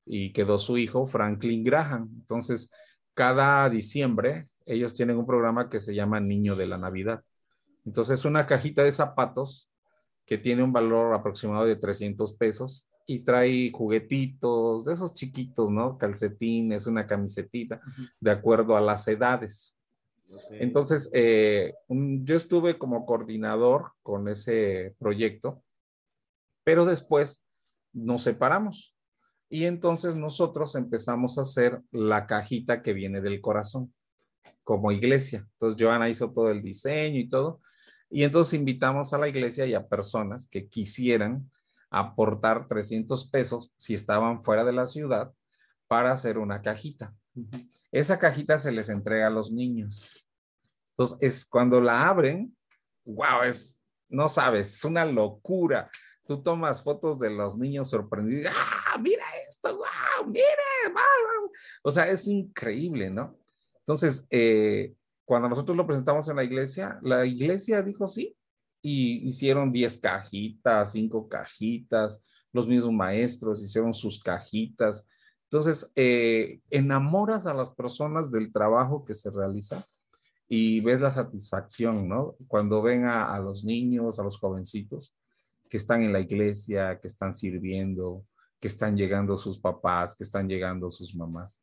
y 0.05 0.33
quedó 0.33 0.59
su 0.59 0.77
hijo 0.77 1.07
Franklin 1.07 1.63
Graham. 1.63 2.11
Entonces, 2.19 2.69
cada 3.15 3.69
diciembre 3.71 4.49
ellos 4.69 4.95
tienen 4.95 5.17
un 5.17 5.27
programa 5.27 5.69
que 5.69 5.81
se 5.81 5.95
llama 5.95 6.21
Niño 6.21 6.55
de 6.57 6.67
la 6.67 6.79
Navidad. 6.79 7.23
Entonces, 7.85 8.25
una 8.25 8.47
cajita 8.47 8.85
de 8.85 8.93
zapatos 8.93 9.71
que 10.27 10.39
tiene 10.39 10.63
un 10.63 10.73
valor 10.73 11.15
aproximado 11.15 11.65
de 11.65 11.77
300 11.77 12.35
pesos 12.35 12.87
y 13.07 13.21
trae 13.21 13.73
juguetitos 13.73 14.85
de 14.85 14.93
esos 14.95 15.15
chiquitos, 15.15 15.71
¿no? 15.71 15.97
Calcetines, 15.97 16.87
una 16.87 17.07
camisetita, 17.07 17.81
de 18.21 18.31
acuerdo 18.31 18.77
a 18.77 18.81
las 18.83 19.09
edades. 19.09 19.75
Entonces, 20.51 21.09
eh, 21.15 21.73
un- 21.87 22.27
yo 22.27 22.37
estuve 22.37 22.77
como 22.77 23.07
coordinador 23.07 23.93
con 24.03 24.29
ese 24.29 24.95
proyecto, 24.99 25.63
pero 26.65 26.85
después 26.85 27.45
nos 27.95 28.23
separamos 28.25 28.95
y 29.49 29.65
entonces 29.65 30.17
nosotros 30.17 30.75
empezamos 30.75 31.39
a 31.39 31.43
hacer 31.43 31.81
la 31.91 32.27
cajita 32.27 32.83
que 32.83 32.93
viene 32.93 33.23
del 33.23 33.41
corazón 33.41 33.95
como 34.65 34.93
iglesia. 34.93 35.47
Entonces, 35.55 35.83
Joana 35.83 36.09
hizo 36.09 36.31
todo 36.31 36.51
el 36.51 36.63
diseño 36.63 37.19
y 37.19 37.29
todo. 37.29 37.61
Y 38.11 38.23
entonces 38.23 38.55
invitamos 38.55 39.13
a 39.13 39.19
la 39.19 39.29
iglesia 39.29 39.67
y 39.67 39.75
a 39.75 39.87
personas 39.87 40.49
que 40.49 40.69
quisieran 40.69 41.51
aportar 41.91 42.67
300 42.69 43.29
pesos 43.31 43.73
si 43.79 43.95
estaban 43.95 44.43
fuera 44.43 44.65
de 44.65 44.73
la 44.73 44.87
ciudad 44.87 45.33
para 45.87 46.13
hacer 46.13 46.39
una 46.39 46.63
cajita. 46.63 47.15
Esa 47.93 48.19
cajita 48.19 48.59
se 48.59 48.73
les 48.73 48.89
entrega 48.89 49.27
a 49.27 49.31
los 49.31 49.51
niños. 49.53 50.27
Entonces, 50.91 51.19
es 51.21 51.47
cuando 51.47 51.81
la 51.81 52.09
abren, 52.09 52.57
wow, 53.05 53.43
es, 53.45 53.81
no 54.09 54.29
sabes, 54.29 54.75
es 54.75 54.85
una 54.85 55.05
locura. 55.05 55.91
Tú 56.27 56.43
tomas 56.43 56.83
fotos 56.83 57.19
de 57.19 57.31
los 57.31 57.57
niños 57.57 57.89
sorprendidos, 57.89 58.53
¡ah, 58.55 58.99
mira 58.99 59.25
esto, 59.49 59.77
wow, 59.77 60.27
mire, 60.27 60.45
wow. 60.93 61.51
O 61.83 61.91
sea, 61.91 62.07
es 62.09 62.27
increíble, 62.27 63.11
¿no? 63.11 63.38
Entonces, 63.89 64.27
eh, 64.29 64.93
cuando 65.25 65.49
nosotros 65.49 65.75
lo 65.75 65.87
presentamos 65.87 66.29
en 66.29 66.37
la 66.37 66.45
iglesia, 66.45 66.99
la 67.01 67.25
iglesia 67.25 67.81
dijo 67.81 68.07
sí, 68.07 68.37
y 68.83 69.27
hicieron 69.27 69.73
10 69.73 69.97
cajitas, 69.97 70.93
5 70.93 71.27
cajitas, 71.27 72.23
los 72.53 72.69
mismos 72.69 72.93
maestros 72.93 73.63
hicieron 73.63 73.95
sus 73.95 74.23
cajitas. 74.23 75.09
Entonces, 75.45 75.91
eh, 75.97 76.61
enamoras 76.69 77.47
a 77.47 77.55
las 77.55 77.71
personas 77.71 78.31
del 78.31 78.53
trabajo 78.53 79.07
que 79.07 79.15
se 79.15 79.31
realiza 79.31 79.83
y 80.47 80.81
ves 80.81 81.01
la 81.01 81.11
satisfacción, 81.11 82.11
¿no? 82.11 82.37
Cuando 82.47 82.83
ven 82.83 83.07
a, 83.07 83.35
a 83.35 83.41
los 83.41 83.65
niños, 83.65 84.19
a 84.19 84.23
los 84.23 84.37
jovencitos 84.39 85.15
que 85.71 85.79
están 85.79 86.03
en 86.03 86.13
la 86.13 86.21
iglesia, 86.21 87.01
que 87.01 87.09
están 87.09 87.35
sirviendo, 87.35 88.27
que 88.61 88.69
están 88.69 88.99
llegando 88.99 89.39
sus 89.39 89.59
papás, 89.59 90.15
que 90.15 90.25
están 90.25 90.47
llegando 90.47 90.91
sus 90.91 91.15
mamás. 91.15 91.59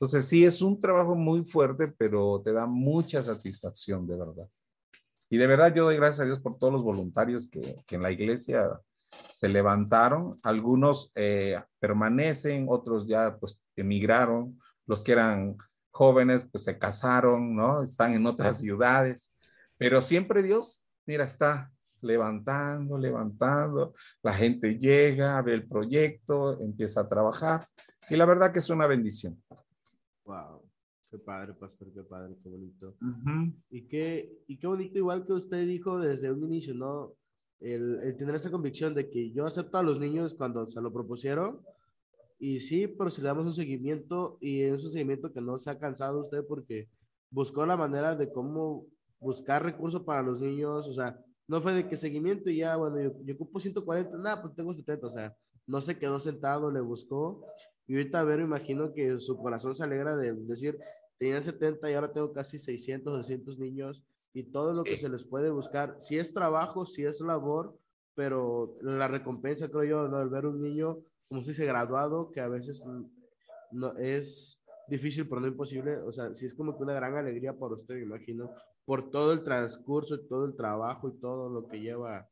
Entonces, 0.00 0.26
sí, 0.26 0.46
es 0.46 0.62
un 0.62 0.80
trabajo 0.80 1.14
muy 1.14 1.44
fuerte, 1.44 1.86
pero 1.88 2.40
te 2.42 2.54
da 2.54 2.64
mucha 2.64 3.22
satisfacción, 3.22 4.06
de 4.06 4.16
verdad. 4.16 4.48
Y 5.28 5.36
de 5.36 5.46
verdad 5.46 5.74
yo 5.74 5.84
doy 5.84 5.96
gracias 5.96 6.20
a 6.20 6.24
Dios 6.24 6.40
por 6.40 6.58
todos 6.58 6.72
los 6.72 6.82
voluntarios 6.82 7.46
que, 7.48 7.76
que 7.86 7.96
en 7.96 8.02
la 8.02 8.10
iglesia 8.10 8.80
se 9.30 9.48
levantaron. 9.48 10.40
Algunos 10.42 11.12
eh, 11.14 11.62
permanecen, 11.78 12.66
otros 12.68 13.06
ya 13.06 13.36
pues 13.38 13.62
emigraron. 13.76 14.58
Los 14.86 15.04
que 15.04 15.12
eran 15.12 15.58
jóvenes 15.90 16.48
pues 16.50 16.64
se 16.64 16.78
casaron, 16.78 17.54
¿no? 17.54 17.82
Están 17.82 18.14
en 18.14 18.24
otras 18.26 18.58
ciudades. 18.58 19.34
Pero 19.76 20.00
siempre 20.00 20.42
Dios, 20.42 20.82
mira, 21.06 21.24
está 21.24 21.70
levantando, 22.00 22.96
levantando. 22.96 23.92
La 24.22 24.32
gente 24.32 24.78
llega, 24.78 25.40
ve 25.42 25.52
el 25.52 25.68
proyecto, 25.68 26.58
empieza 26.60 27.02
a 27.02 27.08
trabajar. 27.08 27.62
Y 28.08 28.16
la 28.16 28.24
verdad 28.24 28.50
que 28.50 28.60
es 28.60 28.70
una 28.70 28.86
bendición. 28.86 29.40
Wow. 30.30 30.62
Qué 31.10 31.18
padre, 31.18 31.54
pastor, 31.54 31.92
qué 31.92 32.04
padre, 32.04 32.36
qué 32.40 32.48
bonito. 32.48 32.94
Ujú. 33.02 33.52
Y 33.68 33.88
qué, 33.88 34.44
y 34.46 34.58
qué 34.58 34.66
bonito, 34.68 34.96
igual 34.96 35.26
que 35.26 35.32
usted 35.32 35.66
dijo 35.66 35.98
desde 35.98 36.30
un 36.30 36.44
inicio, 36.44 36.72
¿no? 36.72 37.14
El, 37.58 37.98
el 38.04 38.16
tener 38.16 38.36
esa 38.36 38.50
convicción 38.50 38.94
de 38.94 39.10
que 39.10 39.32
yo 39.32 39.44
acepto 39.44 39.76
a 39.78 39.82
los 39.82 39.98
niños 39.98 40.34
cuando 40.34 40.68
se 40.68 40.80
lo 40.80 40.92
propusieron. 40.92 41.60
Y 42.38 42.60
sí, 42.60 42.86
pero 42.86 43.10
si 43.10 43.20
le 43.20 43.26
damos 43.26 43.44
un 43.44 43.52
seguimiento 43.52 44.38
y 44.40 44.60
es 44.60 44.84
un 44.84 44.92
seguimiento 44.92 45.32
que 45.32 45.40
no 45.40 45.58
se 45.58 45.68
ha 45.68 45.78
cansado 45.80 46.20
usted 46.20 46.44
porque 46.46 46.88
buscó 47.28 47.66
la 47.66 47.76
manera 47.76 48.14
de 48.14 48.30
cómo 48.30 48.86
buscar 49.18 49.64
recursos 49.64 50.02
para 50.02 50.22
los 50.22 50.40
niños. 50.40 50.86
O 50.86 50.92
sea, 50.92 51.18
no 51.48 51.60
fue 51.60 51.74
de 51.74 51.88
que 51.88 51.96
seguimiento 51.96 52.50
y 52.50 52.58
ya, 52.58 52.76
bueno, 52.76 53.00
yo, 53.02 53.12
yo 53.24 53.34
ocupo 53.34 53.58
140, 53.58 54.16
nada, 54.16 54.40
pues 54.40 54.54
tengo 54.54 54.72
70. 54.72 55.06
O 55.06 55.10
sea, 55.10 55.36
no 55.66 55.80
se 55.80 55.98
quedó 55.98 56.20
sentado, 56.20 56.70
le 56.70 56.80
buscó. 56.80 57.44
Y 57.90 57.96
ahorita 57.96 58.20
a 58.20 58.24
ver, 58.24 58.38
me 58.38 58.44
imagino 58.44 58.92
que 58.92 59.18
su 59.18 59.36
corazón 59.36 59.74
se 59.74 59.82
alegra 59.82 60.16
de 60.16 60.32
decir, 60.32 60.78
tenía 61.18 61.40
70 61.40 61.90
y 61.90 61.94
ahora 61.94 62.12
tengo 62.12 62.32
casi 62.32 62.56
600, 62.56 63.16
200 63.16 63.58
niños 63.58 64.04
y 64.32 64.44
todo 64.44 64.72
lo 64.72 64.84
que 64.84 64.96
Sí. 64.96 65.06
se 65.06 65.08
les 65.08 65.24
puede 65.24 65.50
buscar. 65.50 65.96
Si 65.98 66.16
es 66.16 66.32
trabajo, 66.32 66.86
si 66.86 67.04
es 67.04 67.20
labor, 67.20 67.76
pero 68.14 68.76
la 68.82 69.08
recompensa, 69.08 69.68
creo 69.68 69.82
yo, 69.82 70.08
¿no? 70.08 70.22
el 70.22 70.28
ver 70.28 70.46
un 70.46 70.62
niño, 70.62 71.00
como 71.28 71.42
se 71.42 71.50
dice, 71.50 71.66
graduado, 71.66 72.30
que 72.30 72.40
a 72.40 72.46
veces 72.46 72.80
no, 73.72 73.92
es 73.96 74.62
difícil, 74.88 75.28
pero 75.28 75.40
no 75.40 75.48
imposible. 75.48 75.96
O 75.96 76.12
sea, 76.12 76.32
sí 76.32 76.46
es 76.46 76.54
como 76.54 76.76
que 76.76 76.84
una 76.84 76.94
gran 76.94 77.16
alegría 77.16 77.58
para 77.58 77.74
usted, 77.74 77.96
me 77.96 78.02
imagino, 78.02 78.54
por 78.84 79.10
todo 79.10 79.32
el 79.32 79.42
transcurso 79.42 80.14
y 80.14 80.28
todo 80.28 80.44
el 80.44 80.54
trabajo 80.54 81.08
y 81.08 81.18
todo 81.18 81.50
lo 81.50 81.66
que 81.66 81.80
lleva 81.80 82.30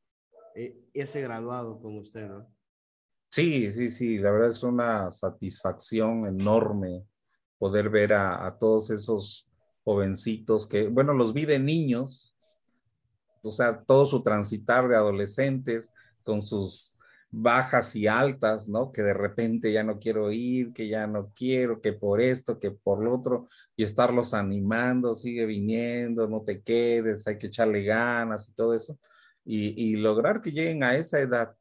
eh, 0.55 0.79
ese 0.95 1.21
graduado 1.21 1.81
con 1.81 1.99
usted, 1.99 2.29
¿no? 2.29 2.47
Sí, 3.31 3.71
sí, 3.73 3.91
sí, 3.91 4.19
la 4.19 4.31
verdad 4.31 4.51
es 4.51 4.63
una 4.63 5.13
satisfacción 5.13 6.27
enorme 6.27 7.05
poder 7.59 7.91
ver 7.91 8.15
a, 8.15 8.57
todos 8.59 8.91
esos 8.91 9.47
jovencitos 9.85 10.67
que, 10.67 10.89
bueno, 10.89 11.13
los 11.13 11.35
vi 11.35 11.45
de 11.45 11.59
niños, 11.59 12.35
o 13.43 13.51
sea, 13.51 13.83
todo 13.83 14.07
su 14.07 14.23
transitar 14.23 14.89
de 14.89 14.97
adolescentes 14.97 15.93
con 16.23 16.41
sus 16.43 16.97
bajas 17.31 17.95
y 17.97 18.07
altas, 18.07 18.69
¿no? 18.69 18.93
Que 18.93 19.03
de 19.03 19.15
repente 19.15 19.73
ya 19.73 19.85
no 19.85 19.99
quiero 19.99 20.33
ir, 20.33 20.73
que 20.73 20.89
ya 20.89 21.07
no 21.07 21.33
quiero, 21.35 21.81
que 21.83 21.93
por 21.93 22.21
esto, 22.23 22.59
que 22.59 22.71
por 22.71 23.03
lo 23.05 23.15
otro, 23.15 23.49
y 23.77 23.85
estarlos 23.85 24.33
animando, 24.35 25.15
sigue 25.15 25.45
viniendo, 25.47 26.29
no 26.29 26.43
te 26.43 26.63
quedes, 26.63 27.27
hay 27.27 27.39
que 27.39 27.49
echarle 27.49 27.85
ganas 27.85 28.49
y 28.49 28.55
todo 28.55 28.75
eso, 28.75 28.99
y 29.45 29.97
lograr 29.97 30.43
que 30.43 30.53
lleguen 30.53 30.83
a 30.83 30.95
esa 30.97 31.21
edad 31.21 31.58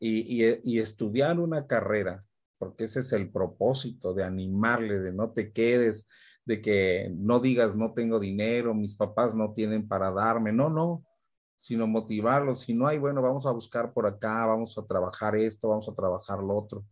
y, 0.00 0.44
y- 0.44 0.60
y 0.64 0.80
estudiar 0.80 1.40
una 1.40 1.68
carrera, 1.68 2.24
porque 2.58 2.84
ese 2.84 3.00
es 3.00 3.12
el 3.14 3.30
propósito 3.32 4.14
de 4.14 4.24
animarle, 4.24 4.98
de 5.00 5.12
no 5.12 5.30
te 5.32 5.52
quedes, 5.52 6.08
de 6.46 6.62
que 6.62 7.12
no 7.16 7.40
digas 7.40 7.76
no 7.76 7.92
tengo 7.94 8.18
dinero, 8.20 8.74
mis 8.74 8.96
papás 8.96 9.36
no 9.36 9.52
tienen 9.54 9.86
para 9.88 10.10
darme, 10.12 10.52
no, 10.52 10.70
no. 10.70 11.04
sino 11.56 11.86
motivarlos. 11.86 12.60
Si 12.60 12.74
no 12.74 12.86
hay, 12.86 12.98
bueno, 12.98 13.22
vamos 13.22 13.46
a 13.46 13.52
buscar 13.52 13.92
por 13.92 14.06
acá, 14.06 14.46
vamos 14.46 14.78
a 14.78 14.86
trabajar 14.86 15.36
esto, 15.36 15.68
vamos 15.68 15.88
a 15.88 15.94
trabajar 15.94 16.40
lo 16.42 16.56
otro. 16.56 16.84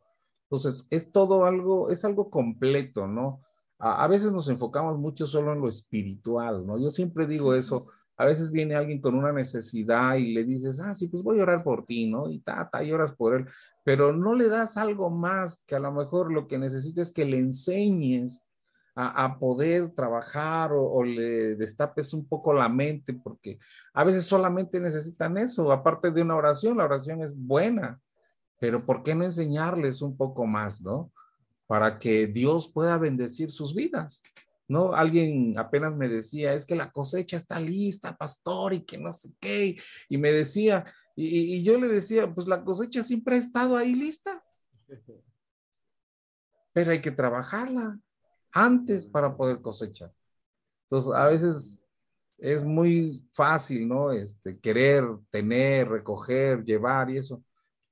Entonces, 0.45 0.87
es 0.91 1.13
todo 1.13 1.45
algo, 1.47 1.91
es 1.91 2.05
algo 2.05 2.31
completo, 2.31 3.07
¿no? 3.07 3.43
A, 3.79 4.05
a 4.05 4.09
veces 4.09 4.33
nos 4.33 4.49
enfocamos 4.49 4.99
mucho 4.99 5.27
solo 5.27 5.53
en 5.53 5.61
lo 5.61 5.69
espiritual, 5.69 6.67
¿no? 6.67 6.79
Yo 6.79 6.91
siempre 6.91 7.27
digo 7.27 7.55
eso. 7.55 7.87
A 8.19 8.27
veces 8.27 8.53
viene 8.53 8.75
alguien 8.75 9.01
con 9.01 9.15
una 9.15 9.33
necesidad 9.33 10.17
y 10.17 10.35
le 10.35 10.45
dices, 10.45 10.81
ah, 10.81 10.95
sí, 10.95 11.09
pues 11.09 11.23
voy 11.23 11.41
a 11.41 11.45
orar 11.45 11.65
por 11.65 11.87
ti, 11.87 12.11
¿no? 12.11 12.29
Y 12.31 12.41
ta, 12.41 12.69
ta, 12.71 12.83
y 12.83 12.93
oras 12.93 13.13
por 13.13 13.35
él, 13.35 13.47
pero 13.85 14.13
no 14.13 14.35
le 14.35 14.49
das 14.49 14.77
algo 14.77 15.09
más 15.09 15.63
que 15.67 15.77
a 15.77 15.79
lo 15.79 15.93
mejor 15.93 16.31
lo 16.31 16.47
que 16.47 16.59
necesita 16.59 17.01
es 17.01 17.11
que 17.11 17.25
le 17.25 17.39
enseñes 17.39 18.45
a, 19.01 19.39
poder 19.39 19.93
trabajar 19.93 20.73
o, 20.75 21.05
le 21.05 21.55
destapes 21.55 22.13
un 22.13 22.27
poco 22.27 22.53
la 22.53 22.69
mente, 22.69 23.15
porque 23.15 23.61
a 23.95 24.03
veces 24.03 24.27
solamente 24.27 24.81
necesitan 24.81 25.39
eso, 25.39 25.71
aparte 25.71 26.11
de 26.11 26.21
una 26.21 26.35
oración, 26.35 26.77
la 26.77 26.85
oración 26.85 27.23
es 27.23 27.33
buena, 27.37 28.01
pero 28.59 28.85
¿por 28.85 29.05
qué 29.05 29.15
no 29.15 29.25
enseñarles 29.25 30.03
un 30.03 30.17
poco 30.17 30.47
más, 30.47 30.83
no? 30.83 31.13
Para 31.69 31.99
que 31.99 32.27
Dios 32.27 32.69
pueda 32.73 32.99
bendecir 32.99 33.53
sus 33.53 33.73
vidas. 33.73 34.21
¿No? 34.69 34.95
Alguien 34.95 35.59
apenas 35.59 35.97
me 35.97 36.09
decía, 36.09 36.55
es 36.55 36.65
que 36.67 36.77
la 36.77 36.93
cosecha 36.93 37.37
está 37.37 37.59
lista, 37.59 38.17
pastor, 38.17 38.75
y 38.75 38.85
que 38.85 38.99
no 38.99 39.13
sé 39.13 39.33
qué, 39.41 39.77
y 40.09 40.19
me 40.19 40.33
decía, 40.33 40.85
y, 41.17 41.57
y, 41.57 41.63
yo 41.63 41.81
le 41.81 41.89
decía, 41.89 42.33
pues 42.33 42.47
la 42.47 42.65
cosecha 42.65 43.03
siempre 43.03 43.37
ha 43.37 43.39
estado 43.39 43.77
ahí 43.77 43.95
lista, 43.95 44.45
pero 46.73 46.93
hay 46.93 47.01
que 47.01 47.11
trabajarla 47.11 47.99
antes 48.53 49.07
para 49.07 49.37
poder 49.37 49.61
cosechar. 49.61 50.13
Entonces, 50.85 51.13
a 51.15 51.27
veces 51.27 51.85
es 52.39 52.65
muy 52.65 53.27
fácil, 53.33 53.89
¿no? 53.89 54.13
Este, 54.13 54.59
querer, 54.59 55.05
tener, 55.31 55.89
recoger, 55.89 56.65
llevar 56.65 57.11
y 57.11 57.19
eso, 57.19 57.43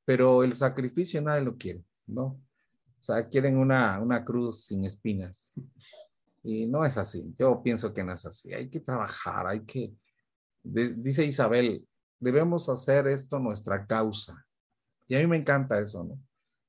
pero 0.05 0.45
el 0.45 0.53
sacrificio 0.53 1.21
nadie 1.21 1.43
lo 1.43 1.57
quiere, 1.57 1.85
¿no? 2.07 2.41
O 2.99 3.03
sea, 3.03 3.29
quieren 3.29 3.59
una, 3.59 4.01
una 4.01 4.25
cruz 4.25 4.65
sin 4.65 4.85
espinas. 4.85 5.53
Y 6.47 6.69
no 6.69 6.85
es 6.85 6.97
así. 6.97 7.35
Yo 7.37 7.61
pienso 7.61 7.93
que 7.93 8.05
no 8.05 8.13
es 8.13 8.25
así. 8.25 8.55
Hay 8.55 8.71
que 8.71 8.79
trabajar, 8.79 9.49
hay 9.49 9.65
que, 9.65 9.93
dice 10.63 11.25
Isabel, 11.25 11.85
debemos 12.21 12.69
hacer 12.69 13.09
esto 13.09 13.41
nuestra 13.41 13.85
causa. 13.85 14.47
Y 15.09 15.17
a 15.17 15.19
mí 15.19 15.27
me 15.27 15.39
encanta 15.39 15.81
eso, 15.81 16.05
¿no? 16.05 16.21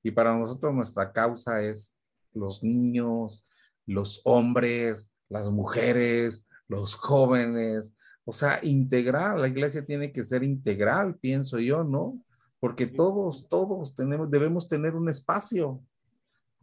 Y 0.02 0.10
para 0.10 0.36
nosotros 0.36 0.74
nuestra 0.74 1.12
causa 1.12 1.62
es 1.62 1.96
los 2.34 2.64
niños, 2.64 3.46
los 3.86 4.20
hombres, 4.26 5.14
las 5.30 5.48
mujeres, 5.52 6.48
los 6.68 6.96
jóvenes, 6.96 7.94
o 8.26 8.34
sea, 8.34 8.60
integral, 8.64 9.42
la 9.42 9.48
iglesia 9.48 9.86
tiene 9.86 10.12
que 10.12 10.24
ser 10.24 10.42
integral, 10.42 11.20
pienso 11.20 11.60
yo, 11.60 11.84
¿no? 11.84 12.20
Porque 12.60 12.88
todos, 12.88 13.48
todos 13.48 13.96
tenemos, 13.96 14.32
debemos 14.32 14.68
tener 14.68 14.96
un 14.96 15.08
espacio. 15.08 15.84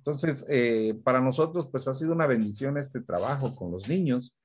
Entonces, 0.04 0.44
eh, 0.50 1.00
para 1.02 1.18
nosotros, 1.18 1.68
pues 1.70 1.88
ha 1.88 1.94
sido 1.94 2.12
una 2.12 2.26
bendición 2.26 2.76
este 2.76 3.00
trabajo 3.00 3.56
con 3.56 3.72
los 3.72 3.88
niños. 3.88 4.36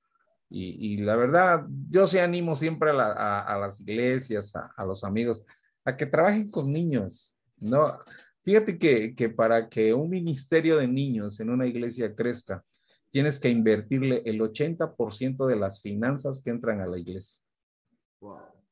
Y, 0.49 0.97
la 0.97 1.17
verdad, 1.17 1.65
yo 1.89 2.07
sí 2.07 2.17
animo 2.17 2.55
siempre 2.55 2.91
a, 2.91 3.57
las 3.59 3.81
iglesias, 3.81 4.55
a, 4.55 4.71
a, 4.75 4.85
los 4.85 5.03
amigos, 5.03 5.43
a 5.83 5.97
que 5.97 6.05
trabajen 6.05 6.49
con 6.49 6.71
niños, 6.71 7.37
¿no? 7.57 7.99
Fíjate 8.41 8.79
que, 8.79 9.13
que 9.13 9.29
para 9.29 9.67
que 9.67 9.93
un 9.93 10.09
ministerio 10.09 10.77
de 10.77 10.87
niños 10.87 11.39
en 11.41 11.49
una 11.49 11.67
iglesia 11.67 12.15
crezca, 12.15 12.63
tienes 13.09 13.37
que 13.37 13.49
invertirle 13.49 14.23
el 14.25 14.39
80% 14.39 15.45
de 15.45 15.55
las 15.57 15.81
finanzas 15.81 16.41
que 16.41 16.51
entran 16.51 16.79
a 16.79 16.87
la 16.87 16.97
iglesia 16.97 17.37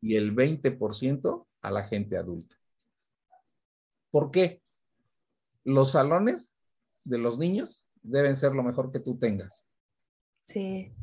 y 0.02 0.16
el 0.16 0.34
20% 0.34 1.46
a 1.62 1.72
la 1.72 1.84
gente 1.84 2.18
adulta. 2.18 2.56
¿Por 4.10 4.32
qué? 4.32 4.62
Los 5.66 5.92
salones 5.92 6.54
de 7.08 7.18
los 7.18 7.38
niños 7.38 7.86
deben 8.02 8.36
ser 8.36 8.54
lo 8.54 8.64
mejor 8.64 8.92
que 8.92 9.00
tú 9.00 9.18
tengas. 9.18 9.68
Sí. 10.42 10.94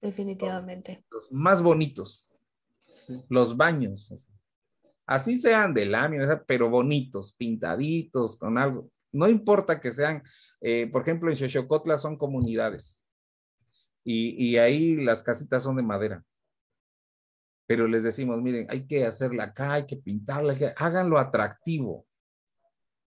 Definitivamente. 0.00 1.04
Los 1.10 1.32
más 1.32 1.62
bonitos. 1.62 2.30
Los 3.28 3.56
baños. 3.56 4.28
Así 5.06 5.36
sean 5.36 5.74
de 5.74 5.86
lámina, 5.86 6.42
pero 6.46 6.70
bonitos, 6.70 7.32
pintaditos, 7.34 8.36
con 8.36 8.58
algo. 8.58 8.90
No 9.12 9.28
importa 9.28 9.80
que 9.80 9.92
sean, 9.92 10.22
eh, 10.60 10.88
por 10.90 11.02
ejemplo, 11.02 11.30
en 11.30 11.36
Xochocotla 11.36 11.98
son 11.98 12.16
comunidades 12.16 13.04
y, 14.04 14.58
ahí 14.58 14.96
las 14.96 15.22
casitas 15.22 15.62
son 15.62 15.76
de 15.76 15.82
madera. 15.82 16.24
Pero 17.66 17.88
les 17.88 18.04
decimos, 18.04 18.42
miren, 18.42 18.66
hay 18.68 18.86
que 18.86 19.06
hacerla 19.06 19.44
acá, 19.44 19.74
hay 19.74 19.86
que 19.86 19.96
pintarla, 19.96 20.54
háganlo 20.76 21.18
atractivo. 21.18 22.06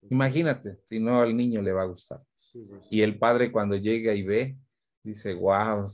Imagínate, 0.10 0.80
si 0.86 1.00
no 1.00 1.22
al 1.22 1.36
niño 1.36 1.62
le 1.62 1.72
va 1.72 1.84
a 1.84 1.88
gustar. 1.88 2.22
Pues. 2.22 2.88
Y 2.90 3.02
el 3.02 3.18
padre 3.18 3.52
cuando 3.52 3.76
llega 3.76 4.14
y 4.14 4.24
ve, 4.24 4.58
dice, 5.04 5.34
wow, 5.34 5.86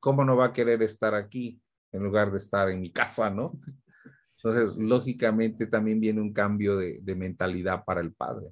¿cómo 0.00 0.24
no 0.24 0.36
va 0.36 0.46
a 0.46 0.52
querer 0.52 0.82
estar 0.82 1.14
aquí 1.14 1.60
en 1.92 2.02
lugar 2.02 2.30
de 2.30 2.38
estar 2.38 2.68
en 2.70 2.80
mi 2.80 2.92
casa, 2.92 3.30
no? 3.30 3.58
Entonces, 4.36 4.76
lógicamente 4.76 5.66
también 5.66 5.98
viene 5.98 6.20
un 6.20 6.32
cambio 6.32 6.76
de, 6.76 7.00
mentalidad 7.16 7.84
para 7.84 8.00
el 8.00 8.12
padre. 8.14 8.46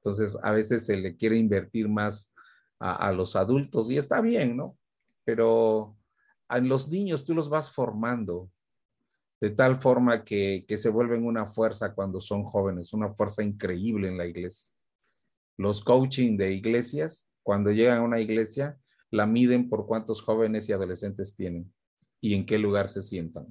Entonces, 0.00 0.38
a 0.42 0.52
veces 0.52 0.84
se 0.84 0.98
le 0.98 1.16
quiere 1.16 1.36
invertir 1.38 1.88
más 1.88 2.34
a, 2.78 3.10
los 3.12 3.36
adultos 3.36 3.90
y 3.90 3.96
está 3.96 4.20
bien, 4.20 4.54
¿no? 4.54 4.76
Pero 5.24 5.96
a 6.46 6.58
los 6.58 6.88
niños 6.88 7.24
tú 7.24 7.34
los 7.34 7.48
vas 7.48 7.72
formando 7.72 8.50
de 9.40 9.50
tal 9.50 9.80
forma 9.80 10.24
que, 10.24 10.64
que 10.66 10.78
se 10.78 10.90
vuelven 10.90 11.26
una 11.26 11.46
fuerza 11.46 11.94
cuando 11.94 12.20
son 12.20 12.44
jóvenes, 12.44 12.92
una 12.92 13.14
fuerza 13.14 13.42
increíble 13.42 14.08
en 14.08 14.18
la 14.18 14.26
iglesia. 14.26 14.72
Los 15.58 15.82
coaching 15.82 16.36
de 16.36 16.52
iglesias, 16.52 17.30
cuando 17.42 17.70
llegan 17.70 17.98
a 17.98 18.02
una 18.02 18.20
iglesia, 18.20 18.78
la 19.10 19.26
miden 19.26 19.68
por 19.68 19.86
cuántos 19.86 20.22
jóvenes 20.22 20.68
y 20.68 20.72
adolescentes 20.72 21.34
tienen 21.34 21.72
y 22.20 22.34
en 22.34 22.46
qué 22.46 22.58
lugar 22.58 22.88
se 22.88 23.02
sientan 23.02 23.46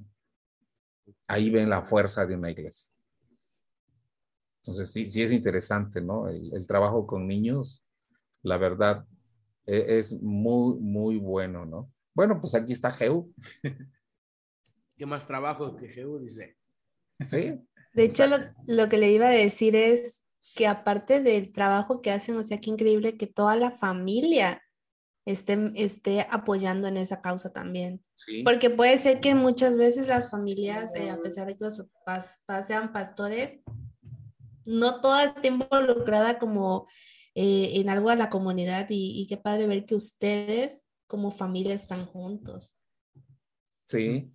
ahí 1.26 1.50
ven 1.50 1.70
la 1.70 1.82
fuerza 1.82 2.26
de 2.26 2.34
una 2.34 2.50
iglesia. 2.50 2.90
Entonces, 4.62 4.90
sí, 4.90 5.08
sí 5.08 5.22
es 5.22 5.30
interesante, 5.30 6.00
¿no? 6.00 6.28
El, 6.28 6.66
trabajo 6.66 7.06
con 7.06 7.26
niños, 7.26 7.84
la 8.42 8.58
verdad, 8.58 9.06
e, 9.64 9.98
es, 9.98 10.20
muy, 10.20 10.78
muy 10.80 11.18
bueno, 11.18 11.64
¿no? 11.64 11.92
Bueno, 12.14 12.40
pues 12.40 12.54
aquí 12.54 12.72
está 12.72 12.90
Geu. 12.90 13.32
¿Qué 14.96 15.06
más 15.06 15.26
trabajo 15.26 15.76
que 15.76 15.88
Geu 15.88 16.18
dice? 16.18 16.56
Sí. 17.20 17.60
De 17.92 18.04
hecho, 18.04 18.24
lo, 18.66 18.88
que 18.88 18.98
le 18.98 19.10
iba 19.10 19.26
a 19.26 19.30
decir 19.30 19.74
es 19.74 20.24
que 20.54 20.66
aparte 20.66 21.22
del 21.22 21.52
trabajo 21.52 22.02
que 22.02 22.10
hacen, 22.10 22.36
o 22.36 22.42
sea, 22.42 22.60
qué 22.60 22.70
increíble 22.70 23.16
que 23.16 23.26
toda 23.26 23.56
la 23.56 23.70
familia 23.70 24.62
esté, 25.26 25.72
esté 25.74 26.26
apoyando 26.30 26.88
en 26.88 26.96
esa 26.96 27.20
causa 27.20 27.52
también. 27.52 28.02
Porque 28.44 28.70
puede 28.70 28.96
ser 28.98 29.20
que 29.20 29.34
muchas 29.34 29.76
veces 29.76 30.08
las 30.08 30.30
familias, 30.30 30.94
eh, 30.94 31.10
a 31.10 31.20
pesar 31.20 31.46
de 31.46 31.56
que 31.56 31.64
los 31.64 31.82
papás, 32.04 32.42
sean 32.66 32.92
pastores, 32.92 33.60
no 34.66 35.00
toda 35.00 35.24
está 35.24 35.46
involucrada 35.46 36.38
como 36.38 36.86
eh, 37.34 37.80
en 37.80 37.90
algo 37.90 38.10
a 38.10 38.16
la 38.16 38.30
comunidad 38.30 38.86
y, 38.88 39.26
qué 39.28 39.36
padre 39.36 39.66
ver 39.66 39.84
que 39.84 39.94
ustedes 39.94 40.86
como 41.06 41.30
familia 41.30 41.74
están 41.74 42.04
juntos. 42.06 42.76
Sí, 43.86 44.32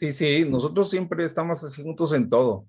sí, 0.00 0.12
sí, 0.12 0.48
nosotros 0.48 0.88
siempre 0.88 1.22
estamos 1.24 1.62
así 1.62 1.82
juntos 1.82 2.14
en 2.14 2.30
todo, 2.30 2.66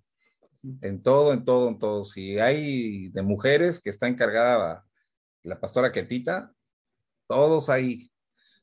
en 0.81 1.01
todo, 1.01 1.31
en 1.31 1.45
todo, 1.45 1.69
en 1.69 1.79
todo. 1.79 2.03
Si 2.03 2.37
hay 2.39 3.07
de 3.09 3.21
mujeres 3.21 3.81
que 3.81 3.89
está 3.89 4.09
encargada 4.09 4.83
la 5.41 5.57
pastora 5.57 5.93
Ketita, 5.93 6.51
todos 7.27 7.69
ahí. 7.69 8.11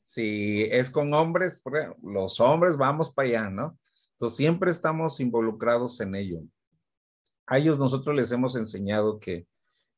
Si 0.05 0.65
es 0.65 0.91
con 0.91 1.11
hombres, 1.15 1.63
los 2.03 2.39
hombres 2.39 2.77
vamos 2.77 3.11
para 3.11 3.27
allá, 3.27 3.49
¿no? 3.49 3.79
Entonces 4.13 4.37
siempre 4.37 4.69
estamos 4.69 5.19
involucrados 5.19 5.99
en 5.99 6.13
ello. 6.13 6.41
A 7.47 7.57
ellos 7.57 7.79
nosotros 7.79 8.15
les 8.15 8.31
hemos 8.31 8.55
enseñado 8.55 9.19
que 9.19 9.47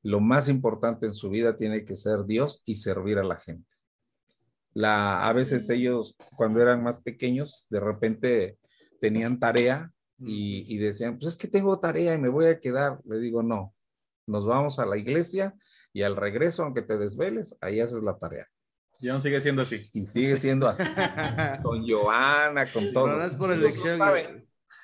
lo 0.01 0.21
más 0.21 0.47
importante 0.47 1.07
en 1.07 1.13
su 1.13 1.29
vida 1.29 1.57
tiene 1.57 1.83
que 1.83 1.97
ser 1.97 2.25
Dios 2.25 2.61
y 2.65 2.77
servir 2.77 3.17
a 3.17 3.23
la 3.23 3.35
gente. 3.35 3.67
La, 4.73 5.27
a 5.27 5.33
veces 5.33 5.69
ellos, 5.69 6.15
cuando 6.37 6.61
eran 6.61 6.81
más 6.81 7.01
pequeños, 7.01 7.67
de 7.69 7.81
repente 7.81 8.57
tenían 9.01 9.39
tarea 9.39 9.91
y, 10.19 10.73
y, 10.73 10.77
decían, 10.77 11.17
pues 11.17 11.33
es 11.33 11.37
que 11.37 11.47
tengo 11.47 11.79
tarea 11.79 12.13
y 12.13 12.19
me 12.19 12.29
voy 12.29 12.45
a 12.45 12.59
quedar. 12.59 12.99
Le 13.05 13.17
digo, 13.17 13.41
no, 13.41 13.73
nos 14.27 14.45
vamos 14.45 14.77
a 14.77 14.85
la 14.85 14.95
iglesia 14.97 15.55
y 15.91 16.03
al 16.03 16.15
regreso, 16.15 16.63
aunque 16.63 16.83
te 16.83 16.97
desveles, 16.97 17.57
ahí 17.59 17.79
haces 17.79 18.03
la 18.03 18.17
tarea. 18.17 18.47
Y 19.01 19.09
aún 19.09 19.21
sigue 19.21 19.41
siendo 19.41 19.63
así. 19.63 19.81
Y 19.93 20.05
sigue 20.05 20.37
siendo 20.37 20.67
así. 20.69 20.83
con 21.63 21.87
Joana, 21.87 22.71
con 22.71 22.93
todo. 22.93 23.07
No 23.17 23.23
es 23.23 23.33
por 23.33 23.51
elección. 23.51 23.99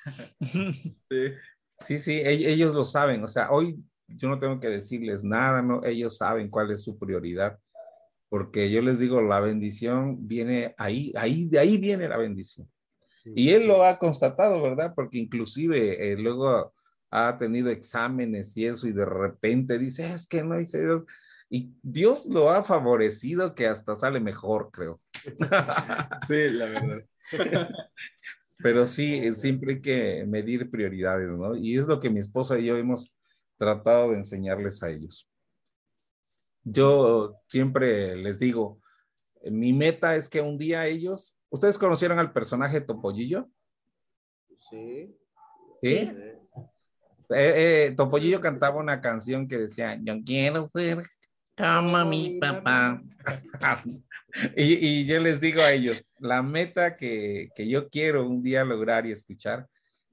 sí. 0.40 1.32
sí, 1.78 1.98
sí, 1.98 2.20
ellos 2.24 2.74
lo 2.74 2.84
saben. 2.84 3.22
O 3.22 3.28
sea, 3.28 3.52
hoy 3.52 3.78
yo 4.08 4.28
no 4.28 4.40
tengo 4.40 4.58
que 4.58 4.68
decirles 4.68 5.22
nada, 5.22 5.62
¿no? 5.62 5.84
Ellos 5.84 6.16
saben 6.16 6.50
cuál 6.50 6.72
es 6.72 6.82
su 6.82 6.98
prioridad. 6.98 7.58
porque 8.28 8.70
yo 8.70 8.82
les 8.82 8.98
digo, 8.98 9.22
la 9.22 9.40
bendición 9.40 10.26
viene 10.26 10.74
ahí, 10.76 11.12
ahí, 11.16 11.46
de 11.46 11.60
ahí 11.60 11.76
viene 11.78 12.08
la 12.08 12.16
bendición. 12.16 12.68
Y 13.34 13.50
él 13.50 13.66
lo 13.66 13.84
ha 13.84 13.98
constatado, 13.98 14.60
¿verdad? 14.62 14.92
Porque 14.94 15.18
inclusive 15.18 16.12
eh, 16.12 16.16
luego 16.16 16.72
ha 17.10 17.36
tenido 17.38 17.70
exámenes 17.70 18.56
y 18.56 18.66
eso, 18.66 18.86
y 18.86 18.92
de 18.92 19.04
repente 19.04 19.78
dice, 19.78 20.12
es 20.12 20.26
que 20.26 20.42
no 20.42 20.60
hice 20.60 20.80
Dios. 20.80 21.02
Y 21.50 21.72
Dios 21.82 22.26
lo 22.26 22.50
ha 22.50 22.62
favorecido 22.62 23.54
que 23.54 23.66
hasta 23.66 23.96
sale 23.96 24.20
mejor, 24.20 24.70
creo. 24.70 25.00
sí, 26.26 26.50
la 26.50 26.66
verdad. 26.66 27.04
Pero 28.58 28.86
sí, 28.86 29.34
siempre 29.34 29.74
hay 29.74 29.80
que 29.80 30.24
medir 30.26 30.70
prioridades, 30.70 31.30
¿no? 31.30 31.56
Y 31.56 31.78
es 31.78 31.86
lo 31.86 32.00
que 32.00 32.10
mi 32.10 32.18
esposa 32.18 32.58
y 32.58 32.66
yo 32.66 32.76
hemos 32.76 33.16
tratado 33.56 34.10
de 34.10 34.16
enseñarles 34.16 34.82
a 34.82 34.90
ellos. 34.90 35.28
Yo 36.64 37.36
siempre 37.48 38.16
les 38.16 38.40
digo, 38.40 38.80
mi 39.44 39.72
meta 39.72 40.16
es 40.16 40.28
que 40.28 40.40
un 40.40 40.58
día 40.58 40.86
ellos, 40.86 41.37
¿ustedes 41.50 41.78
conocieron 41.78 42.18
al 42.18 42.32
personaje 42.32 42.80
Topollillo? 42.80 43.48
Sí. 44.70 45.16
¿Sí? 45.82 46.10
Eh, 47.30 47.88
eh, 47.90 47.94
Topollillo 47.96 48.40
cantaba 48.40 48.76
una 48.76 49.00
canción 49.00 49.46
que 49.46 49.58
decía, 49.58 49.98
yo 50.02 50.14
quiero 50.24 50.70
ser 50.74 51.02
como 51.56 52.04
mi 52.04 52.38
papá. 52.38 53.02
y, 54.56 54.74
y, 54.86 55.06
yo 55.06 55.20
les 55.20 55.40
digo 55.40 55.60
a 55.60 55.72
ellos, 55.72 56.10
la 56.18 56.42
meta 56.42 56.96
que, 56.96 57.50
que 57.54 57.68
yo 57.68 57.88
quiero 57.88 58.26
un 58.26 58.42
día 58.42 58.64
lograr 58.64 59.06
y 59.06 59.12
escuchar 59.12 59.66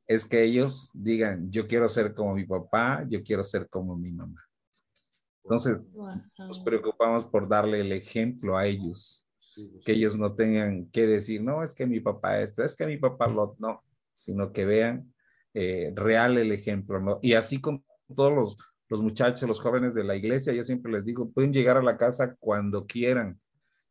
es 0.08 0.26
que 0.26 0.44
ellos 0.44 0.92
digan, 0.94 1.52
yo 1.52 1.68
quiero 1.68 1.90
ser 1.90 2.14
como 2.14 2.36
mi 2.36 2.46
papá, 2.46 3.04
yo 3.08 3.24
quiero 3.24 3.44
ser 3.44 3.68
como 3.70 3.96
mi 3.96 4.12
mamá. 4.12 4.46
Entonces, 5.44 5.82
nos 6.38 6.60
preocupamos 6.60 7.26
por 7.26 7.48
darle 7.48 7.82
el 7.82 7.92
ejemplo 7.92 8.58
a 8.58 8.66
ellos, 8.66 9.25
que 9.84 9.94
ellos 9.94 10.18
no 10.18 10.34
tengan 10.36 10.90
que 10.92 11.08
decir, 11.08 11.42
no, 11.42 11.64
es 11.64 11.74
que 11.74 11.86
mi 11.86 12.00
papá 12.00 12.40
esto, 12.42 12.64
es 12.64 12.76
que 12.76 12.86
mi 12.86 12.98
papá 12.98 13.28
lo, 13.28 13.56
no, 13.60 13.84
sino 14.14 14.52
que 14.52 14.66
vean 14.66 15.14
eh, 15.54 15.92
real 15.96 16.38
el 16.38 16.52
ejemplo, 16.52 17.00
¿no? 17.00 17.20
Y 17.22 17.34
así 17.34 17.62
con 17.62 17.84
todos 18.16 18.34
los, 18.34 18.58
los 18.90 19.02
muchachos, 19.02 19.48
los 19.48 19.60
jóvenes 19.60 19.94
de 19.94 20.04
la 20.04 20.16
iglesia, 20.16 20.54
yo 20.54 20.64
siempre 20.64 20.92
les 20.92 21.06
digo, 21.06 21.32
pueden 21.32 21.54
llegar 21.54 21.78
a 21.78 21.84
la 21.84 21.98
casa 21.98 22.36
cuando 22.40 22.86
quieran 22.86 23.40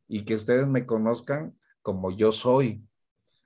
y 0.06 0.24
que 0.24 0.36
ustedes 0.36 0.66
me 0.66 0.86
conozcan 0.86 1.56
como 1.82 2.10
yo 2.10 2.32
soy. 2.32 2.84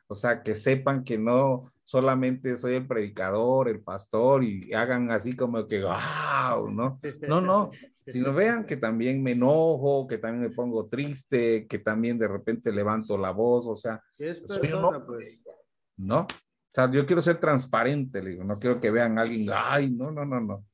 O 0.09 0.14
sea, 0.14 0.43
que 0.43 0.55
sepan 0.55 1.05
que 1.05 1.19
no 1.19 1.71
solamente 1.85 2.57
soy 2.57 2.75
el 2.75 2.87
predicador, 2.87 3.69
el 3.69 3.83
pastor 3.83 4.43
y 4.43 4.73
hagan 4.73 5.11
así 5.11 5.37
como 5.37 5.66
que, 5.66 5.83
wow, 5.83 6.71
¿no? 6.71 7.01
No, 7.29 7.41
no, 7.41 7.71
sino 8.12 8.32
vean 8.32 8.64
que 8.64 8.76
también 8.76 9.22
me 9.22 9.32
enojo, 9.32 10.06
que 10.06 10.18
también 10.18 10.42
me 10.42 10.54
pongo 10.54 10.86
triste, 10.86 11.66
que 11.66 11.78
también 11.78 12.18
de 12.18 12.28
repente 12.28 12.72
levanto 12.72 13.16
la 13.16 13.30
voz, 13.30 13.66
o 13.66 13.76
sea, 13.76 14.02
es 14.16 14.40
persona, 14.40 15.04
pues? 15.04 15.42
¿no? 15.96 16.20
O 16.20 16.70
sea, 16.72 16.90
yo 16.90 17.06
quiero 17.06 17.22
ser 17.22 17.40
transparente, 17.40 18.22
le 18.22 18.30
digo, 18.30 18.44
no 18.44 18.59
quiero 18.59 18.80
que 18.80 18.90
vean 18.90 19.18
a 19.18 19.22
alguien, 19.22 19.48
ay, 19.54 19.90
no, 19.90 20.11
no, 20.11 20.24
no, 20.24 20.40
no. 20.40 20.66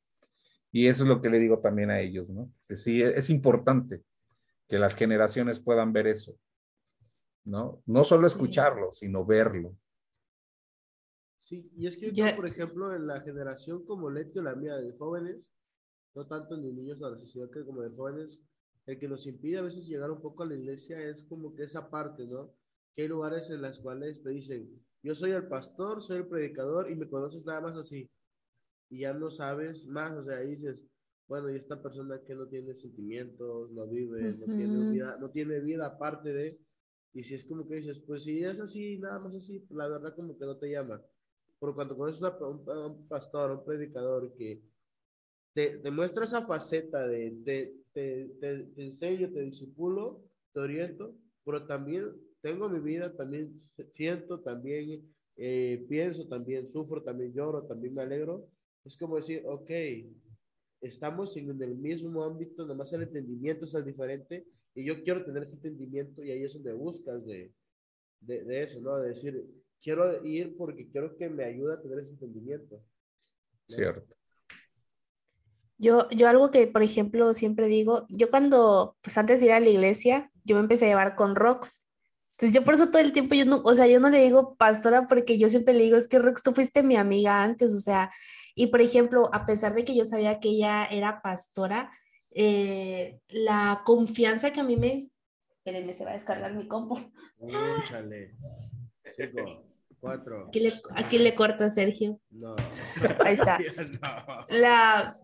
Y 0.71 0.87
eso 0.87 1.03
es 1.03 1.09
lo 1.09 1.21
que 1.21 1.29
le 1.29 1.39
digo 1.39 1.59
también 1.59 1.89
a 1.89 2.01
ellos, 2.01 2.29
¿no? 2.29 2.51
Que 2.67 2.75
sí, 2.75 3.01
es 3.01 3.29
importante 3.29 4.03
que 4.67 4.77
las 4.77 4.95
generaciones 4.95 5.59
puedan 5.59 5.93
ver 5.93 6.07
eso, 6.07 6.37
¿no? 7.45 7.81
No 7.85 8.03
solo 8.03 8.27
escucharlo, 8.27 8.91
sino 8.91 9.25
verlo. 9.25 9.75
Sí, 11.37 11.71
y 11.77 11.87
es 11.87 11.95
que 11.95 12.11
yo, 12.11 12.25
por 12.35 12.47
ejemplo, 12.47 12.95
en 12.95 13.07
la 13.07 13.21
generación 13.21 13.85
como 13.85 14.09
Letio, 14.09 14.41
la 14.41 14.55
mía 14.55 14.75
de 14.77 14.97
jóvenes, 14.97 15.51
no 16.15 16.25
tanto 16.25 16.55
de 16.55 16.71
niños 16.71 16.99
sino 17.23 17.49
que 17.51 17.63
como 17.63 17.81
de 17.81 17.89
jóvenes, 17.89 18.41
el 18.85 18.97
que 18.97 19.07
nos 19.07 19.27
impide 19.27 19.57
a 19.57 19.63
veces 19.63 19.87
llegar 19.87 20.11
un 20.11 20.21
poco 20.21 20.43
a 20.43 20.45
la 20.45 20.55
iglesia 20.55 20.99
es 21.07 21.23
como 21.23 21.53
que 21.53 21.63
esa 21.63 21.89
parte, 21.89 22.25
¿no? 22.25 22.53
Que 22.95 23.03
hay 23.03 23.07
lugares 23.07 23.49
en 23.49 23.61
los 23.61 23.79
cuales 23.79 24.23
te 24.23 24.29
dicen, 24.29 24.69
yo 25.03 25.13
soy 25.13 25.31
el 25.31 25.47
pastor, 25.47 26.01
soy 26.01 26.17
el 26.17 26.27
predicador 26.27 26.89
y 26.89 26.95
me 26.95 27.09
conoces 27.09 27.45
nada 27.45 27.61
más 27.61 27.77
así. 27.77 28.09
Y 28.89 28.99
ya 28.99 29.13
no 29.13 29.29
sabes 29.29 29.85
más, 29.85 30.11
o 30.13 30.23
sea, 30.23 30.39
dices, 30.39 30.87
bueno, 31.27 31.49
y 31.49 31.55
esta 31.55 31.81
persona 31.81 32.21
que 32.23 32.35
no 32.35 32.47
tiene 32.47 32.75
sentimientos, 32.75 33.71
no 33.71 33.87
vive, 33.87 34.33
no, 34.33 34.45
tiene 34.45 34.91
vida, 34.91 35.17
no 35.19 35.31
tiene 35.31 35.59
vida 35.59 35.87
aparte 35.87 36.31
de, 36.31 36.59
y 37.13 37.23
si 37.23 37.33
es 37.33 37.43
como 37.45 37.67
que 37.67 37.75
dices, 37.75 37.99
pues 37.99 38.23
si 38.23 38.43
es 38.43 38.59
así, 38.59 38.99
nada 38.99 39.19
más 39.19 39.35
así, 39.35 39.65
la 39.71 39.87
verdad 39.87 40.15
como 40.15 40.37
que 40.37 40.45
no 40.45 40.57
te 40.57 40.69
llama. 40.69 41.01
Pero 41.59 41.73
cuando 41.73 41.97
conoces 41.97 42.21
a 42.21 42.37
un, 42.45 43.07
pastor, 43.07 43.51
un 43.51 43.65
predicador 43.65 44.33
que 44.35 44.61
te, 45.55 45.77
te, 45.79 45.89
muestra 45.89 46.25
esa 46.25 46.45
faceta 46.45 47.07
de 47.07 47.31
te, 47.45 47.73
te, 47.93 48.27
te, 48.41 48.83
enseño, 48.83 49.31
te 49.31 49.39
disipulo, 49.39 50.21
te 50.51 50.59
oriento, 50.59 51.15
pero 51.45 51.65
también 51.65 52.11
tengo 52.41 52.67
mi 52.67 52.79
vida, 52.79 53.15
también 53.15 53.57
siento, 53.93 54.41
también 54.41 55.01
eh, 55.37 55.85
pienso, 55.87 56.27
también 56.27 56.67
sufro, 56.67 57.01
también 57.01 57.33
lloro, 57.33 57.63
también 57.63 57.95
me 57.95 58.01
alegro. 58.01 58.49
Es 58.83 58.97
como 58.97 59.15
decir, 59.15 59.43
ok, 59.45 59.71
estamos 60.81 61.37
en 61.37 61.49
el 61.61 61.75
mismo 61.75 62.21
ámbito, 62.21 62.63
nada 62.63 62.75
más 62.75 62.91
el 62.91 63.03
entendimiento 63.03 63.63
es 63.63 63.85
diferente 63.85 64.45
y 64.75 64.83
yo 64.83 65.01
quiero 65.03 65.23
tener 65.23 65.43
ese 65.43 65.55
entendimiento 65.55 66.21
y 66.21 66.31
ahí 66.31 66.43
es 66.43 66.53
donde 66.53 66.73
buscas 66.73 67.25
de, 67.25 67.53
de, 68.19 68.43
de 68.43 68.63
eso, 68.63 68.81
¿no? 68.81 68.97
De 68.97 69.07
decir, 69.09 69.41
quiero 69.81 70.25
ir 70.25 70.57
porque 70.57 70.89
quiero 70.89 71.15
que 71.15 71.29
me 71.29 71.45
ayude 71.45 71.75
a 71.75 71.81
tener 71.81 71.99
ese 71.99 72.11
entendimiento. 72.11 72.83
Cierto. 73.67 74.15
Yo, 75.77 76.07
yo 76.09 76.29
algo 76.29 76.51
que, 76.51 76.67
por 76.67 76.83
ejemplo, 76.83 77.33
siempre 77.33 77.67
digo, 77.67 78.05
yo 78.09 78.29
cuando, 78.29 78.95
pues 79.01 79.17
antes 79.17 79.39
de 79.39 79.47
ir 79.47 79.51
a 79.51 79.59
la 79.59 79.67
iglesia, 79.67 80.31
yo 80.43 80.55
me 80.55 80.61
empecé 80.61 80.85
a 80.85 80.89
llevar 80.89 81.15
con 81.15 81.35
Rox. 81.35 81.85
Entonces 82.31 82.53
yo 82.53 82.63
por 82.63 82.73
eso 82.73 82.89
todo 82.89 83.01
el 83.01 83.11
tiempo, 83.11 83.35
yo 83.35 83.45
no, 83.45 83.61
o 83.63 83.73
sea, 83.73 83.87
yo 83.87 83.99
no 83.99 84.09
le 84.09 84.21
digo 84.21 84.55
pastora 84.55 85.07
porque 85.07 85.37
yo 85.37 85.49
siempre 85.49 85.73
le 85.73 85.83
digo, 85.83 85.97
es 85.97 86.07
que 86.07 86.19
Rox, 86.19 86.43
tú 86.43 86.53
fuiste 86.53 86.83
mi 86.83 86.95
amiga 86.95 87.43
antes, 87.43 87.73
o 87.73 87.79
sea, 87.79 88.09
y 88.55 88.67
por 88.67 88.81
ejemplo, 88.81 89.29
a 89.33 89.45
pesar 89.45 89.73
de 89.73 89.83
que 89.83 89.95
yo 89.95 90.05
sabía 90.05 90.39
que 90.39 90.49
ella 90.49 90.85
era 90.85 91.21
pastora, 91.21 91.91
eh, 92.31 93.19
la 93.27 93.81
confianza 93.85 94.51
que 94.51 94.59
a 94.59 94.63
mí 94.63 94.75
me... 94.75 95.01
Espérenme, 95.57 95.95
se 95.95 96.05
va 96.05 96.11
a 96.11 96.15
descargar 96.15 96.53
mi 96.53 96.67
compu. 96.67 96.99
Échale. 97.81 98.35
Cinco. 99.05 99.65
Cuatro. 99.99 100.47
Aquí 100.47 100.59
le, 100.59 100.69
aquí 100.95 101.17
le 101.17 101.33
corta 101.33 101.69
Sergio. 101.69 102.19
No. 102.29 102.55
Ahí 103.25 103.33
está. 103.33 103.57
La, 104.49 105.17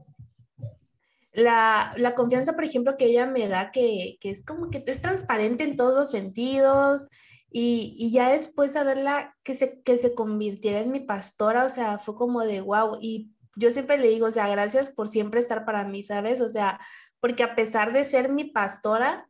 la, 1.33 1.93
la, 1.97 2.13
confianza, 2.13 2.53
por 2.53 2.65
ejemplo, 2.65 2.97
que 2.97 3.05
ella 3.05 3.25
me 3.25 3.47
da, 3.47 3.71
que, 3.71 4.17
que, 4.19 4.29
es 4.29 4.43
como 4.43 4.69
que 4.69 4.83
es 4.85 5.01
transparente 5.01 5.63
en 5.63 5.77
todos 5.77 5.97
los 5.97 6.09
sentidos. 6.11 7.07
Y, 7.49 7.93
y, 7.97 8.11
ya 8.11 8.29
después 8.31 8.73
saberla 8.73 9.35
que 9.43 9.53
se, 9.53 9.81
que 9.81 9.97
se 9.97 10.15
convirtiera 10.15 10.79
en 10.79 10.91
mi 10.91 11.01
pastora, 11.01 11.65
o 11.65 11.69
sea, 11.69 11.97
fue 11.97 12.15
como 12.15 12.41
de 12.41 12.61
wow. 12.61 12.97
Y 13.01 13.31
yo 13.55 13.71
siempre 13.71 13.97
le 13.97 14.09
digo, 14.09 14.27
o 14.27 14.31
sea, 14.31 14.47
gracias 14.47 14.91
por 14.91 15.07
siempre 15.07 15.41
estar 15.41 15.65
para 15.65 15.83
mí, 15.85 16.03
¿sabes? 16.03 16.41
O 16.41 16.49
sea, 16.49 16.79
porque 17.19 17.43
a 17.43 17.55
pesar 17.55 17.93
de 17.93 18.03
ser 18.03 18.29
mi 18.29 18.45
pastora, 18.45 19.27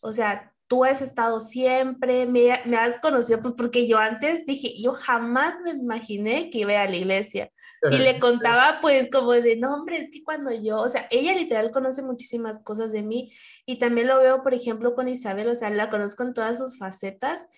o 0.00 0.12
sea, 0.12 0.49
tú 0.70 0.84
has 0.84 1.02
estado 1.02 1.40
siempre, 1.40 2.26
me, 2.26 2.52
me, 2.64 2.76
has 2.76 2.98
conocido, 2.98 3.40
pues 3.42 3.54
porque 3.56 3.88
yo 3.88 3.98
antes 3.98 4.46
dije, 4.46 4.72
yo 4.80 4.92
jamás 4.92 5.60
me 5.64 5.70
imaginé 5.70 6.48
que 6.48 6.58
iba 6.58 6.80
a 6.80 6.88
la 6.88 6.94
iglesia. 6.94 7.50
Y 7.90 7.98
le 7.98 8.20
contaba 8.20 8.78
pues 8.80 9.08
como 9.10 9.32
de, 9.32 9.56
no, 9.56 9.74
hombre, 9.74 9.98
es 9.98 10.10
que 10.12 10.22
cuando 10.22 10.52
yo, 10.52 10.80
o 10.80 10.88
sea, 10.88 11.08
ella 11.10 11.34
literal 11.34 11.72
conoce 11.72 12.02
muchísimas 12.02 12.60
cosas 12.60 12.92
de 12.92 13.02
mí 13.02 13.32
y 13.66 13.78
también 13.78 14.06
lo 14.06 14.18
veo, 14.18 14.44
por 14.44 14.54
ejemplo, 14.54 14.94
con 14.94 15.08
Isabel, 15.08 15.48
o 15.48 15.56
sea, 15.56 15.70
la 15.70 15.90
conozco 15.90 16.22
en 16.22 16.34
todas 16.34 16.58
sus 16.58 16.78
facetas. 16.78 17.48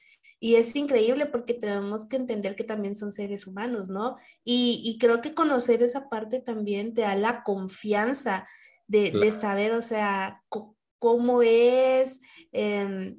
Y 0.40 0.54
es 0.54 0.74
increíble 0.74 1.26
porque 1.26 1.52
tenemos 1.52 2.06
que 2.08 2.16
entender 2.16 2.56
que 2.56 2.64
también 2.64 2.96
son 2.96 3.12
seres 3.12 3.46
humanos, 3.46 3.90
¿no? 3.90 4.16
Y, 4.42 4.80
y 4.86 4.98
creo 4.98 5.20
que 5.20 5.34
conocer 5.34 5.82
esa 5.82 6.08
parte 6.08 6.40
también 6.40 6.94
te 6.94 7.02
da 7.02 7.14
la 7.14 7.42
confianza 7.42 8.46
de, 8.86 9.10
de 9.10 9.32
saber, 9.32 9.72
o 9.72 9.82
sea, 9.82 10.42
cómo 11.02 11.42
es, 11.42 12.20
eh, 12.52 13.16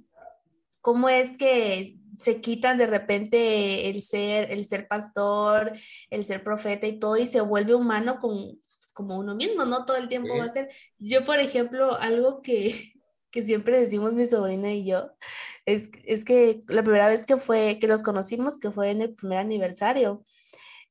cómo 0.79 1.09
es 1.09 1.35
que 1.35 1.97
se 2.17 2.39
quitan 2.39 2.77
de 2.77 2.87
repente 2.87 3.89
el 3.89 4.01
ser, 4.01 4.49
el 4.53 4.63
ser 4.63 4.87
pastor, 4.87 5.73
el 6.09 6.23
ser 6.23 6.45
profeta 6.45 6.87
y 6.87 6.97
todo 6.97 7.17
y 7.17 7.27
se 7.27 7.41
vuelve 7.41 7.75
humano 7.75 8.19
con, 8.19 8.57
como 8.93 9.19
uno 9.19 9.35
mismo, 9.35 9.65
¿no? 9.65 9.83
Todo 9.83 9.97
el 9.97 10.07
tiempo 10.07 10.37
va 10.37 10.45
a 10.45 10.49
ser. 10.49 10.69
Yo, 10.97 11.25
por 11.25 11.39
ejemplo, 11.39 11.97
algo 11.99 12.41
que, 12.41 12.93
que 13.31 13.41
siempre 13.41 13.81
decimos 13.81 14.13
mi 14.13 14.27
sobrina 14.27 14.71
y 14.71 14.85
yo, 14.85 15.11
es, 15.65 15.89
es 16.05 16.23
que 16.23 16.63
la 16.69 16.83
primera 16.83 17.09
vez 17.09 17.25
que 17.25 17.35
fue, 17.35 17.79
que 17.81 17.89
los 17.89 18.01
conocimos, 18.01 18.59
que 18.59 18.71
fue 18.71 18.91
en 18.91 19.01
el 19.01 19.13
primer 19.13 19.39
aniversario, 19.39 20.23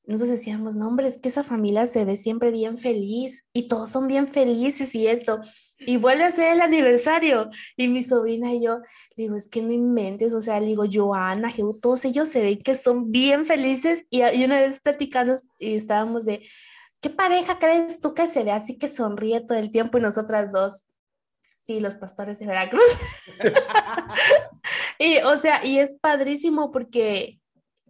nosotros 0.05 0.37
decíamos, 0.37 0.75
no, 0.75 0.89
hombre, 0.89 1.07
es 1.07 1.19
que 1.19 1.29
esa 1.29 1.45
familia 1.45 1.87
se 1.87 2.05
ve 2.05 2.17
siempre 2.17 2.51
bien 2.51 2.77
feliz 2.77 3.47
y 3.53 3.69
todos 3.69 3.89
son 3.89 4.09
bien 4.09 4.27
felices 4.27 4.95
y 4.97 5.07
esto. 5.07 5.41
Y 5.79 5.97
vuelve 5.97 6.25
a 6.25 6.31
ser 6.33 6.53
el 6.53 6.61
aniversario. 6.61 7.49
Y 7.77 7.87
mi 7.87 8.03
sobrina 8.03 8.53
y 8.53 8.65
yo, 8.65 8.81
digo, 9.17 9.37
es 9.37 9.49
que 9.49 9.63
no 9.63 9.73
inventes, 9.73 10.33
o 10.33 10.43
sea, 10.43 10.61
digo, 10.61 10.85
Joana, 10.93 11.51
Jehu, 11.51 11.79
todos 11.81 12.05
ellos 12.05 12.29
se 12.29 12.43
ven 12.43 12.63
que 12.63 12.75
son 12.75 13.13
bien 13.13 13.47
felices. 13.47 14.05
Y, 14.11 14.23
y 14.23 14.45
una 14.45 14.61
vez 14.61 14.81
platicando 14.81 15.35
y 15.59 15.77
estábamos 15.77 16.25
de, 16.25 16.43
¿qué 17.01 17.09
pareja 17.09 17.59
crees 17.61 18.01
tú 18.01 18.13
que 18.13 18.27
se 18.27 18.43
ve 18.43 18.51
así 18.51 18.79
que 18.79 18.89
sonríe 18.89 19.41
todo 19.41 19.59
el 19.59 19.71
tiempo? 19.71 19.99
Y 19.99 20.03
nosotras 20.03 20.53
dos, 20.53 20.85
Sí, 21.59 21.79
los 21.79 21.95
pastores 21.95 22.41
de 22.41 22.47
Veracruz. 22.47 22.83
y, 24.99 25.19
o 25.19 25.39
sea, 25.39 25.65
y 25.65 25.79
es 25.79 25.95
padrísimo 26.01 26.73
porque 26.73 27.39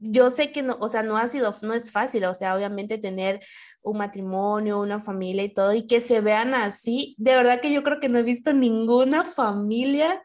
yo 0.03 0.30
sé 0.30 0.50
que 0.50 0.62
no, 0.62 0.76
o 0.80 0.88
sea, 0.88 1.03
no 1.03 1.16
ha 1.16 1.28
sido, 1.28 1.55
no 1.62 1.74
es 1.74 1.92
fácil, 1.92 2.24
o 2.24 2.34
sea, 2.34 2.57
obviamente 2.57 2.98
tener 2.98 3.38
un 3.82 3.98
matrimonio, 3.98 4.80
una 4.80 4.98
familia 4.98 5.44
y 5.44 5.55
todo, 5.55 5.72
y 5.72 5.86
que 5.86 6.00
se 6.00 6.20
vean 6.20 6.55
así, 6.55 7.14
de 7.18 7.36
verdad 7.36 7.61
que 7.61 7.72
yo 7.72 7.82
creo 7.82 8.00
que 8.00 8.09
no 8.09 8.18
he 8.18 8.22
visto 8.24 8.53
ninguna 8.53 9.24
familia 9.24 10.22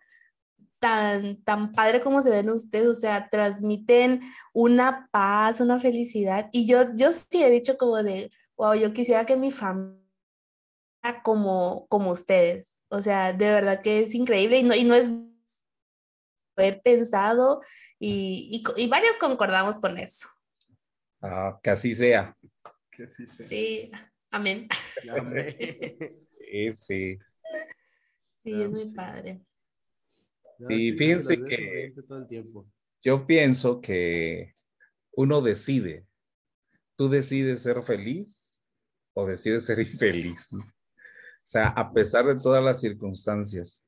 tan, 0.80 1.44
tan 1.44 1.74
padre 1.74 2.02
como 2.02 2.22
se 2.22 2.30
ven 2.30 2.50
ustedes, 2.50 2.88
o 2.88 2.96
sea, 2.96 3.30
transmiten 3.30 4.22
una 4.54 5.10
paz, 5.12 5.60
una 5.60 5.80
felicidad, 5.80 6.50
y 6.52 6.66
yo, 6.68 6.96
yo 6.96 7.12
sí 7.12 7.44
he 7.44 7.50
dicho 7.50 7.78
como 7.78 8.02
de, 8.02 8.32
wow, 8.58 8.74
yo 8.74 8.94
quisiera 8.94 9.26
que 9.26 9.38
mi 9.38 9.52
familia 9.52 9.98
como, 11.24 11.86
como 11.90 12.12
ustedes, 12.12 12.82
o 12.90 13.02
sea, 13.02 13.32
de 13.34 13.50
verdad 13.50 13.82
que 13.82 14.02
es 14.02 14.16
increíble 14.16 14.60
y 14.60 14.64
no, 14.64 14.76
y 14.76 14.84
no 14.84 14.96
es 14.96 15.10
he 16.58 16.74
pensado 16.80 17.62
y, 18.00 18.64
y, 18.78 18.84
y 18.84 18.88
varios 18.88 19.18
concordamos 19.18 19.80
con 19.80 19.98
eso. 19.98 20.28
Ah, 21.22 21.60
que 21.62 21.70
así 21.70 21.96
sea. 21.96 22.36
Que 22.92 23.04
así 23.04 23.26
sea. 23.28 23.48
Sí, 23.48 23.92
amén. 24.32 24.68
Sí, 25.02 26.74
sí. 26.76 27.18
Sí, 28.44 28.62
es 28.62 28.72
muy 28.72 28.92
padre. 28.94 29.42
No, 30.60 30.70
Sí, 30.70 30.92
sí, 30.92 30.98
fíjense 30.98 31.44
que- 31.44 31.94
todo 32.08 32.20
el 32.20 32.28
tiempo. 32.28 32.68
Yo 33.04 33.26
pienso 33.28 33.80
que 33.82 34.56
uno 35.12 35.42
decide. 35.42 36.06
Tú 36.96 37.10
decides 37.10 37.62
ser 37.62 37.82
feliz 37.84 38.60
o 39.14 39.26
decides 39.26 39.66
ser 39.66 39.80
infeliz. 39.80 40.52
¿no? 40.52 40.64
O 40.64 40.70
sea, 41.44 41.68
a 41.70 41.94
pesar 41.94 42.26
de 42.26 42.36
todas 42.42 42.64
las 42.64 42.82
circunstancias. 42.82 43.86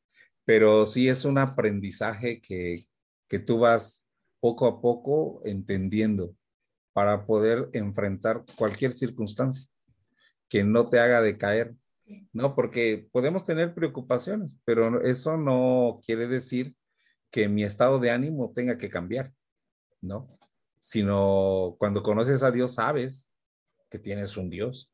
Pero 0.49 0.87
sí 0.87 1.07
es 1.07 1.25
un 1.25 1.37
aprendizaje 1.37 2.41
que, 2.41 2.83
que 3.27 3.37
tú 3.37 3.59
vas 3.59 4.07
poco 4.39 4.65
a 4.67 4.81
poco 4.81 5.43
entendiendo 5.45 6.35
para 6.93 7.25
poder 7.27 7.69
enfrentar 7.73 8.43
cualquier 8.57 8.93
circunstancia 8.93 9.67
que 10.49 10.63
no 10.63 10.87
te 10.87 10.99
haga 10.99 11.21
decaer, 11.21 11.75
¿no? 12.33 12.55
Porque 12.55 13.07
podemos 13.11 13.43
tener 13.45 13.75
preocupaciones, 13.75 14.57
pero 14.65 15.03
eso 15.03 15.37
no 15.37 15.99
quiere 16.05 16.27
decir 16.27 16.75
que 17.31 17.49
mi 17.49 17.63
estado 17.63 17.99
de 17.99 18.11
ánimo 18.11 18.51
tenga 18.55 18.77
que 18.77 18.89
cambiar, 18.89 19.33
¿no? 20.01 20.37
Sino 20.79 21.75
cuando 21.79 22.03
conoces 22.03 22.43
a 22.43 22.51
Dios 22.51 22.75
sabes 22.75 23.31
que 23.89 23.99
tienes 23.99 24.37
un 24.37 24.49
Dios. 24.49 24.91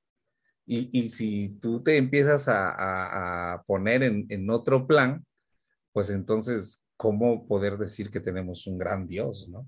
Y, 0.65 0.89
y 0.97 1.09
si 1.09 1.59
tú 1.59 1.83
te 1.83 1.97
empiezas 1.97 2.47
a, 2.47 3.53
a- 3.53 3.63
poner 3.63 4.03
en, 4.03 4.25
en 4.29 4.49
otro 4.49 4.87
plan, 4.87 5.25
pues 5.95 6.09
entonces, 6.09 6.85
¿cómo 6.97 7.47
poder 7.47 7.77
decir 7.77 8.11
que 8.11 8.19
tenemos 8.19 8.67
un 8.67 8.77
gran 8.77 9.07
Dios, 9.07 9.47
¿no? 9.47 9.65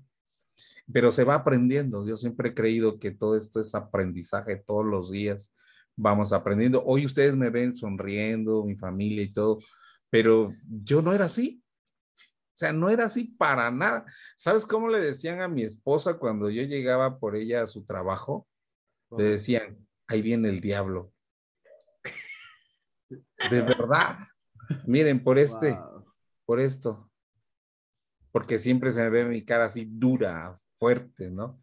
Pero 0.92 1.10
se 1.10 1.24
va 1.24 1.36
aprendiendo. 1.36 2.06
Yo 2.06 2.18
siempre 2.18 2.50
he 2.50 2.54
creído 2.54 2.98
que 2.98 3.12
todo 3.12 3.34
esto 3.34 3.60
es 3.60 3.74
aprendizaje 3.74 4.56
todos 4.56 4.84
los 4.84 5.10
días. 5.10 5.56
Vamos 5.96 6.34
aprendiendo. 6.34 6.84
Hoy 6.84 7.06
ustedes 7.06 7.34
me 7.34 7.48
ven 7.48 7.74
sonriendo, 7.74 8.62
mi 8.62 8.76
familia 8.76 9.22
y 9.22 9.32
todo, 9.32 9.56
pero 10.10 10.52
yo 10.68 11.00
no 11.00 11.14
era 11.14 11.24
así. 11.24 11.62
O 12.18 12.56
sea, 12.58 12.74
no 12.74 12.90
era 12.90 13.06
así 13.06 13.34
para 13.38 13.70
nada. 13.70 14.04
¿Sabes 14.36 14.66
cómo 14.66 14.90
le 14.90 15.00
decían 15.00 15.40
a 15.40 15.48
mi 15.48 15.62
esposa 15.62 16.18
cuando 16.18 16.50
yo 16.50 16.62
llegaba 16.64 17.18
por 17.18 17.36
ella 17.36 17.62
a 17.62 17.66
su 17.66 17.86
trabajo? 17.86 18.46
Le 19.16 19.24
decían, 19.24 19.78
ahí 20.06 20.20
viene 20.20 20.50
el 20.50 20.60
diablo. 20.60 21.10
De 23.50 23.62
verdad. 23.62 24.18
Miren, 24.84 25.24
por 25.24 25.38
este, 25.38 25.72
Wow. 25.72 25.97
Por 26.48 26.60
esto. 26.60 27.10
Porque 28.32 28.58
siempre 28.58 28.90
se 28.90 29.02
me 29.02 29.10
ve 29.10 29.26
mi 29.26 29.44
cara 29.44 29.66
así 29.66 29.84
dura, 29.84 30.58
fuerte, 30.78 31.30
¿no? 31.30 31.62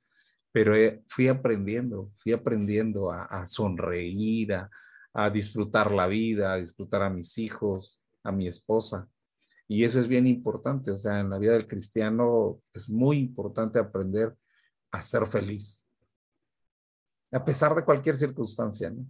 Pero 0.51 0.75
eh, 0.75 1.03
fui 1.07 1.27
aprendiendo, 1.27 2.11
fui 2.19 2.33
aprendiendo 2.33 3.11
a, 3.11 3.43
sonreír, 3.47 4.53
a, 4.53 4.69
a 5.11 5.31
disfrutar 5.31 5.89
la 5.89 6.05
vida, 6.05 6.53
a 6.53 6.57
disfrutar 6.57 7.01
a 7.01 7.09
mis 7.09 7.35
hijos, 7.39 8.03
a 8.23 8.31
mi 8.31 8.47
esposa. 8.47 9.09
Y 9.67 9.85
eso 9.85 9.99
es 9.99 10.07
bien 10.07 10.27
importante, 10.27 10.91
o 10.91 10.97
sea, 10.97 11.19
en 11.19 11.31
la 11.31 11.39
vida 11.39 11.53
del 11.53 11.67
cristiano 11.67 12.61
es 12.71 12.87
muy 12.87 13.17
importante 13.17 13.79
aprender 13.79 14.35
a 14.91 15.01
ser 15.01 15.25
feliz, 15.25 15.83
a 17.31 17.43
pesar 17.43 17.73
de 17.73 17.83
cualquier 17.83 18.17
circunstancia, 18.17 18.91
¿no? 18.91 19.03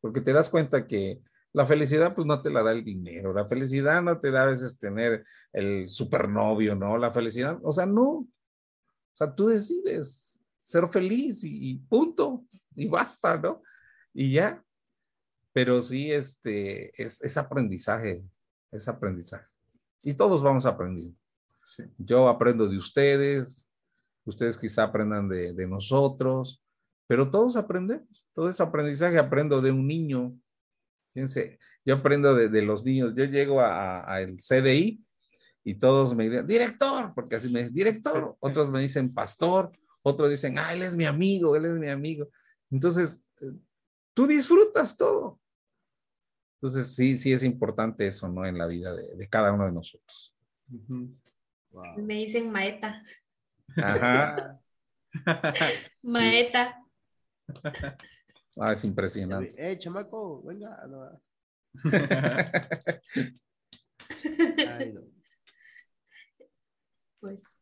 Porque 0.00 0.20
te 0.20 0.32
das 0.32 0.48
cuenta 0.48 0.86
que 0.86 1.20
la 1.56 1.64
felicidad 1.64 2.14
pues 2.14 2.26
no 2.26 2.42
te 2.42 2.50
la 2.50 2.62
da 2.62 2.70
el 2.72 2.84
dinero, 2.84 3.32
la 3.32 3.46
felicidad 3.46 4.02
no 4.02 4.20
te 4.20 4.30
da 4.30 4.42
a 4.42 4.46
veces 4.46 4.78
tener 4.78 5.24
el 5.54 5.88
supernovio, 5.88 6.74
¿no? 6.74 6.98
La 6.98 7.10
felicidad, 7.10 7.58
o 7.62 7.72
sea, 7.72 7.86
no. 7.86 8.04
O 8.04 8.28
sea, 9.14 9.34
tú 9.34 9.46
decides 9.46 10.38
ser 10.60 10.86
feliz 10.88 11.44
y, 11.44 11.70
y 11.70 11.78
punto, 11.78 12.44
y 12.74 12.86
basta, 12.88 13.38
¿no? 13.38 13.62
Y 14.12 14.32
ya. 14.32 14.62
Pero 15.54 15.80
sí, 15.80 16.12
este, 16.12 16.92
es, 17.02 17.22
es 17.22 17.38
aprendizaje, 17.38 18.22
es 18.70 18.86
aprendizaje. 18.86 19.46
Y 20.02 20.12
todos 20.12 20.42
vamos 20.42 20.66
aprendiendo. 20.66 21.18
Sí. 21.64 21.84
Yo 21.96 22.28
aprendo 22.28 22.68
de 22.68 22.76
ustedes, 22.76 23.66
ustedes 24.26 24.58
quizá 24.58 24.82
aprendan 24.82 25.26
de, 25.26 25.54
de 25.54 25.66
nosotros, 25.66 26.62
pero 27.06 27.30
todos 27.30 27.56
aprendemos, 27.56 28.26
todo 28.34 28.50
ese 28.50 28.62
aprendizaje 28.62 29.16
aprendo 29.16 29.62
de 29.62 29.70
un 29.70 29.86
niño. 29.86 30.38
Fíjense, 31.16 31.58
yo 31.82 31.94
aprendo 31.94 32.34
de, 32.34 32.50
de 32.50 32.60
los 32.60 32.84
niños, 32.84 33.14
yo 33.16 33.24
llego 33.24 33.62
a- 33.62 34.00
a- 34.00 34.16
al 34.16 34.36
CDI 34.38 35.02
y 35.64 35.74
todos 35.76 36.14
me 36.14 36.28
dicen, 36.28 36.46
director, 36.46 37.14
porque 37.14 37.36
así 37.36 37.48
me 37.48 37.60
dicen, 37.60 37.72
director, 37.74 38.36
otros 38.40 38.68
me 38.68 38.82
dicen 38.82 39.14
pastor, 39.14 39.72
otros 40.02 40.28
dicen, 40.28 40.58
ah, 40.58 40.74
él 40.74 40.82
es 40.82 40.94
mi 40.94 41.06
amigo, 41.06 41.56
él 41.56 41.64
es 41.64 41.78
mi 41.78 41.88
amigo. 41.88 42.28
Entonces, 42.70 43.26
eh, 43.40 43.46
tú 44.12 44.26
disfrutas 44.26 44.94
todo. 44.94 45.40
Entonces, 46.60 46.94
sí, 46.94 47.16
sí 47.16 47.32
es 47.32 47.42
importante 47.44 48.06
eso, 48.06 48.28
¿no? 48.28 48.44
En 48.44 48.58
la 48.58 48.66
vida 48.66 48.94
de, 48.94 49.16
de 49.16 49.28
cada 49.30 49.52
uno 49.54 49.64
de 49.64 49.72
nosotros. 49.72 50.34
Wow. 50.68 51.96
Me 51.96 52.16
dicen 52.16 52.52
maeta. 52.52 53.02
Ajá. 53.74 54.60
Maeta. 56.02 56.82
Ah, 58.58 58.72
es 58.72 58.84
impresionante. 58.84 59.54
Eh, 59.56 59.78
chamaco, 59.78 60.42
venga. 60.42 60.86
no. 60.88 61.20
Ay, 64.68 64.92
no. 64.92 65.02
Pues. 67.20 67.58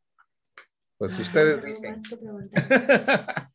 Pues 0.98 1.10
¿tienes 1.10 1.26
ustedes 1.28 1.58
algo 1.58 1.68
dicen. 1.68 1.90
más 1.92 2.02
que 2.02 2.16
preguntar? 2.16 3.50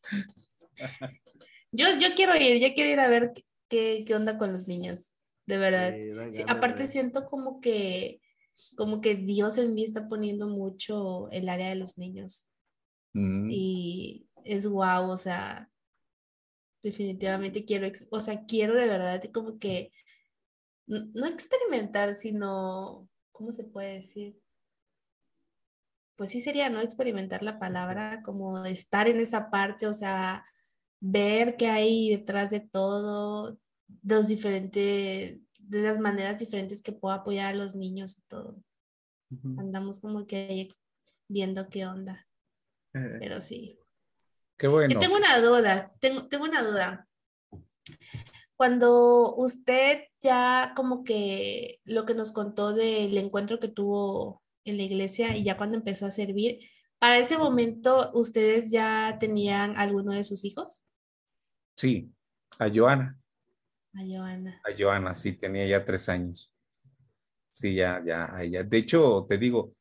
Yo, 1.72 1.86
yo 2.00 2.08
quiero 2.16 2.34
ir, 2.34 2.60
yo 2.60 2.74
quiero 2.74 2.90
ir 2.90 2.98
a 2.98 3.08
ver 3.08 3.32
qué, 3.68 4.02
qué 4.04 4.14
onda 4.16 4.38
con 4.38 4.52
los 4.52 4.66
niños, 4.66 5.14
de 5.46 5.56
verdad. 5.56 5.94
Sí, 5.94 6.38
Sí, 6.38 6.44
aparte 6.48 6.88
siento 6.88 7.26
como 7.26 7.60
que, 7.60 8.20
como 8.76 9.00
que 9.00 9.14
Dios 9.14 9.56
en 9.56 9.74
mí 9.74 9.84
está 9.84 10.08
poniendo 10.08 10.48
mucho 10.48 11.30
el 11.30 11.48
área 11.48 11.68
de 11.68 11.76
los 11.76 11.96
niños 11.96 12.48
Mm, 13.14 13.48
y 13.50 14.28
es 14.44 14.66
guau, 14.66 15.10
o 15.10 15.16
sea, 15.16 15.69
definitivamente 16.82 17.64
quiero, 17.64 17.88
o 18.10 18.20
sea, 18.20 18.44
quiero 18.46 18.74
de 18.74 18.86
verdad 18.86 19.22
como 19.32 19.58
que 19.58 19.92
no 20.86 21.26
experimentar, 21.26 22.14
sino, 22.14 23.08
¿cómo 23.32 23.52
se 23.52 23.64
puede 23.64 23.94
decir? 23.94 24.40
Pues 26.16 26.30
sí 26.30 26.40
sería 26.40 26.68
no 26.68 26.80
experimentar 26.80 27.42
la 27.42 27.58
palabra, 27.58 28.22
como 28.22 28.60
de 28.62 28.72
estar 28.72 29.08
en 29.08 29.20
esa 29.20 29.50
parte, 29.50 29.86
o 29.86 29.94
sea, 29.94 30.44
ver 31.00 31.56
qué 31.56 31.68
hay 31.68 32.10
detrás 32.10 32.50
de 32.50 32.60
todo, 32.60 33.58
los 34.02 34.28
diferentes, 34.28 35.38
de 35.58 35.82
las 35.82 35.98
maneras 35.98 36.38
diferentes 36.38 36.82
que 36.82 36.92
puedo 36.92 37.14
apoyar 37.14 37.54
a 37.54 37.56
los 37.56 37.74
niños 37.74 38.18
y 38.18 38.22
todo. 38.22 38.62
Ujú. 39.30 39.60
Andamos 39.60 40.00
como 40.00 40.26
que 40.26 40.36
ahí 40.36 40.68
viendo 41.28 41.68
qué 41.68 41.86
onda, 41.86 42.26
Eh, 42.92 43.16
pero 43.18 43.40
sí. 43.40 43.79
Qué 44.60 44.68
bueno. 44.68 44.92
Yo 44.92 45.00
tengo 45.00 45.16
una 45.16 45.40
duda, 45.40 45.90
tengo, 46.00 46.28
tengo 46.28 46.44
una 46.44 46.62
duda. 46.62 47.08
Cuando 48.56 49.34
usted 49.36 50.02
ya 50.20 50.74
como 50.76 51.02
que 51.02 51.80
lo 51.84 52.04
que 52.04 52.12
nos 52.12 52.30
contó 52.30 52.74
del 52.74 53.16
encuentro 53.16 53.58
que 53.58 53.68
tuvo 53.68 54.42
en 54.66 54.76
la 54.76 54.82
iglesia 54.82 55.34
y 55.34 55.44
ya 55.44 55.56
cuando 55.56 55.78
empezó 55.78 56.04
a 56.04 56.10
servir, 56.10 56.58
para 56.98 57.16
ese 57.16 57.38
momento 57.38 58.10
ustedes 58.12 58.70
ya 58.70 59.16
tenían 59.18 59.78
alguno 59.78 60.12
de 60.12 60.24
sus 60.24 60.44
hijos? 60.44 60.84
Sí, 61.74 62.12
a 62.58 62.68
Joana. 62.68 63.18
A 63.94 64.00
Joana. 64.06 64.60
A 64.62 64.76
Joana, 64.78 65.14
sí, 65.14 65.38
tenía 65.38 65.66
ya 65.66 65.82
tres 65.82 66.06
años. 66.10 66.52
Sí, 67.50 67.76
ya, 67.76 68.02
ya, 68.04 68.28
a 68.30 68.42
ella. 68.42 68.62
De 68.62 68.76
hecho, 68.76 69.24
te 69.26 69.38
digo, 69.38 69.74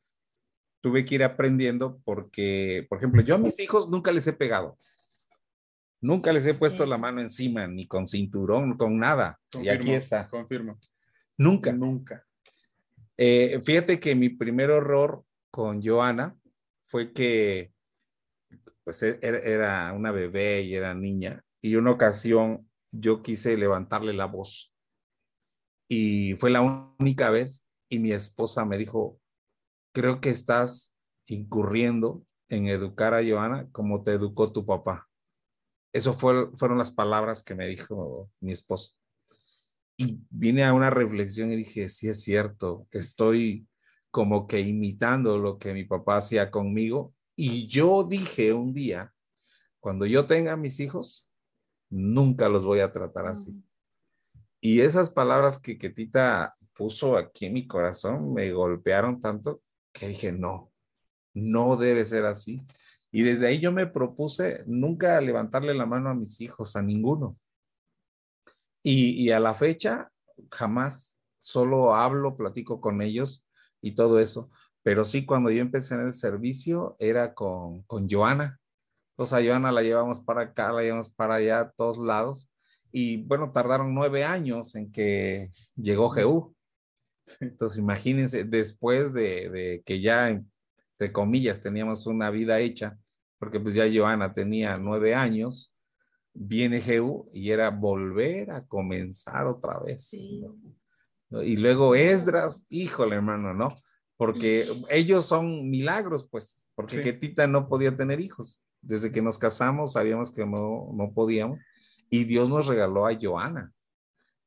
tuve 0.82 1.06
que 1.06 1.16
ir 1.16 1.24
aprendiendo 1.24 2.00
porque, 2.04 2.86
por 2.90 2.98
ejemplo, 2.98 3.22
yo 3.22 3.36
a 3.36 3.40
mis 3.40 3.60
hijos 3.60 3.90
nunca 3.90 4.12
les 4.12 4.28
he 4.28 4.34
pegado. 4.34 4.78
Nunca 6.02 6.32
les 6.32 6.46
he 6.46 6.54
puesto 6.54 6.86
la 6.86 6.98
mano 6.98 7.20
encima, 7.20 7.68
ni 7.68 7.86
con 7.88 8.08
cinturón, 8.08 8.78
con 8.78 8.98
nada. 8.98 9.40
Y 9.54 9.68
aquí 9.68 9.78
confirmo, 9.80 9.98
está. 9.98 10.28
Confirmo. 10.30 10.80
Nunca. 11.38 11.74
Nunca. 11.74 12.26
Eh, 13.18 13.60
fíjate 13.64 14.00
que 14.00 14.16
mi 14.16 14.30
primer 14.30 14.72
horror 14.72 15.26
con 15.52 15.82
Joana 15.84 16.38
fue 16.86 17.12
que 17.12 17.74
pues 18.84 19.04
e-, 19.04 19.20
era, 19.22 19.40
era 19.40 19.94
una 19.94 20.12
bebé 20.12 20.62
y 20.62 20.76
era 20.76 20.94
niña 20.94 21.44
y 21.62 21.76
una 21.76 21.92
ocasión 21.92 22.70
yo 22.92 23.22
quise 23.22 23.58
levantarle 23.58 24.14
la 24.14 24.26
voz 24.26 24.74
y 25.90 26.36
fue 26.36 26.50
la 26.50 26.62
única 26.98 27.30
vez 27.30 27.66
y 27.90 28.00
mi 28.00 28.12
esposa 28.12 28.64
me 28.64 28.78
dijo, 28.78 29.20
creo 29.94 30.22
que 30.22 30.30
estás 30.30 30.96
incurriendo 31.28 32.24
en 32.50 32.68
educar 32.68 33.14
a 33.14 33.24
Joana 33.24 33.70
como 33.72 34.04
te 34.04 34.14
educó 34.14 34.52
tu 34.52 34.66
papá. 34.66 35.08
Eso 35.94 36.14
fue, 36.14 36.52
fueron 36.58 36.78
las 36.78 36.92
palabras 36.92 37.44
que 37.44 37.56
me 37.56 37.68
dijo 37.68 38.30
mi 38.40 38.52
esposa. 38.52 38.94
Y 39.98 40.20
vine 40.30 40.64
a 40.64 40.74
una 40.74 40.90
reflexión 40.90 41.52
y 41.52 41.58
dije, 41.58 41.90
sí 41.90 42.08
es 42.08 42.22
cierto, 42.22 42.88
estoy 42.92 43.68
como 44.12 44.48
que 44.48 44.60
imitando 44.60 45.38
lo 45.38 45.60
que 45.60 45.74
mi 45.74 45.84
papá 45.84 46.18
hacía 46.18 46.50
conmigo. 46.50 47.14
Y 47.36 47.68
yo 47.68 48.04
dije 48.04 48.54
un 48.54 48.74
día, 48.74 49.14
cuando 49.80 50.06
yo 50.06 50.26
tenga 50.26 50.58
mis 50.58 50.80
hijos, 50.80 51.30
nunca 51.90 52.50
los 52.50 52.66
voy 52.66 52.80
a 52.80 52.92
tratar 52.92 53.28
así. 53.28 53.52
Mm. 53.52 53.64
Y 54.62 54.82
esas 54.82 55.10
palabras 55.10 55.60
que 55.60 55.78
Ketita 55.78 56.56
puso 56.74 57.18
aquí 57.18 57.46
en 57.46 57.54
mi 57.54 57.68
corazón 57.68 58.34
me 58.34 58.52
golpearon 58.52 59.22
tanto 59.22 59.62
que 60.00 60.08
dije, 60.08 60.32
no, 60.32 60.72
no 61.34 61.76
debe 61.76 62.06
ser 62.06 62.26
así. 62.26 62.66
Y 63.12 63.24
desde 63.24 63.48
ahí 63.48 63.60
yo 63.60 63.72
me 63.72 63.86
propuse 63.86 64.64
nunca 64.66 65.20
levantarle 65.20 65.74
la 65.74 65.86
mano 65.86 66.10
a 66.10 66.16
mis 66.16 66.40
hijos, 66.42 66.76
a 66.76 66.82
ninguno. 66.82 67.38
Y, 68.82 69.30
a 69.32 69.42
la 69.42 69.54
fecha, 69.54 70.10
jamás, 70.50 71.20
solo 71.38 71.96
hablo, 71.96 72.38
platico 72.38 72.80
con 72.80 73.02
ellos 73.02 73.46
y 73.82 73.94
todo 73.94 74.20
eso. 74.20 74.50
Pero 74.84 75.04
sí, 75.04 75.26
cuando 75.26 75.52
yo 75.52 75.62
empecé 75.62 75.96
en 75.96 76.08
el 76.08 76.14
servicio, 76.14 76.96
era 76.98 77.34
con, 77.34 77.84
con 77.84 78.10
Joana. 78.10 78.58
Entonces 79.12 79.34
a 79.34 79.46
Joana 79.46 79.74
la 79.74 79.82
llevamos 79.82 80.22
para 80.22 80.44
acá, 80.44 80.72
la 80.72 80.82
llevamos 80.82 81.10
para 81.10 81.36
allá, 81.36 81.60
a 81.60 81.72
todos 81.72 81.98
lados. 81.98 82.50
Y 82.92 83.18
bueno, 83.24 83.52
tardaron 83.52 83.94
nueve 83.94 84.24
años 84.24 84.76
en 84.76 84.92
que 84.92 85.52
llegó 85.76 86.10
Jehú. 86.10 86.56
Entonces 87.42 87.80
imagínense, 87.80 88.44
después 88.44 89.14
de, 89.14 89.50
de 89.50 89.84
que 89.86 90.02
ya 90.02 90.42
entre 91.00 91.14
comillas, 91.14 91.62
teníamos 91.62 92.08
una 92.08 92.30
vida 92.30 92.60
hecha, 92.60 92.98
porque 93.38 93.58
pues 93.58 93.74
ya 93.74 93.90
Joana 93.90 94.34
tenía 94.34 94.76
nueve 94.76 95.16
años, 95.16 95.74
viene 96.34 96.82
Jehú 96.82 97.30
y 97.34 97.52
era 97.52 97.70
volver 97.70 98.52
a 98.52 98.66
comenzar 98.66 99.48
otra 99.48 99.80
vez. 99.80 100.12
Y 101.32 101.56
luego 101.56 101.96
Esdras, 101.96 102.66
híjole 102.70 103.16
hermano, 103.16 103.54
¿no? 103.54 103.70
Porque 104.18 104.66
ellos 104.90 105.26
son 105.26 105.70
milagros, 105.70 106.28
pues, 106.30 106.68
porque 106.76 107.02
Ketita 107.02 107.48
no 107.48 107.70
podía 107.70 107.96
tener 107.96 108.20
hijos. 108.20 108.66
Desde 108.82 109.10
que 109.10 109.22
nos 109.22 109.38
casamos 109.38 109.94
sabíamos 109.94 110.34
que 110.34 110.46
no, 110.46 110.92
no 110.94 111.14
podíamos 111.14 111.60
y 112.10 112.26
Dios 112.26 112.50
nos 112.50 112.68
regaló 112.68 113.08
a 113.08 113.18
Joana. 113.20 113.72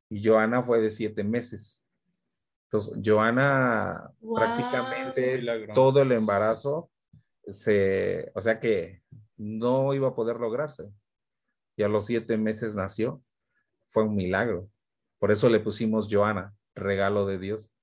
Y 0.07 0.23
Joana 0.23 0.61
fue 0.61 0.81
de 0.81 0.91
siete 0.91 1.23
meses. 1.23 1.82
Entonces, 2.73 2.99
Joana 3.05 4.11
prácticamente 4.35 5.45
todo 5.75 6.01
el 6.01 6.11
embarazo 6.11 6.89
se, 7.45 8.31
o 8.33 8.41
sea 8.41 8.59
que 8.59 9.03
no 9.37 9.93
iba 9.93 10.07
a 10.07 10.15
poder 10.15 10.37
lograrse. 10.37 10.89
Y 11.77 11.83
a 11.83 11.87
los 11.87 12.07
siete 12.07 12.35
meses 12.35 12.73
nació. 12.73 13.21
Fue 13.85 14.03
un 14.03 14.15
milagro. 14.15 14.71
Por 15.19 15.31
eso 15.31 15.49
le 15.49 15.59
pusimos 15.59 16.07
Joana, 16.09 16.55
regalo 16.73 17.27
de 17.27 17.37
Dios. 17.37 17.75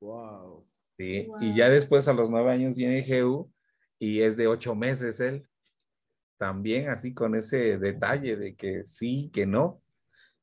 Wow. 0.00 0.58
Sí. 0.62 1.28
Y 1.40 1.54
ya 1.54 1.68
después 1.68 2.08
a 2.08 2.14
los 2.14 2.30
nueve 2.30 2.52
años 2.52 2.74
viene 2.74 3.02
Jehú 3.02 3.52
y 3.98 4.22
es 4.22 4.38
de 4.38 4.46
ocho 4.46 4.74
meses 4.74 5.20
él. 5.20 5.46
También 6.38 6.88
así 6.88 7.12
con 7.12 7.34
ese 7.34 7.76
detalle 7.76 8.36
de 8.36 8.56
que 8.56 8.86
sí, 8.86 9.30
que 9.30 9.44
no. 9.44 9.82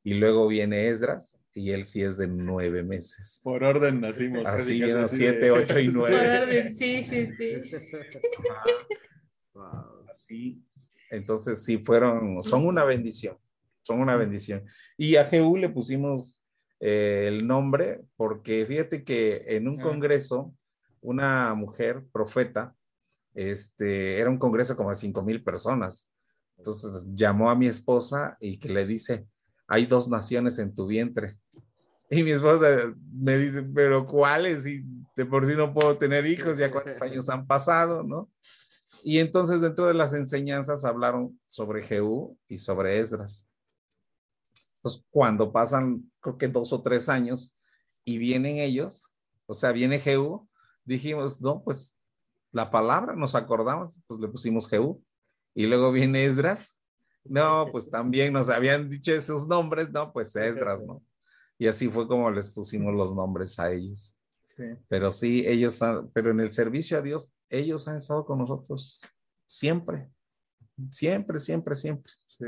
Y 0.04 0.14
luego 0.14 0.48
viene 0.48 0.90
Esdras 0.90 1.39
y 1.54 1.72
él 1.72 1.86
sí 1.86 2.04
es 2.04 2.18
de 2.18 2.28
nueve 2.28 2.84
meses. 2.84 3.40
Por 3.44 3.64
orden 3.64 4.02
nacimos. 4.02 4.46
Así, 4.46 4.82
siete, 5.08 5.52
ocho 5.52 5.80
y 5.80 5.88
nueve. 5.88 6.18
Por 6.18 6.44
orden, 6.44 6.74
sí, 6.74 7.04
sí, 7.04 7.28
sí. 7.28 7.62
Así. 10.12 10.64
Entonces 11.10 11.64
sí 11.64 11.80
fueron, 11.80 12.44
son 12.44 12.66
una 12.66 12.84
bendición, 12.84 13.38
son 13.82 14.00
una 14.00 14.16
bendición. 14.16 14.66
Y 14.98 15.16
a 15.16 15.26
Jehú 15.26 15.58
le 15.58 15.70
pusimos 15.70 16.40
eh, 16.80 17.26
el 17.28 17.48
nombre 17.48 18.04
porque 18.16 18.66
fíjate 18.66 19.04
que 19.04 19.44
en 19.48 19.68
un 19.68 19.78
congreso, 19.78 20.54
una 21.02 21.54
mujer 21.56 22.06
profeta, 22.12 22.76
este, 23.34 24.20
era 24.20 24.30
un 24.30 24.38
congreso 24.38 24.78
como 24.78 24.92
de 24.92 24.96
cinco 24.96 25.24
mil 25.24 25.44
personas. 25.44 26.12
Entonces 26.58 27.08
llamó 27.16 27.50
a 27.50 27.56
mi 27.56 27.68
esposa 27.68 28.38
y 28.40 28.60
que 28.60 28.70
le 28.70 28.86
dice, 28.86 29.26
hay 29.70 29.86
dos 29.86 30.10
naciones 30.10 30.60
en 30.60 30.74
tu 30.74 30.88
vientre. 30.88 31.38
Y 32.10 32.24
mi 32.24 32.32
esposa 32.32 32.94
me 33.14 33.38
dice, 33.38 33.62
pero 33.62 34.06
¿cuáles? 34.08 34.66
Y 34.66 34.84
de 35.16 35.26
por 35.26 35.46
sí 35.46 35.56
no 35.56 35.74
puedo 35.74 35.98
tener 35.98 36.26
hijos, 36.26 36.58
ya 36.58 36.72
cuántos 36.72 37.02
años 37.02 37.30
han 37.30 37.46
pasado, 37.46 38.04
¿no? 38.04 38.30
Y 39.04 39.20
entonces 39.20 39.62
dentro 39.62 39.88
de 39.88 39.94
las 39.94 40.14
enseñanzas 40.14 40.84
hablaron 40.84 41.40
sobre 41.48 41.84
Jehú 41.84 42.38
y 42.48 42.58
sobre 42.58 43.00
Esdras. 43.00 43.48
Pues 44.82 45.04
cuando 45.12 45.52
pasan, 45.52 46.12
creo 46.20 46.38
que 46.38 46.48
dos 46.48 46.74
o 46.74 46.82
tres 46.82 47.08
años, 47.08 47.56
y 48.04 48.18
vienen 48.18 48.58
ellos, 48.58 49.14
o 49.46 49.54
sea, 49.54 49.72
viene 49.72 50.00
Jehú, 50.00 50.50
dijimos, 50.84 51.40
no, 51.42 51.62
pues 51.64 51.96
la 52.52 52.72
palabra, 52.72 53.16
nos 53.16 53.36
acordamos, 53.36 54.00
pues 54.08 54.20
le 54.20 54.28
pusimos 54.28 54.68
Jehú. 54.68 55.04
Y 55.54 55.68
luego 55.68 55.92
viene 55.92 56.26
Esdras, 56.26 56.79
no, 57.30 57.68
pues 57.72 57.90
también 57.90 58.34
nos 58.34 58.50
habían 58.50 58.90
dicho 58.90 59.14
esos 59.14 59.48
nombres, 59.48 59.90
no, 59.92 60.12
pues 60.12 60.36
Esdras, 60.36 60.84
¿no? 60.84 61.04
Y 61.58 61.68
así 61.68 61.88
fue 61.90 62.08
como 62.08 62.32
les 62.32 62.50
pusimos 62.50 62.94
los 62.94 63.16
nombres 63.16 63.60
a 63.60 63.72
ellos. 63.72 64.18
Sí. 64.46 64.64
Pero 64.88 65.12
sí, 65.12 65.44
ellos 65.46 65.82
han, 65.82 66.10
pero 66.10 66.32
en 66.32 66.40
el 66.40 66.52
servicio 66.52 66.98
a 66.98 67.02
Dios, 67.02 67.32
ellos 67.50 67.88
han 67.88 67.98
estado 67.98 68.26
con 68.26 68.40
nosotros 68.40 69.02
siempre, 69.46 70.10
siempre, 70.90 71.40
siempre, 71.40 71.76
siempre. 71.76 72.14
Sí. 72.26 72.46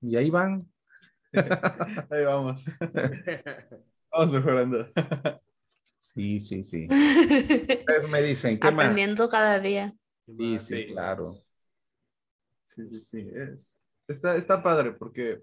Y 0.00 0.16
ahí 0.16 0.30
van. 0.30 0.66
ahí 2.10 2.24
vamos. 2.24 2.64
vamos 4.10 4.32
mejorando. 4.32 4.88
sí, 5.98 6.40
sí, 6.40 6.64
sí. 6.64 6.86
Ustedes 6.90 8.10
me 8.10 8.22
dicen, 8.22 8.58
¿qué 8.58 8.68
Aprendiendo 8.68 9.28
cada 9.28 9.58
día. 9.58 9.92
Sí, 10.26 10.58
sí, 10.58 10.86
claro. 10.86 11.34
Sí, 12.68 12.86
sí, 12.90 13.00
sí. 13.00 13.30
Es, 13.34 13.80
está, 14.06 14.36
está 14.36 14.62
padre 14.62 14.92
porque 14.92 15.30
eh, 15.30 15.40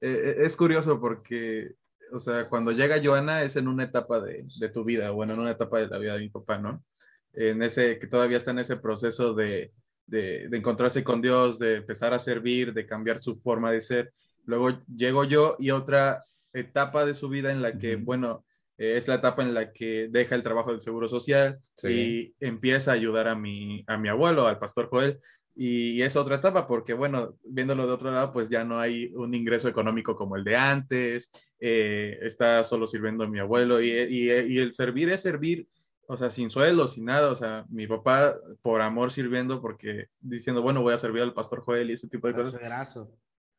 eh, 0.00 0.34
es 0.38 0.56
curioso 0.56 1.00
porque, 1.00 1.74
o 2.12 2.20
sea, 2.20 2.48
cuando 2.48 2.70
llega 2.70 3.02
Joana 3.02 3.42
es 3.42 3.56
en 3.56 3.68
una 3.68 3.84
etapa 3.84 4.20
de, 4.20 4.42
de, 4.60 4.68
tu 4.68 4.84
vida, 4.84 5.10
bueno, 5.10 5.34
en 5.34 5.40
una 5.40 5.50
etapa 5.50 5.80
de 5.80 5.88
la 5.88 5.98
vida 5.98 6.14
de 6.14 6.20
mi 6.20 6.28
papá, 6.28 6.58
¿no? 6.58 6.84
En 7.32 7.62
ese, 7.62 7.98
que 7.98 8.06
todavía 8.06 8.36
está 8.36 8.52
en 8.52 8.60
ese 8.60 8.76
proceso 8.76 9.34
de, 9.34 9.72
de, 10.06 10.48
de 10.48 10.56
encontrarse 10.56 11.02
con 11.02 11.20
Dios, 11.20 11.58
de 11.58 11.76
empezar 11.76 12.14
a 12.14 12.18
servir, 12.18 12.72
de 12.72 12.86
cambiar 12.86 13.20
su 13.20 13.40
forma 13.40 13.72
de 13.72 13.80
ser. 13.80 14.12
Luego 14.44 14.82
llego 14.86 15.24
yo 15.24 15.56
y 15.58 15.70
otra 15.70 16.24
etapa 16.52 17.04
de 17.04 17.14
su 17.14 17.28
vida 17.28 17.50
en 17.50 17.62
la 17.62 17.78
que, 17.78 17.96
bueno, 17.96 18.44
eh, 18.78 18.96
es 18.96 19.08
la 19.08 19.16
etapa 19.16 19.42
en 19.42 19.54
la 19.54 19.72
que 19.72 20.08
deja 20.10 20.34
el 20.34 20.42
trabajo 20.42 20.70
del 20.70 20.82
Seguro 20.82 21.08
Social 21.08 21.60
y 21.84 22.34
empieza 22.40 22.90
a 22.90 22.94
ayudar 22.94 23.28
a 23.28 23.34
mi, 23.34 23.84
a 23.86 23.96
mi 23.96 24.08
abuelo, 24.08 24.46
al 24.46 24.58
pastor 24.58 24.88
Joel, 24.88 25.20
y 25.54 26.00
es 26.02 26.16
otra 26.16 26.36
etapa 26.36 26.66
porque, 26.66 26.94
bueno, 26.94 27.34
viéndolo 27.44 27.86
de 27.86 27.92
otro 27.92 28.10
lado, 28.10 28.32
pues 28.32 28.48
ya 28.48 28.64
no 28.64 28.78
hay 28.78 29.12
un 29.14 29.34
ingreso 29.34 29.68
económico 29.68 30.16
como 30.16 30.36
el 30.36 30.44
de 30.44 30.56
antes, 30.56 31.30
eh, 31.60 32.18
está 32.22 32.64
solo 32.64 32.86
sirviendo 32.86 33.24
a 33.24 33.28
mi 33.28 33.38
abuelo 33.38 33.82
y, 33.82 33.90
y, 33.90 34.30
y, 34.30 34.58
el 34.58 34.72
servir 34.72 35.10
es 35.10 35.22
servir, 35.22 35.68
o 36.06 36.16
sea, 36.16 36.30
sin 36.30 36.50
sueldo, 36.50 36.88
sin 36.88 37.04
nada, 37.04 37.30
o 37.30 37.36
sea, 37.36 37.66
mi 37.68 37.86
papá 37.86 38.36
por 38.62 38.80
amor 38.80 39.12
sirviendo 39.12 39.60
porque 39.60 40.06
diciendo, 40.20 40.62
bueno, 40.62 40.82
voy 40.82 40.94
a 40.94 40.98
servir 40.98 41.22
al 41.22 41.34
pastor 41.34 41.60
Joel 41.60 41.90
y 41.90 41.94
ese 41.94 42.08
tipo 42.08 42.28
de 42.28 42.34
cosas. 42.34 42.54
Suegrazo. 42.54 43.10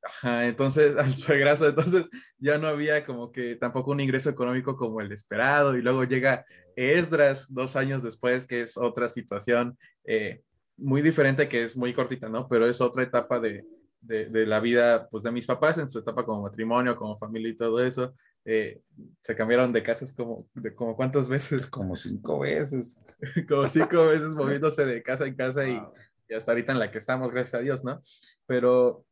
Ajá, 0.03 0.47
entonces, 0.47 0.95
al 0.97 1.15
suegrazo, 1.15 1.69
entonces 1.69 2.09
ya 2.37 2.57
no 2.57 2.67
había 2.67 3.05
como 3.05 3.31
que 3.31 3.55
tampoco 3.55 3.91
un 3.91 3.99
ingreso 3.99 4.29
económico 4.29 4.75
como 4.75 4.99
el 4.99 5.11
esperado 5.11 5.77
y 5.77 5.81
luego 5.81 6.03
llega 6.03 6.45
Esdras 6.75 7.53
dos 7.53 7.75
años 7.75 8.01
después, 8.01 8.47
que 8.47 8.61
es 8.61 8.77
otra 8.77 9.07
situación. 9.07 9.77
Eh, 10.05 10.41
muy 10.77 11.01
diferente 11.01 11.47
que 11.47 11.63
es 11.63 11.75
muy 11.77 11.93
cortita, 11.93 12.29
¿no? 12.29 12.47
Pero 12.47 12.67
es 12.67 12.81
otra 12.81 13.03
etapa 13.03 13.39
de, 13.39 13.65
de, 14.01 14.45
la 14.45 14.59
vida, 14.59 15.07
pues, 15.09 15.23
de 15.23 15.31
mis 15.31 15.45
papás 15.45 15.77
en 15.77 15.89
su 15.89 15.99
etapa 15.99 16.25
como 16.25 16.41
matrimonio, 16.43 16.95
como 16.95 17.17
familia 17.17 17.49
y 17.49 17.55
todo 17.55 17.83
eso. 17.83 18.13
Eh, 18.45 18.81
se 19.21 19.35
cambiaron 19.35 19.71
de 19.71 19.83
casas 19.83 20.13
como, 20.13 20.47
de 20.53 20.75
como 20.75 20.95
cuántas 20.95 21.27
veces? 21.27 21.69
Como 21.71 21.95
cinco 21.95 22.39
veces. 22.39 22.99
como 23.47 23.67
cinco 23.67 24.07
veces 24.07 24.33
moviéndose 24.33 24.85
de 24.85 25.01
casa 25.01 25.25
en 25.25 25.35
casa 25.35 25.67
y, 25.67 25.81
y, 26.27 26.33
hasta 26.33 26.51
ahorita 26.51 26.73
en 26.73 26.79
la 26.79 26.91
que 26.91 26.97
estamos, 26.97 27.31
gracias 27.31 27.55
a 27.55 27.63
Dios, 27.63 27.83
¿no? 27.83 28.01
Pero 28.45 29.05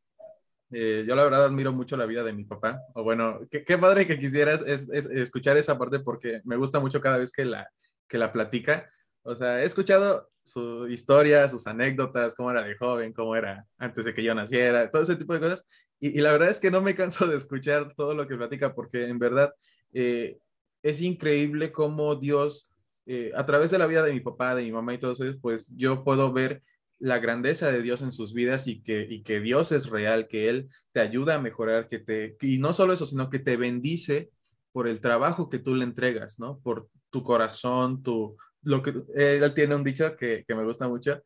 Eh, 0.74 1.04
yo 1.06 1.14
la 1.14 1.24
verdad 1.24 1.44
admiro 1.44 1.70
mucho 1.72 1.98
la 1.98 2.06
vida 2.06 2.24
de 2.24 2.32
mi 2.32 2.44
papá. 2.44 2.80
O 2.94 3.02
bueno, 3.04 3.40
qué, 3.50 3.62
qué 3.62 3.76
padre 3.76 4.06
que 4.06 4.18
quisieras 4.18 4.64
es, 4.66 4.88
es 4.90 5.06
escuchar 5.06 5.56
esa 5.58 5.78
parte 5.78 6.00
porque 6.00 6.40
me 6.44 6.56
gusta 6.56 6.80
mucho 6.80 7.00
cada 7.00 7.18
vez 7.18 7.30
que 7.30 7.44
la, 7.44 7.68
que 8.08 8.18
la 8.18 8.32
platica. 8.32 8.88
O 9.22 9.36
sea, 9.36 9.62
he 9.62 9.64
escuchado 9.66 10.31
su 10.42 10.88
historia, 10.88 11.48
sus 11.48 11.66
anécdotas, 11.66 12.34
cómo 12.34 12.50
era 12.50 12.64
de 12.64 12.76
joven, 12.76 13.12
cómo 13.12 13.36
era 13.36 13.66
antes 13.78 14.04
de 14.04 14.14
que 14.14 14.22
yo 14.22 14.34
naciera, 14.34 14.90
todo 14.90 15.02
ese 15.02 15.16
tipo 15.16 15.34
de 15.34 15.40
cosas. 15.40 15.66
Y, 16.00 16.18
y 16.18 16.20
la 16.20 16.32
verdad 16.32 16.48
es 16.48 16.58
que 16.58 16.70
no 16.70 16.82
me 16.82 16.94
canso 16.94 17.26
de 17.26 17.36
escuchar 17.36 17.94
todo 17.96 18.14
lo 18.14 18.26
que 18.26 18.36
platica 18.36 18.74
porque 18.74 19.06
en 19.06 19.18
verdad 19.18 19.54
eh, 19.92 20.38
es 20.82 21.00
increíble 21.00 21.72
cómo 21.72 22.16
Dios, 22.16 22.72
eh, 23.06 23.32
a 23.36 23.46
través 23.46 23.70
de 23.70 23.78
la 23.78 23.86
vida 23.86 24.02
de 24.02 24.12
mi 24.12 24.20
papá, 24.20 24.54
de 24.54 24.62
mi 24.62 24.72
mamá 24.72 24.94
y 24.94 24.98
todos 24.98 25.20
ellos, 25.20 25.36
pues 25.40 25.72
yo 25.76 26.04
puedo 26.04 26.32
ver 26.32 26.62
la 26.98 27.18
grandeza 27.18 27.70
de 27.70 27.82
Dios 27.82 28.00
en 28.02 28.12
sus 28.12 28.32
vidas 28.32 28.68
y 28.68 28.80
que, 28.82 29.06
y 29.08 29.22
que 29.22 29.40
Dios 29.40 29.72
es 29.72 29.90
real, 29.90 30.28
que 30.28 30.48
Él 30.48 30.68
te 30.92 31.00
ayuda 31.00 31.34
a 31.34 31.40
mejorar, 31.40 31.88
que 31.88 31.98
te, 31.98 32.36
y 32.40 32.58
no 32.58 32.74
solo 32.74 32.92
eso, 32.92 33.06
sino 33.06 33.28
que 33.28 33.40
te 33.40 33.56
bendice 33.56 34.30
por 34.70 34.88
el 34.88 35.00
trabajo 35.00 35.50
que 35.50 35.58
tú 35.58 35.74
le 35.74 35.84
entregas, 35.84 36.38
¿no? 36.38 36.60
Por 36.60 36.88
tu 37.10 37.22
corazón, 37.22 38.02
tu, 38.02 38.36
lo 38.62 38.82
que, 38.82 38.90
eh, 39.14 39.40
él 39.42 39.54
tiene 39.54 39.74
un 39.74 39.84
dicho 39.84 40.16
que, 40.16 40.44
que, 40.46 40.54
me 40.54 40.64
gusta 40.64 40.88
mucho, 40.88 41.22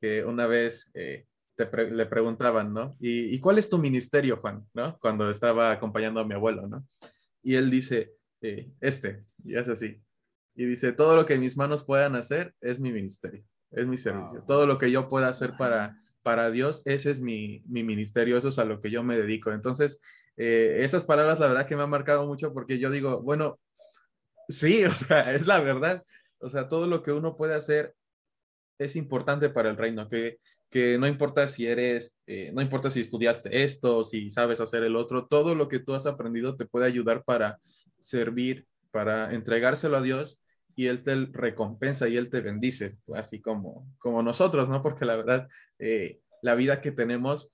que 0.00 0.24
una 0.24 0.46
vez 0.46 0.90
eh, 0.94 1.26
te 1.56 1.66
pre 1.66 1.90
le 1.90 2.06
preguntaban, 2.06 2.72
¿no? 2.72 2.96
¿Y, 3.00 3.34
¿Y, 3.34 3.40
cuál 3.40 3.58
es 3.58 3.68
tu 3.68 3.78
ministerio, 3.78 4.38
Juan? 4.38 4.64
¿No? 4.74 4.98
Cuando 4.98 5.30
estaba 5.30 5.72
acompañando 5.72 6.20
a 6.20 6.24
mi 6.24 6.34
abuelo, 6.34 6.66
¿no? 6.66 6.86
Y 7.42 7.54
él 7.54 7.70
dice, 7.70 8.12
eh, 8.42 8.70
este, 8.80 9.24
y 9.44 9.56
es 9.56 9.68
así. 9.68 10.00
Y 10.54 10.64
dice, 10.64 10.92
todo 10.92 11.16
lo 11.16 11.26
que 11.26 11.38
mis 11.38 11.56
manos 11.56 11.84
puedan 11.84 12.16
hacer 12.16 12.54
es 12.60 12.80
mi 12.80 12.92
ministerio 12.92 13.44
es 13.70 13.86
mi 13.86 13.98
servicio. 13.98 14.42
Todo 14.46 14.66
lo 14.66 14.78
que 14.78 14.90
yo 14.90 15.08
pueda 15.08 15.28
hacer 15.28 15.52
para, 15.56 16.00
para 16.22 16.50
Dios, 16.50 16.82
ese 16.84 17.10
es 17.10 17.20
mi, 17.20 17.62
mi 17.66 17.82
ministerio, 17.82 18.38
eso 18.38 18.48
es 18.48 18.58
a 18.58 18.64
lo 18.64 18.80
que 18.80 18.90
yo 18.90 19.02
me 19.02 19.16
dedico. 19.16 19.52
Entonces, 19.52 20.00
eh, 20.36 20.78
esas 20.80 21.04
palabras, 21.04 21.38
la 21.40 21.48
verdad 21.48 21.66
que 21.66 21.76
me 21.76 21.82
han 21.82 21.90
marcado 21.90 22.26
mucho 22.26 22.52
porque 22.52 22.78
yo 22.78 22.90
digo, 22.90 23.20
bueno, 23.22 23.58
sí, 24.48 24.84
o 24.84 24.94
sea, 24.94 25.32
es 25.34 25.46
la 25.46 25.60
verdad. 25.60 26.04
O 26.40 26.48
sea, 26.48 26.68
todo 26.68 26.86
lo 26.86 27.02
que 27.02 27.12
uno 27.12 27.36
puede 27.36 27.54
hacer 27.54 27.94
es 28.78 28.96
importante 28.96 29.50
para 29.50 29.70
el 29.70 29.76
reino, 29.76 30.08
que, 30.08 30.38
que 30.70 30.98
no 30.98 31.06
importa 31.06 31.48
si 31.48 31.66
eres, 31.66 32.16
eh, 32.26 32.50
no 32.54 32.62
importa 32.62 32.90
si 32.90 33.00
estudiaste 33.00 33.64
esto, 33.64 34.04
si 34.04 34.30
sabes 34.30 34.60
hacer 34.60 34.84
el 34.84 34.96
otro, 34.96 35.26
todo 35.26 35.54
lo 35.54 35.68
que 35.68 35.80
tú 35.80 35.94
has 35.94 36.06
aprendido 36.06 36.56
te 36.56 36.66
puede 36.66 36.86
ayudar 36.86 37.24
para 37.24 37.58
servir, 37.98 38.66
para 38.90 39.34
entregárselo 39.34 39.96
a 39.96 40.02
Dios 40.02 40.42
y 40.76 40.86
Él 40.86 41.02
te 41.02 41.16
recompensa 41.32 42.08
y 42.08 42.16
Él 42.16 42.30
te 42.30 42.40
bendice, 42.40 42.98
así 43.14 43.40
como, 43.40 43.92
como 43.98 44.22
nosotros, 44.22 44.68
¿no? 44.68 44.82
Porque 44.82 45.04
la 45.04 45.16
verdad, 45.16 45.48
eh, 45.78 46.20
la 46.40 46.54
vida 46.54 46.80
que 46.80 46.92
tenemos, 46.92 47.50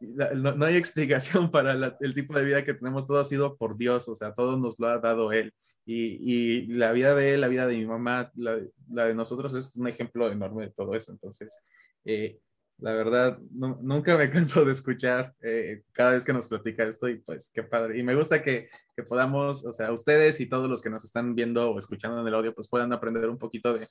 no, 0.00 0.52
no, 0.54 0.66
hay 0.66 0.76
explicación 0.76 1.50
para 1.50 1.74
la, 1.74 1.96
el 2.00 2.14
tipo 2.14 2.34
de 2.34 2.44
vida 2.44 2.64
que 2.64 2.74
tenemos, 2.74 3.06
todo 3.06 3.18
ha 3.18 3.24
sido 3.24 3.56
por 3.56 3.78
Dios, 3.78 4.08
o 4.08 4.14
sea, 4.14 4.34
todo 4.34 4.58
nos 4.58 4.78
lo 4.78 4.88
ha 4.88 4.98
dado 4.98 5.32
Él. 5.32 5.54
Y, 5.86 6.66
la 6.68 6.92
vida 6.92 7.14
de 7.14 7.34
Él, 7.34 7.40
la 7.40 7.48
vida 7.48 7.66
de 7.66 7.76
mi 7.76 7.86
mamá, 7.86 8.30
la, 8.36 8.58
de 9.04 9.14
nosotros 9.14 9.54
es 9.54 9.76
un 9.76 9.88
ejemplo 9.88 10.30
enorme 10.30 10.66
de 10.66 10.72
todo 10.72 10.94
eso. 10.94 11.12
Entonces, 11.12 11.62
eh, 12.04 12.38
la 12.78 12.92
verdad, 12.92 13.38
nunca 13.50 14.16
me 14.16 14.30
canso 14.30 14.64
de 14.64 14.72
escuchar 14.72 15.34
eh, 15.42 15.82
cada 15.92 16.12
vez 16.12 16.24
que 16.24 16.32
nos 16.32 16.48
platica 16.48 16.84
esto 16.84 17.08
y 17.08 17.16
pues 17.16 17.50
qué 17.52 17.62
padre. 17.62 17.98
Y 17.98 18.02
me 18.02 18.14
gusta 18.14 18.42
que, 18.42 18.68
que, 18.96 19.02
podamos, 19.02 19.64
o 19.64 19.72
sea, 19.72 19.92
ustedes 19.92 20.40
y 20.40 20.48
todos 20.48 20.70
los 20.70 20.82
que 20.82 20.90
nos 20.90 21.04
están 21.04 21.34
viendo 21.34 21.70
o 21.70 21.78
escuchando 21.78 22.20
en 22.20 22.26
el 22.26 22.34
audio, 22.34 22.54
pues 22.54 22.68
puedan 22.68 22.92
aprender 22.92 23.28
un 23.28 23.38
poquito 23.38 23.74
de, 23.74 23.88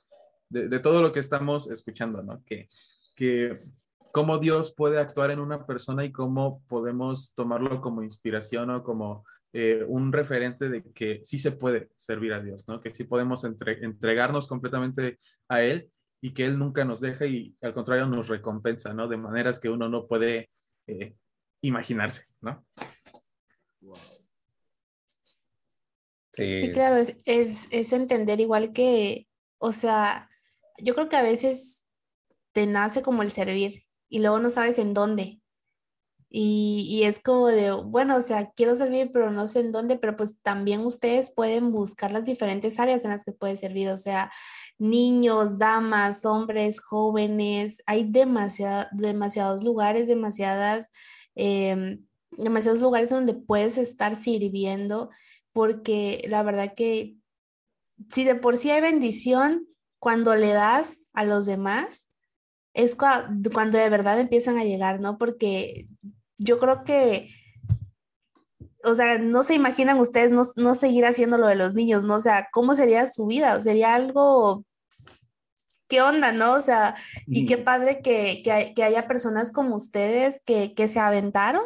de, 0.48 0.68
de 0.68 0.78
todo 0.78 1.02
lo 1.02 1.12
que 1.12 1.20
estamos 1.20 1.70
escuchando, 1.70 2.22
¿no? 2.22 2.42
Que, 2.44 2.68
que 3.14 3.60
cómo 4.12 4.38
Dios 4.38 4.74
puede 4.74 4.98
actuar 4.98 5.30
en 5.30 5.40
una 5.40 5.66
persona 5.66 6.04
y 6.04 6.12
cómo 6.12 6.62
podemos 6.68 7.32
tomarlo 7.34 7.80
como 7.80 8.02
inspiración 8.02 8.70
o 8.70 8.82
como 8.82 9.24
eh, 9.52 9.84
un 9.86 10.12
referente 10.12 10.68
de 10.68 10.82
que 10.92 11.20
sí 11.24 11.38
se 11.38 11.52
puede 11.52 11.90
servir 11.96 12.32
a 12.32 12.40
Dios, 12.40 12.68
¿no? 12.68 12.80
Que 12.80 12.94
sí 12.94 13.04
podemos 13.04 13.44
entre, 13.44 13.84
entregarnos 13.84 14.46
completamente 14.46 15.18
a 15.48 15.62
Él 15.62 15.90
y 16.20 16.32
que 16.32 16.44
Él 16.44 16.58
nunca 16.58 16.84
nos 16.84 17.00
deja 17.00 17.26
y 17.26 17.56
al 17.60 17.74
contrario 17.74 18.06
nos 18.06 18.28
recompensa, 18.28 18.92
¿no? 18.92 19.08
De 19.08 19.16
maneras 19.16 19.58
que 19.58 19.68
uno 19.68 19.88
no 19.88 20.06
puede 20.06 20.50
eh, 20.86 21.16
imaginarse, 21.62 22.26
¿no? 22.40 22.64
Wow. 23.80 23.96
Sí. 26.32 26.62
sí, 26.62 26.72
claro, 26.72 26.96
es, 26.96 27.16
es, 27.26 27.66
es, 27.72 27.92
entender 27.92 28.40
igual 28.40 28.72
que, 28.72 29.26
o 29.58 29.72
sea, 29.72 30.28
yo 30.78 30.94
creo 30.94 31.08
que 31.08 31.16
a 31.16 31.22
veces 31.22 31.88
te 32.52 32.66
nace 32.66 33.02
como 33.02 33.22
el 33.22 33.32
servir 33.32 33.82
y 34.08 34.20
luego 34.20 34.38
no 34.38 34.48
sabes 34.48 34.78
en 34.78 34.94
dónde. 34.94 35.39
Y, 36.32 36.86
y, 36.88 37.04
es 37.04 37.18
como 37.18 37.48
de, 37.48 37.72
bueno, 37.72 38.16
o 38.16 38.20
sea, 38.20 38.52
quiero 38.54 38.76
servir, 38.76 39.10
pero 39.12 39.32
no 39.32 39.48
sé 39.48 39.60
en 39.60 39.72
dónde, 39.72 39.96
pero 39.96 40.16
pues 40.16 40.40
también 40.42 40.80
ustedes 40.82 41.32
pueden 41.32 41.72
buscar 41.72 42.12
las 42.12 42.26
diferentes 42.26 42.78
áreas 42.78 43.04
en 43.04 43.10
las 43.10 43.24
que 43.24 43.32
puede 43.32 43.56
servir, 43.56 43.88
o 43.88 43.96
sea, 43.96 44.30
niños, 44.78 45.58
damas, 45.58 46.24
hombres, 46.24 46.80
jóvenes, 46.80 47.82
hay 47.86 48.04
demasiada, 48.04 48.88
demasiados 48.92 49.64
lugares, 49.64 50.06
demasiadas, 50.06 50.90
eh, 51.34 51.98
demasiados 52.30 52.80
lugares 52.80 53.10
donde 53.10 53.34
puedes 53.34 53.76
estar 53.76 54.14
sirviendo, 54.14 55.10
porque 55.52 56.22
la 56.28 56.44
verdad 56.44 56.74
que 56.76 57.16
si 58.08 58.24
de 58.24 58.36
por 58.36 58.56
sí 58.56 58.70
hay 58.70 58.80
bendición, 58.80 59.66
cuando 59.98 60.34
le 60.34 60.52
das 60.52 61.06
a 61.12 61.24
los 61.24 61.46
demás, 61.46 62.08
es 62.72 62.94
cuando 62.96 63.78
de 63.78 63.90
verdad 63.90 64.18
empiezan 64.18 64.56
a 64.56 64.64
llegar, 64.64 65.00
¿no? 65.00 65.18
Porque 65.18 65.86
yo 66.40 66.58
creo 66.58 66.82
que, 66.84 67.28
o 68.82 68.94
sea, 68.94 69.18
no 69.18 69.42
se 69.42 69.54
imaginan 69.54 70.00
ustedes 70.00 70.30
no, 70.30 70.42
no 70.56 70.74
seguir 70.74 71.04
haciendo 71.04 71.36
lo 71.38 71.46
de 71.46 71.54
los 71.54 71.74
niños, 71.74 72.02
¿no? 72.02 72.14
O 72.14 72.20
sea, 72.20 72.48
¿cómo 72.50 72.74
sería 72.74 73.06
su 73.06 73.26
vida? 73.26 73.60
Sería 73.60 73.94
algo 73.94 74.64
¿qué 75.90 76.00
onda, 76.00 76.32
no? 76.32 76.54
O 76.54 76.60
sea, 76.60 76.94
y 77.26 77.44
qué 77.44 77.58
padre 77.58 78.00
que, 78.00 78.40
que, 78.42 78.72
que 78.74 78.84
haya 78.84 79.08
personas 79.08 79.52
como 79.52 79.74
ustedes 79.74 80.40
que, 80.46 80.72
que, 80.72 80.86
se 80.88 81.00
aventaron 81.00 81.62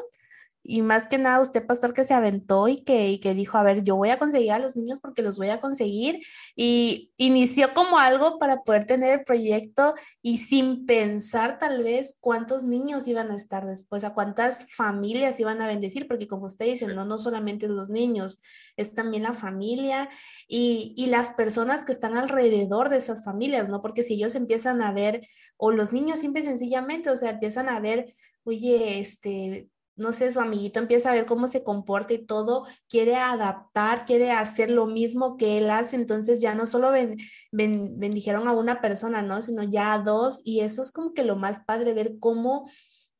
y 0.66 0.80
más 0.80 1.06
que 1.06 1.18
nada 1.18 1.40
usted, 1.40 1.66
pastor, 1.66 1.92
que 1.92 2.04
se 2.04 2.14
aventó 2.14 2.68
y 2.68 2.78
que, 2.78 3.10
y 3.10 3.18
que 3.18 3.34
dijo, 3.34 3.58
a 3.58 3.62
ver, 3.62 3.84
yo 3.84 3.96
voy 3.96 4.08
a 4.08 4.18
conseguir 4.18 4.52
a 4.52 4.58
los 4.58 4.76
niños 4.76 4.98
porque 5.00 5.20
los 5.20 5.36
voy 5.36 5.50
a 5.50 5.60
conseguir. 5.60 6.20
Y 6.56 7.12
inició 7.18 7.74
como 7.74 7.98
algo 7.98 8.38
para 8.38 8.62
poder 8.62 8.86
tener 8.86 9.12
el 9.18 9.24
proyecto 9.24 9.94
y 10.22 10.38
sin 10.38 10.86
pensar 10.86 11.58
tal 11.58 11.84
vez 11.84 12.16
cuántos 12.18 12.64
niños 12.64 13.06
iban 13.06 13.30
a 13.30 13.36
estar 13.36 13.66
después, 13.66 14.04
a 14.04 14.14
cuántas 14.14 14.72
familias 14.74 15.38
iban 15.38 15.60
a 15.60 15.66
bendecir, 15.66 16.08
porque 16.08 16.26
como 16.26 16.46
usted 16.46 16.64
dice, 16.64 16.86
no, 16.88 17.04
no 17.04 17.18
solamente 17.18 17.68
los 17.68 17.90
niños, 17.90 18.38
es 18.78 18.94
también 18.94 19.24
la 19.24 19.34
familia 19.34 20.08
y, 20.48 20.94
y 20.96 21.06
las 21.06 21.30
personas 21.30 21.84
que 21.84 21.92
están 21.92 22.16
alrededor 22.16 22.88
de 22.88 22.96
esas 22.96 23.22
familias, 23.22 23.68
¿no? 23.68 23.82
Porque 23.82 24.02
si 24.02 24.14
ellos 24.14 24.34
empiezan 24.34 24.80
a 24.80 24.92
ver, 24.92 25.20
o 25.58 25.70
los 25.70 25.92
niños 25.92 26.20
simple 26.20 26.40
y 26.40 26.44
sencillamente, 26.44 27.10
o 27.10 27.16
sea, 27.16 27.30
empiezan 27.30 27.68
a 27.68 27.80
ver, 27.80 28.06
oye, 28.44 28.98
este, 28.98 29.68
no 29.96 30.12
sé, 30.12 30.32
su 30.32 30.40
amiguito 30.40 30.80
empieza 30.80 31.10
a 31.10 31.14
ver 31.14 31.26
cómo 31.26 31.46
se 31.46 31.62
comporta 31.62 32.14
y 32.14 32.26
todo, 32.26 32.64
quiere 32.88 33.16
adaptar, 33.16 34.04
quiere 34.04 34.32
hacer 34.32 34.70
lo 34.70 34.86
mismo 34.86 35.36
que 35.36 35.58
él 35.58 35.70
hace, 35.70 35.96
entonces 35.96 36.40
ya 36.40 36.54
no 36.54 36.66
solo 36.66 36.90
ben, 36.90 37.16
ben, 37.52 37.98
bendijeron 37.98 38.48
a 38.48 38.52
una 38.52 38.80
persona, 38.80 39.22
¿no? 39.22 39.40
Sino 39.40 39.62
ya 39.62 39.92
a 39.92 39.98
dos, 40.00 40.40
y 40.44 40.60
eso 40.60 40.82
es 40.82 40.90
como 40.90 41.14
que 41.14 41.22
lo 41.22 41.36
más 41.36 41.60
padre, 41.60 41.94
ver 41.94 42.16
cómo, 42.18 42.66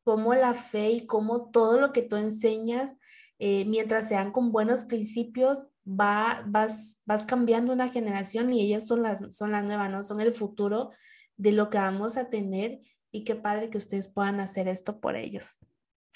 cómo 0.03 0.35
la 0.35 0.55
fe 0.55 0.91
y 0.91 1.07
cómo 1.07 1.51
todo 1.51 1.79
lo 1.79 1.93
que 1.93 2.03
tú 2.03 2.17
enseñas, 2.17 2.97
eh, 3.39 3.65
mientras 3.67 4.09
sean 4.09 4.33
con 4.33 4.51
buenos 4.51 4.85
principios, 4.85 5.69
va, 5.87 6.45
vas, 6.47 7.03
vas 7.07 7.25
cambiando 7.27 7.73
una 7.73 7.89
generación 7.89 8.53
y 8.53 8.63
ellas 8.63 8.87
son 8.87 9.03
las, 9.03 9.37
son 9.37 9.53
la 9.53 9.63
nueva, 9.63 9.89
¿no? 9.89 10.03
Son 10.03 10.21
el 10.21 10.33
futuro 10.33 10.91
de 11.37 11.53
lo 11.53 11.71
que 11.71 11.79
vamos 11.79 12.17
a 12.17 12.29
tener 12.29 12.81
y 13.13 13.25
qué 13.25 13.37
padre 13.37 13.71
que 13.71 13.79
ustedes 13.79 14.09
puedan 14.09 14.41
hacer 14.41 14.67
esto 14.67 15.01
por 15.01 15.17
ellos 15.17 15.59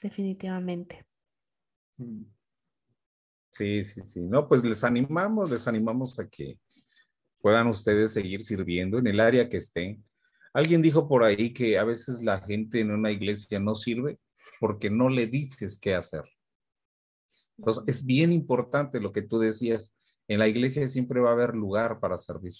definitivamente. 0.02 1.04
Mm. 1.98 2.24
Sí, 3.50 3.84
sí, 3.84 4.02
sí. 4.04 4.24
No, 4.24 4.48
pues 4.48 4.62
les 4.62 4.84
animamos, 4.84 5.50
les 5.50 5.66
animamos 5.66 6.18
a 6.18 6.28
que 6.28 6.60
puedan 7.40 7.66
ustedes 7.68 8.12
seguir 8.12 8.44
sirviendo 8.44 8.98
en 8.98 9.06
el 9.06 9.20
área 9.20 9.48
que 9.48 9.56
estén. 9.56 10.04
Alguien 10.52 10.82
dijo 10.82 11.08
por 11.08 11.24
ahí 11.24 11.52
que 11.52 11.78
a 11.78 11.84
veces 11.84 12.22
la 12.22 12.40
gente 12.40 12.80
en 12.80 12.90
una 12.90 13.10
iglesia 13.10 13.58
no 13.58 13.74
sirve 13.74 14.18
porque 14.60 14.90
no 14.90 15.08
le 15.08 15.26
dices 15.26 15.78
qué 15.78 15.94
hacer. 15.94 16.24
Entonces, 17.56 17.84
es 17.86 18.06
bien 18.06 18.32
importante 18.32 19.00
lo 19.00 19.12
que 19.12 19.22
tú 19.22 19.38
decías. 19.38 19.94
En 20.28 20.38
la 20.38 20.48
iglesia 20.48 20.86
siempre 20.88 21.20
va 21.20 21.30
a 21.30 21.32
haber 21.32 21.54
lugar 21.54 22.00
para 22.00 22.18
servir. 22.18 22.54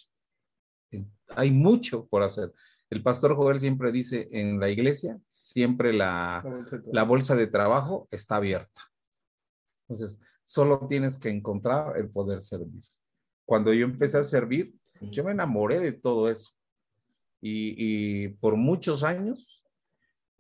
Hay 1.29 1.51
mucho 1.51 2.07
por 2.07 2.23
hacer. 2.23 2.53
El 2.91 3.03
pastor 3.03 3.35
Joel 3.37 3.61
siempre 3.61 3.93
dice, 3.93 4.29
en 4.31 4.59
la 4.61 4.71
iglesia 4.71 5.19
siempre 5.29 5.93
la, 5.93 6.43
la, 6.45 6.51
bolsa, 6.51 6.83
la 6.93 7.05
bolsa 7.05 7.37
de 7.37 7.47
trabajo 7.47 8.09
está 8.11 8.37
abierta. 8.37 8.83
Entonces, 9.89 10.21
solo 10.45 10.87
tienes 10.87 11.19
que 11.19 11.29
encontrar 11.29 11.97
el 11.97 12.09
poder 12.11 12.43
servir. 12.43 12.83
Cuando 13.45 13.73
yo 13.73 13.85
empecé 13.85 14.19
a 14.19 14.23
servir, 14.23 14.75
sí. 14.85 15.09
yo 15.11 15.25
me 15.25 15.33
enamoré 15.33 15.81
de 15.81 15.93
todo 15.93 16.31
eso. 16.31 16.53
Y, 17.41 17.75
y, 17.79 18.29
por 18.29 18.57
muchos 18.57 19.03
años 19.03 19.55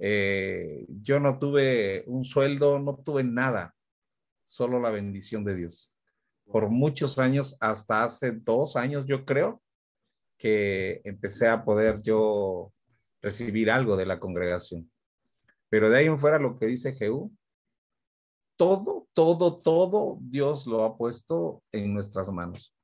Eh, 0.00 0.86
yo 1.02 1.18
no 1.18 1.38
tuve 1.40 2.04
un 2.06 2.24
sueldo, 2.24 2.78
no 2.78 2.94
tuve 3.04 3.24
nada, 3.24 3.74
solo 4.44 4.78
la 4.78 4.90
bendición 4.90 5.44
de 5.44 5.56
Dios. 5.56 5.92
Por 6.46 6.68
muchos 6.70 7.18
años, 7.18 7.56
hasta 7.60 8.04
hace 8.04 8.30
dos 8.30 8.76
años, 8.76 9.04
yo 9.06 9.24
creo, 9.24 9.60
que 10.38 11.00
empecé 11.04 11.48
a 11.48 11.64
poder 11.64 12.00
yo 12.00 12.72
recibir 13.20 13.70
algo 13.70 13.96
de 13.96 14.06
la 14.06 14.20
congregación. 14.20 14.90
Pero 15.68 15.90
de 15.90 15.98
ahí 15.98 16.06
en 16.06 16.18
fuera 16.18 16.38
lo 16.38 16.58
que 16.58 16.66
dice 16.66 16.94
Jehú, 16.94 17.34
todo, 18.56 19.08
todo, 19.12 19.58
todo 19.58 20.18
Dios 20.20 20.66
lo 20.66 20.84
ha 20.84 20.96
puesto 20.96 21.62
en 21.72 21.92
nuestras 21.92 22.30
manos. 22.30 22.74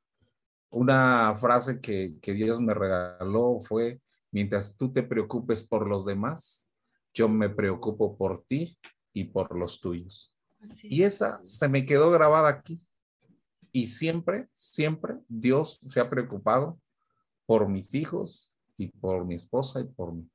Una 0.71 1.35
frase 1.37 1.81
que, 1.81 2.17
que 2.21 2.33
Dios 2.33 2.61
me 2.61 2.75
regaló 2.75 3.61
fue, 3.63 4.01
mientras 4.33 4.77
tú 4.77 4.93
te 4.93 5.03
preocupes 5.03 5.65
por 5.65 5.89
los 5.89 6.05
demás, 6.05 6.71
yo 7.15 7.29
me 7.29 7.49
preocupo 7.49 8.17
por 8.17 8.45
ti 8.45 8.77
y 9.13 9.25
por 9.25 9.57
los 9.57 9.81
tuyos. 9.81 10.35
y 10.83 11.03
esa 11.03 11.31
se 11.31 11.69
me 11.69 11.87
quedó 11.87 12.11
grabada 12.11 12.49
aquí. 12.49 12.81
Y 13.71 13.89
siempre, 13.89 14.49
siempre 14.55 15.17
Dios 15.29 15.81
se 15.87 16.01
ha 16.01 16.11
preocupado 16.11 16.79
por 17.47 17.69
mis 17.69 17.95
hijos 17.95 18.57
y 18.77 18.89
por 18.89 19.25
mi 19.25 19.35
esposa 19.35 19.81
y 19.81 19.85
por 19.85 20.13
mí. 20.13 20.29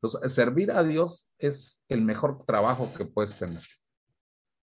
Entonces, 0.00 0.32
servir 0.32 0.70
a 0.72 0.82
Dios 0.84 1.30
es 1.38 1.82
el 1.88 2.02
mejor 2.02 2.44
trabajo 2.44 2.90
que 2.96 3.04
puedes 3.04 3.38
tener 3.38 3.62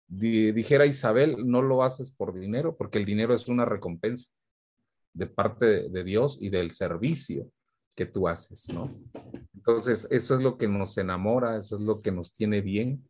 dijera 0.09 0.87
Isabel, 0.87 1.47
no 1.47 1.63
lo 1.63 1.83
haces 1.83 2.11
por 2.11 2.39
dinero, 2.39 2.77
porque 2.77 2.99
el 2.99 3.05
dinero 3.05 3.35
es 3.35 3.47
una 3.49 3.65
recompensa 3.65 4.31
de 5.13 5.27
parte 5.27 5.89
de, 5.89 6.05
Dios 6.05 6.39
y 6.41 6.49
del 6.49 6.71
servicio 6.73 7.51
que 7.95 8.07
tú 8.07 8.29
haces, 8.29 8.73
¿no? 8.73 8.95
Entonces, 9.55 10.09
eso 10.11 10.37
es 10.37 10.43
lo 10.43 10.57
que 10.57 10.69
nos 10.69 10.97
enamora, 10.97 11.59
eso 11.59 11.77
es 11.77 11.83
lo 11.83 12.01
que 12.01 12.13
nos 12.13 12.33
tiene 12.33 12.61
bien. 12.61 13.07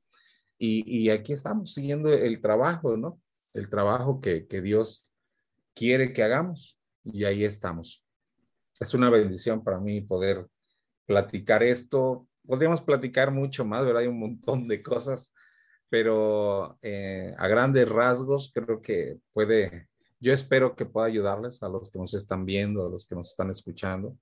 Y, 0.59 1.09
aquí 1.11 1.33
estamos 1.33 1.73
siguiendo 1.73 2.13
el 2.13 2.41
trabajo, 2.41 2.97
¿no? 2.97 3.21
El 3.53 3.69
trabajo 3.69 4.21
que, 4.21 4.47
que 4.49 4.61
Dios 4.61 5.07
quiere 5.75 6.13
que 6.13 6.25
hagamos. 6.25 6.77
Y 7.05 7.25
ahí 7.25 7.45
estamos. 7.45 8.05
Es 8.81 8.95
una 8.95 9.11
bendición 9.11 9.63
para 9.63 9.79
mí 9.79 10.01
poder 10.01 10.47
platicar 11.07 11.63
esto. 11.63 12.27
Podríamos 12.47 12.83
platicar 12.83 13.31
mucho 13.31 13.65
más, 13.65 13.85
¿verdad? 13.85 14.03
Hay 14.03 14.09
un 14.09 14.21
montón 14.21 14.69
de 14.69 14.83
cosas 14.83 15.33
pero 15.89 16.79
eh, 16.83 17.35
a 17.37 17.49
grandes 17.49 17.89
rasgos 17.89 18.51
creo 18.55 18.81
que 18.81 19.19
puede, 19.33 19.89
yo 20.21 20.33
espero 20.33 20.77
que 20.77 20.87
pueda 20.87 21.07
ayudarles 21.07 21.63
a 21.63 21.69
los 21.69 21.91
que 21.91 21.99
nos 21.99 22.15
están 22.15 22.45
viendo, 22.45 22.87
a 22.87 22.91
los 22.91 23.07
que 23.07 23.15
nos 23.15 23.31
están 23.31 23.51
escuchando, 23.51 24.17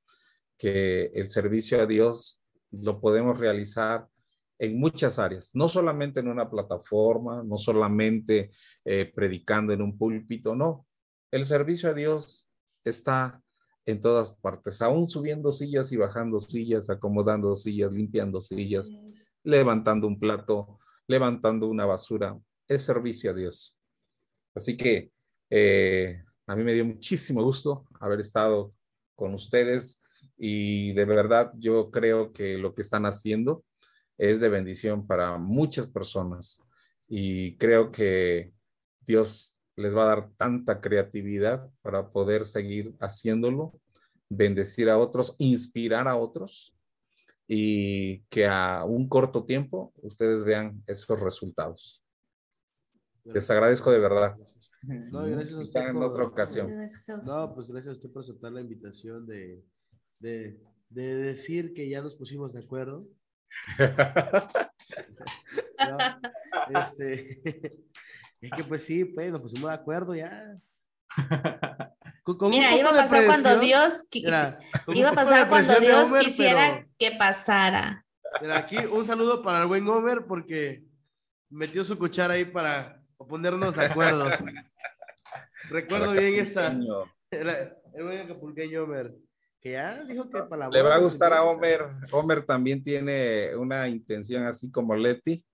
que 0.57 1.07
el 1.07 1.29
servicio 1.29 1.81
a 1.81 1.87
Dios 1.87 2.41
lo 2.71 3.01
podemos 3.01 3.39
realizar 3.39 4.07
en 4.59 4.79
muchas 4.79 5.19
áreas, 5.19 5.51
no 5.55 5.69
solamente 5.69 6.21
en 6.21 6.29
una 6.29 6.49
plataforma, 6.49 7.43
no 7.45 7.59
solamente 7.59 8.51
eh, 8.85 9.11
predicando 9.15 9.73
en 9.73 9.83
un 9.83 9.99
púlpito, 9.99 10.55
no. 10.55 10.87
El 11.31 11.45
servicio 11.45 11.91
a 11.91 11.95
Dios 11.95 12.49
está 12.83 13.43
en 13.87 14.01
todas 14.01 14.33
partes, 14.33 14.83
aún 14.83 15.09
subiendo 15.09 15.53
sillas 15.53 15.93
y 15.93 15.97
bajando 15.97 16.41
sillas, 16.41 16.91
acomodando 16.91 17.55
sillas, 17.57 17.93
limpiando 17.93 18.41
sillas, 18.41 18.91
levantando 19.45 20.09
un 20.09 20.19
plato, 20.19 20.81
levantando 21.07 21.69
una 21.69 21.87
basura, 21.87 22.37
es 22.67 22.83
servicio 22.83 23.31
a 23.31 23.35
Dios. 23.35 23.77
Así 24.57 24.77
que 24.77 25.13
eh, 25.51 26.21
a 26.47 26.57
mí 26.57 26.65
me 26.65 26.75
dio 26.75 26.85
muchísimo 26.85 27.45
gusto 27.45 27.87
haber 28.01 28.21
estado 28.21 28.75
con 29.15 29.35
ustedes 29.35 30.03
y 30.37 30.93
de 30.93 31.05
verdad 31.05 31.53
yo 31.57 31.91
creo 31.93 32.33
que 32.33 32.59
lo 32.59 32.75
que 32.75 32.83
están 32.83 33.07
haciendo 33.07 33.65
es 34.19 34.41
de 34.41 34.49
bendición 34.49 35.07
para 35.07 35.39
muchas 35.39 35.87
personas 35.87 36.61
y 37.09 37.57
creo 37.57 37.93
que 37.93 38.53
Dios 39.01 39.56
les 39.77 39.95
va 39.97 40.05
a 40.05 40.07
dar 40.07 40.31
tanta 40.37 40.81
creatividad 40.81 41.71
para 41.83 42.11
poder 42.11 42.47
seguir 42.47 42.95
haciéndolo, 43.01 43.79
bendecir 44.29 44.89
a 44.89 44.99
otros, 44.99 45.35
inspirar 45.39 46.09
a 46.09 46.17
otros 46.17 46.75
y 47.47 48.23
que 48.25 48.47
a 48.47 48.85
un 48.85 49.09
corto 49.09 49.45
tiempo 49.45 49.93
ustedes 50.03 50.43
vean 50.43 50.83
esos 50.87 51.21
resultados. 51.21 52.03
Les 53.25 53.51
agradezco 53.51 53.91
de 53.91 53.99
verdad. 53.99 54.37
No, 54.83 55.25
gracias 55.25 55.59
a 55.59 55.61
usted. 55.61 55.81
en 55.81 55.97
otra 55.97 56.25
ocasión. 56.25 56.67
No, 57.27 57.55
pues 57.55 57.71
gracias 57.71 57.89
a 57.89 57.97
usted 57.99 58.11
por 58.11 58.23
aceptar 58.23 58.53
la 58.53 58.61
invitación 58.61 59.27
de, 59.27 59.63
de, 60.21 60.61
de 60.89 61.15
decir 61.17 61.75
que 61.75 61.89
ya 61.89 62.01
nos 62.01 62.15
pusimos 62.15 62.53
de 62.53 62.61
acuerdo. 62.61 63.07
este, 66.69 67.41
es 68.47 68.51
que 68.57 68.65
pues 68.65 68.85
sí, 68.85 69.05
pues 69.05 69.31
nos 69.31 69.41
pusimos 69.41 69.71
de 69.71 69.75
acuerdo 69.75 70.15
ya. 70.15 70.57
Mira, 72.51 72.77
iba 72.77 72.91
a 72.91 72.95
pasar 72.95 73.25
cuando 73.25 73.61
Dios 73.61 74.05
iba 74.13 75.11
a 75.11 75.15
pasar 75.15 75.49
cuando 75.49 75.79
Dios 75.79 76.13
quisiera 76.15 76.85
que 76.99 77.13
pasara. 77.13 78.05
Mira, 78.41 78.59
aquí 78.59 78.79
un 78.79 79.05
saludo 79.05 79.43
para 79.43 79.63
el 79.63 79.67
buen 79.69 79.87
Homer 79.89 80.27
porque 80.27 80.83
metió 81.49 81.85
su 81.85 81.97
cuchara 81.97 82.35
ahí 82.35 82.45
para 82.45 83.01
ponernos 83.17 83.77
de 83.77 83.87
acuerdo. 83.87 84.29
Recuerdo 85.71 86.13
bien 86.13 86.41
esa. 86.41 86.77
El, 87.31 88.03
buen 88.03 88.21
acapulqueño 88.23 88.83
Homer. 88.83 89.15
Que 89.61 89.73
ya 89.73 90.03
dijo 90.03 90.29
que 90.29 90.43
para 90.43 90.69
Le 90.69 90.83
va 90.83 90.97
a 90.97 90.99
gustar 90.99 91.33
a 91.33 91.45
Homer. 91.45 91.87
Homer 92.11 92.45
también 92.45 92.83
tiene 92.83 93.55
una 93.55 93.87
intención 93.87 94.45
así 94.47 94.71
como 94.71 94.97
Leti 94.97 95.45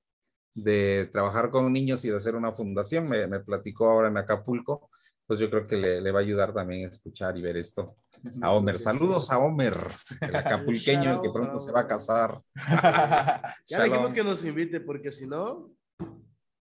de 0.55 1.09
trabajar 1.13 1.51
con 1.51 1.73
niños 1.73 2.05
y 2.05 2.11
de 2.11 2.17
hacer 2.17 2.35
una 2.35 2.53
fundación. 2.53 3.09
Me, 3.09 3.27
me 3.27 3.41
platicó 3.41 3.91
ahora 3.91 4.09
en 4.09 4.17
Acapulco 4.17 4.91
pues 5.33 5.41
yo 5.41 5.49
creo 5.49 5.67
que 5.67 5.77
le, 5.77 6.11
va 6.11 6.19
a 6.19 6.23
ayudar 6.23 6.53
también 6.53 6.85
a 6.85 6.91
escuchar 6.91 7.37
y 7.39 7.41
ver 7.41 7.57
esto. 7.57 7.97
A 8.43 8.53
Homer, 8.53 8.79
saludos 8.79 9.31
a 9.31 9.39
Homer, 9.39 9.75
el 10.21 10.37
acapulqueño 10.37 11.23
que 11.23 11.31
pronto 11.31 11.59
se 11.59 11.73
va 11.73 11.81
a 11.81 11.87
casar. 11.87 12.41
ya 13.67 13.79
le 13.79 13.85
dijimos 13.85 14.13
que 14.13 14.23
nos 14.23 14.45
invite, 14.45 14.81
porque 14.81 15.11
si 15.11 15.27
no, 15.27 15.71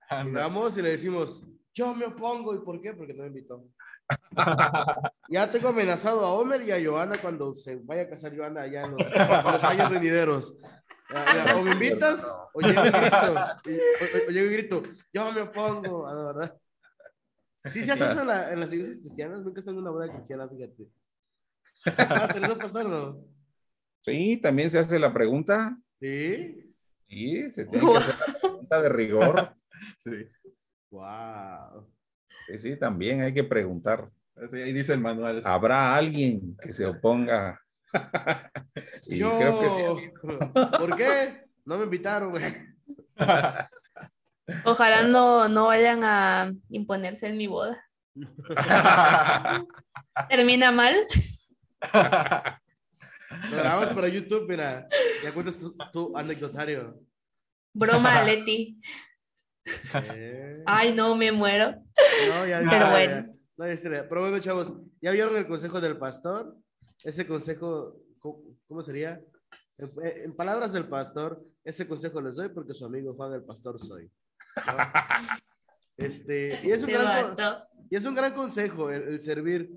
vamos 0.07 0.77
y 0.77 0.83
le 0.83 0.91
decimos, 0.91 1.43
yo 1.73 1.95
me 1.95 2.05
opongo, 2.05 2.53
¿y 2.53 2.59
por 2.59 2.79
qué? 2.79 2.93
Porque 2.93 3.13
no 3.13 3.23
me 3.23 3.29
invitó. 3.29 3.65
ya 5.29 5.49
tengo 5.51 5.69
amenazado 5.69 6.25
a 6.25 6.33
Homer 6.33 6.61
y 6.61 6.71
a 6.71 6.83
Joana 6.83 7.15
cuando 7.19 7.53
se 7.53 7.75
vaya 7.75 8.03
a 8.03 8.09
casar 8.09 8.35
Joana 8.35 8.61
allá 8.61 8.85
en 8.85 8.97
los, 8.97 9.63
años 9.63 9.89
venideros. 9.89 10.53
O 11.55 11.63
me 11.63 11.71
invitas 11.71 12.23
o 12.53 12.61
llego 12.61 12.81
y 12.85 12.91
grito, 12.91 13.33
o, 14.27 14.31
llego 14.31 14.47
y 14.47 14.53
grito, 14.53 14.83
yo 15.11 15.31
me 15.31 15.41
opongo, 15.41 16.07
a 16.07 16.13
la 16.13 16.23
verdad. 16.23 16.61
Sí 17.65 17.81
se 17.81 17.91
hace 17.91 18.05
eso 18.05 18.21
en, 18.21 18.59
las 18.59 18.71
iglesias 18.71 18.99
cristianas, 18.99 19.41
nunca 19.41 19.59
están 19.59 19.73
en 19.73 19.81
una 19.81 19.91
boda 19.91 20.11
cristiana, 20.11 20.47
fíjate. 20.47 20.87
¿Se 22.33 22.39
les 22.39 22.57
pasar, 22.57 22.85
no? 22.85 23.25
Sí, 24.05 24.37
también 24.37 24.69
se 24.69 24.79
hace 24.79 24.99
la 24.99 25.13
pregunta. 25.13 25.77
Sí. 25.99 26.63
Sí, 27.07 27.51
se 27.51 27.65
tiene 27.65 27.91
que 27.91 27.97
hacer 27.97 28.15
la 28.19 28.39
pregunta 28.39 28.81
de 28.81 28.89
rigor. 28.89 29.55
Sí. 29.97 30.27
Wow. 30.91 31.87
Sí, 32.47 32.57
sí, 32.57 32.75
también 32.75 33.21
hay 33.21 33.33
que 33.33 33.45
preguntar. 33.45 34.11
ahí 34.35 34.73
dice 34.73 34.91
el 34.91 34.99
manual. 34.99 35.41
¿Habrá 35.45 35.95
alguien 35.95 36.57
que 36.61 36.73
se 36.73 36.85
oponga? 36.85 37.61
Yo, 39.07 39.37
creo 39.37 39.59
que 39.59 39.69
sí. 39.69 39.83
¿Por 40.77 40.95
qué? 40.95 41.43
No 41.65 41.77
me 41.77 41.83
invitaron. 41.85 42.33
Ojalá 44.65 45.03
no, 45.03 45.47
no 45.47 45.67
vayan 45.67 46.01
a 46.03 46.51
imponerse 46.69 47.27
en 47.27 47.37
mi 47.37 47.45
boda. 47.47 47.81
¿Termina 50.29 50.71
mal? 50.71 50.95
grabamos 53.51 53.93
para 53.93 54.07
YouTube, 54.07 54.49
mira. 54.49 54.87
Ya 55.23 55.31
cuentas 55.31 55.63
tu, 55.93 56.17
anecdotario. 56.17 56.99
Broma, 57.73 58.23
Leti. 58.23 58.81
Eh. 60.15 60.63
Ay, 60.65 60.93
no, 60.93 61.15
me 61.15 61.31
muero. 61.31 61.75
No, 62.27 62.47
ya, 62.47 62.61
Pero 62.69 62.89
bueno. 62.89 63.27
No, 63.57 63.65
Pero 63.65 64.21
bueno, 64.21 64.39
chavos, 64.39 64.73
¿ya 65.01 65.11
vieron 65.11 65.37
el 65.37 65.47
consejo 65.47 65.79
del 65.81 65.97
pastor? 65.97 66.55
Ese 67.03 67.25
consejo, 67.25 68.01
¿cómo 68.19 68.83
sería? 68.83 69.21
En, 69.77 70.35
palabras 70.35 70.73
del 70.73 70.87
pastor, 70.87 71.41
ese 71.63 71.87
consejo 71.87 72.21
les 72.21 72.35
doy 72.35 72.49
porque 72.49 72.73
su 72.73 72.85
amigo 72.85 73.13
Juan 73.13 73.33
el 73.33 73.43
pastor 73.43 73.79
soy. 73.79 74.11
Este, 75.97 76.61
y, 76.63 76.71
es 76.71 76.81
un 76.81 76.89
este 76.91 77.03
gran, 77.03 77.35
y 77.89 77.95
es 77.97 78.05
un 78.05 78.15
gran 78.15 78.33
consejo 78.33 78.89
el, 78.89 79.19
servir, 79.19 79.69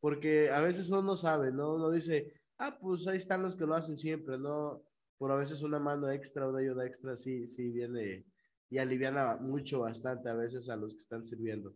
porque 0.00 0.50
a 0.50 0.62
veces 0.62 0.88
uno 0.88 1.02
no 1.02 1.16
sabe, 1.16 1.52
¿no? 1.52 1.74
Uno 1.74 1.90
dice, 1.90 2.32
ah, 2.56 2.78
pues 2.80 3.06
ahí 3.06 3.18
están 3.18 3.42
los 3.42 3.54
que 3.54 3.66
lo 3.66 3.74
hacen 3.74 3.98
siempre, 3.98 4.38
¿no? 4.38 4.82
Por 5.18 5.30
a 5.30 5.36
veces 5.36 5.60
una 5.60 5.78
mano 5.78 6.10
extra, 6.10 6.48
una 6.48 6.60
ayuda 6.60 6.86
extra, 6.86 7.14
sí, 7.18 7.46
sí 7.46 7.70
viene 7.70 8.24
y 8.70 8.78
aliviana 8.78 9.36
mucho, 9.36 9.80
bastante 9.80 10.28
a 10.28 10.34
veces 10.34 10.68
a 10.68 10.76
los 10.76 10.94
que 10.94 11.02
están 11.02 11.24
sirviendo. 11.24 11.74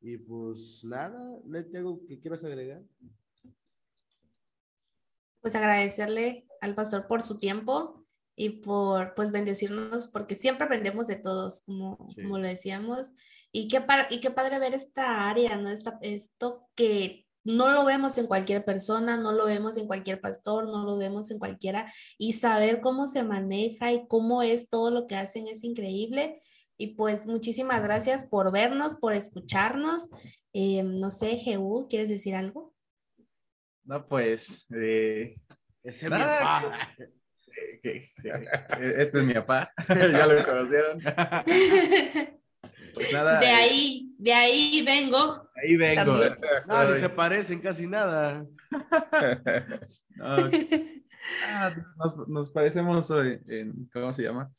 Y 0.00 0.16
pues 0.16 0.82
nada, 0.84 1.38
¿le 1.46 1.64
tengo 1.64 2.06
que 2.06 2.18
quieras 2.18 2.42
agregar? 2.44 2.82
Pues 5.40 5.54
agradecerle 5.54 6.46
al 6.60 6.74
pastor 6.74 7.06
por 7.06 7.22
su 7.22 7.38
tiempo 7.38 8.06
y 8.36 8.60
por 8.60 9.14
pues 9.14 9.30
bendecirnos 9.32 10.08
porque 10.08 10.34
siempre 10.34 10.64
aprendemos 10.64 11.06
de 11.06 11.16
todos, 11.16 11.60
como, 11.60 12.08
Sí. 12.14 12.22
como 12.22 12.38
lo 12.38 12.46
decíamos. 12.48 13.08
Y 13.52 13.68
qué, 13.68 13.84
y 14.10 14.20
qué 14.20 14.30
padre 14.30 14.58
ver 14.58 14.74
esta 14.74 15.28
área, 15.28 15.56
¿no? 15.56 15.70
Esta, 15.70 15.98
esto 16.02 16.60
que 16.74 17.26
no 17.44 17.70
lo 17.70 17.84
vemos 17.84 18.16
en 18.18 18.26
cualquier 18.26 18.64
persona, 18.64 19.16
no 19.16 19.32
lo 19.32 19.46
vemos 19.46 19.76
en 19.76 19.86
cualquier 19.86 20.20
pastor, 20.20 20.68
no 20.68 20.84
lo 20.84 20.96
vemos 20.98 21.30
en 21.30 21.38
cualquiera, 21.38 21.90
y 22.18 22.34
saber 22.34 22.80
cómo 22.80 23.06
se 23.06 23.22
maneja 23.24 23.92
y 23.92 24.06
cómo 24.06 24.42
es 24.42 24.68
todo 24.68 24.90
lo 24.90 25.06
que 25.06 25.16
hacen 25.16 25.48
es 25.48 25.64
increíble. 25.64 26.40
Y 26.76 26.94
pues 26.94 27.26
muchísimas 27.26 27.82
gracias 27.82 28.24
por 28.24 28.52
vernos, 28.52 28.94
por 28.96 29.12
escucharnos. 29.14 30.08
Eh, 30.52 30.82
no 30.82 31.10
sé, 31.10 31.36
Jehu, 31.36 31.88
¿quieres 31.88 32.08
decir 32.08 32.34
algo? 32.34 32.74
No, 33.90 34.06
pues, 34.06 34.68
eh, 34.72 35.34
Ese 35.82 36.06
es 36.06 36.12
mi 36.12 36.18
papá. 36.18 36.88
que- 37.82 38.08
que- 38.22 39.02
este 39.02 39.18
es 39.18 39.24
mi 39.24 39.34
papá, 39.34 39.72
ya 39.88 40.26
lo 40.28 40.44
conocieron. 40.44 41.00
Pues 42.94 43.12
nada, 43.12 43.40
De 43.40 43.46
eh, 43.46 43.52
ahí, 43.52 44.14
de 44.16 44.32
ahí 44.32 44.82
vengo. 44.86 45.44
ahí 45.60 45.76
vengo. 45.76 46.20
También. 46.20 46.38
No, 46.68 46.84
ni 46.92 47.00
se 47.00 47.08
parecen 47.08 47.58
casi 47.60 47.88
nada. 47.88 48.46
no, 50.14 50.36
ah, 51.48 51.74
nos, 51.96 52.28
nos 52.28 52.50
parecemos 52.52 53.10
en, 53.10 53.42
en- 53.48 53.90
¿cómo 53.92 54.12
se 54.12 54.22
llama? 54.22 54.52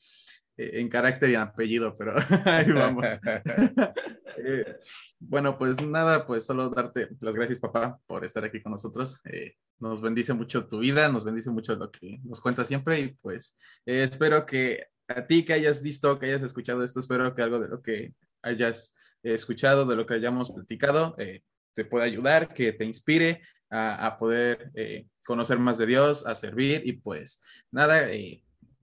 Eh, 0.58 0.80
En 0.80 0.90
carácter 0.90 1.30
y 1.30 1.36
en 1.36 1.42
apellido, 1.42 1.96
pero 1.98 2.16
ahí 2.46 2.72
vamos. 2.72 3.06
Eh, 4.38 4.78
bueno, 5.20 5.58
pues 5.58 5.80
nada, 5.86 6.26
pues 6.26 6.46
solo 6.46 6.70
darte 6.70 7.10
las 7.20 7.36
gracias, 7.36 7.60
papá, 7.60 8.00
por 8.08 8.24
estar 8.24 8.44
aquí 8.46 8.62
con 8.62 8.72
nosotros. 8.72 9.22
Eh, 9.26 9.56
nos 9.78 10.02
bendice 10.02 10.34
mucho 10.34 10.68
tu 10.68 10.80
vida, 10.80 11.10
nos 11.10 11.26
bendice 11.26 11.50
mucho 11.50 11.76
lo 11.76 11.92
que 11.92 12.20
nos 12.24 12.40
cuentas 12.40 12.68
siempre 12.68 13.00
y 13.00 13.10
pues 13.16 13.58
eh, 13.86 14.04
espero 14.04 14.46
que 14.46 14.86
a 15.08 15.28
ti 15.28 15.44
que 15.44 15.54
hayas 15.54 15.82
visto, 15.82 16.18
que 16.18 16.28
hayas 16.28 16.44
escuchado 16.44 16.84
esto, 16.84 17.02
espero 17.02 17.36
que 17.36 17.42
algo 17.42 17.60
de 17.60 17.68
lo 17.68 17.82
que 17.82 18.14
hayas 18.42 18.96
escuchado, 19.22 19.86
de 19.86 19.96
lo 19.96 20.06
que 20.06 20.14
hayamos 20.14 20.52
platicado, 20.52 21.16
eh, 21.18 21.44
te 21.76 21.84
pueda 21.84 22.06
ayudar, 22.06 22.54
que 22.54 22.72
te 22.72 22.86
inspire 22.86 23.42
a, 23.70 24.08
a 24.08 24.18
poder 24.18 24.72
eh, 24.76 25.08
conocer 25.26 25.60
más 25.60 25.78
de 25.78 25.88
Dios, 25.88 26.26
a 26.26 26.36
servir 26.36 26.84
y 26.86 26.94
pues 26.94 27.44
nada, 27.70 28.08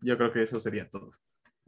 yo 0.02 0.16
creo 0.18 0.32
que 0.32 0.42
eso 0.42 0.60
sería 0.60 0.88
todo. 0.88 1.12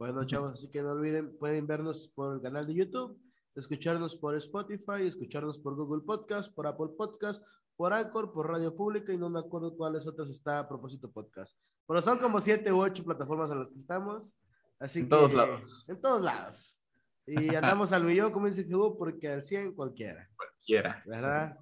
Bueno, 0.01 0.23
chavos, 0.23 0.53
así 0.53 0.67
que 0.67 0.81
no 0.81 0.93
olviden, 0.93 1.37
pueden 1.37 1.67
vernos 1.67 2.07
por 2.15 2.33
el 2.33 2.41
canal 2.41 2.65
de 2.65 2.73
YouTube, 2.73 3.21
escucharnos 3.53 4.15
por 4.15 4.35
Spotify, 4.35 5.05
escucharnos 5.05 5.59
por 5.59 5.75
Google 5.75 6.01
Podcast, 6.03 6.51
por 6.55 6.65
Apple 6.65 6.87
Podcast, 6.97 7.45
por 7.75 7.93
Anchor, 7.93 8.33
por 8.33 8.49
Radio 8.49 8.75
Pública 8.75 9.13
y 9.13 9.17
no 9.19 9.29
me 9.29 9.37
acuerdo 9.37 9.77
cuáles 9.77 10.07
otros 10.07 10.31
está 10.31 10.57
a 10.57 10.67
propósito 10.67 11.11
podcast. 11.11 11.55
Pero 11.87 12.01
son 12.01 12.17
como 12.17 12.41
siete 12.41 12.73
u 12.73 12.81
ocho 12.81 13.03
plataformas 13.03 13.51
en 13.51 13.59
las 13.59 13.67
que 13.67 13.77
estamos. 13.77 14.39
Así 14.79 15.01
En 15.01 15.05
que, 15.05 15.09
todos 15.11 15.33
lados. 15.33 15.87
En 15.87 16.01
todos 16.01 16.21
lados. 16.23 16.81
Y 17.27 17.53
andamos 17.53 17.91
al 17.91 18.03
millón, 18.03 18.31
como 18.31 18.47
dice 18.47 18.63
Jehu, 18.63 18.97
porque 18.97 19.27
al 19.27 19.43
100 19.43 19.75
cualquiera, 19.75 20.27
Quiera. 20.65 21.03
¿verdad? 21.05 21.59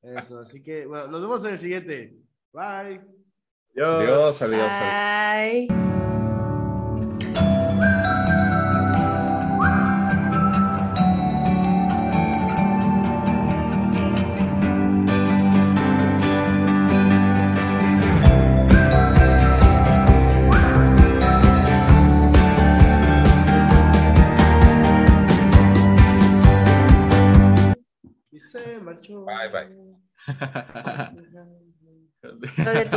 Eso, 0.00 0.38
así 0.38 0.62
que, 0.62 0.86
bueno, 0.86 1.08
nos 1.08 1.20
vemos 1.20 1.44
en 1.44 1.50
el 1.50 1.58
siguiente. 1.58 2.16
Bye. 2.54 3.02
Adiós, 3.76 4.40
adiós. 4.40 4.42
adiós. 4.42 5.68
Bye. 5.68 6.11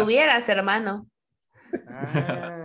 Lo 0.06 0.10
detuvieras, 0.10 0.48
hermano. 0.50 1.08
Ah. 1.88 2.65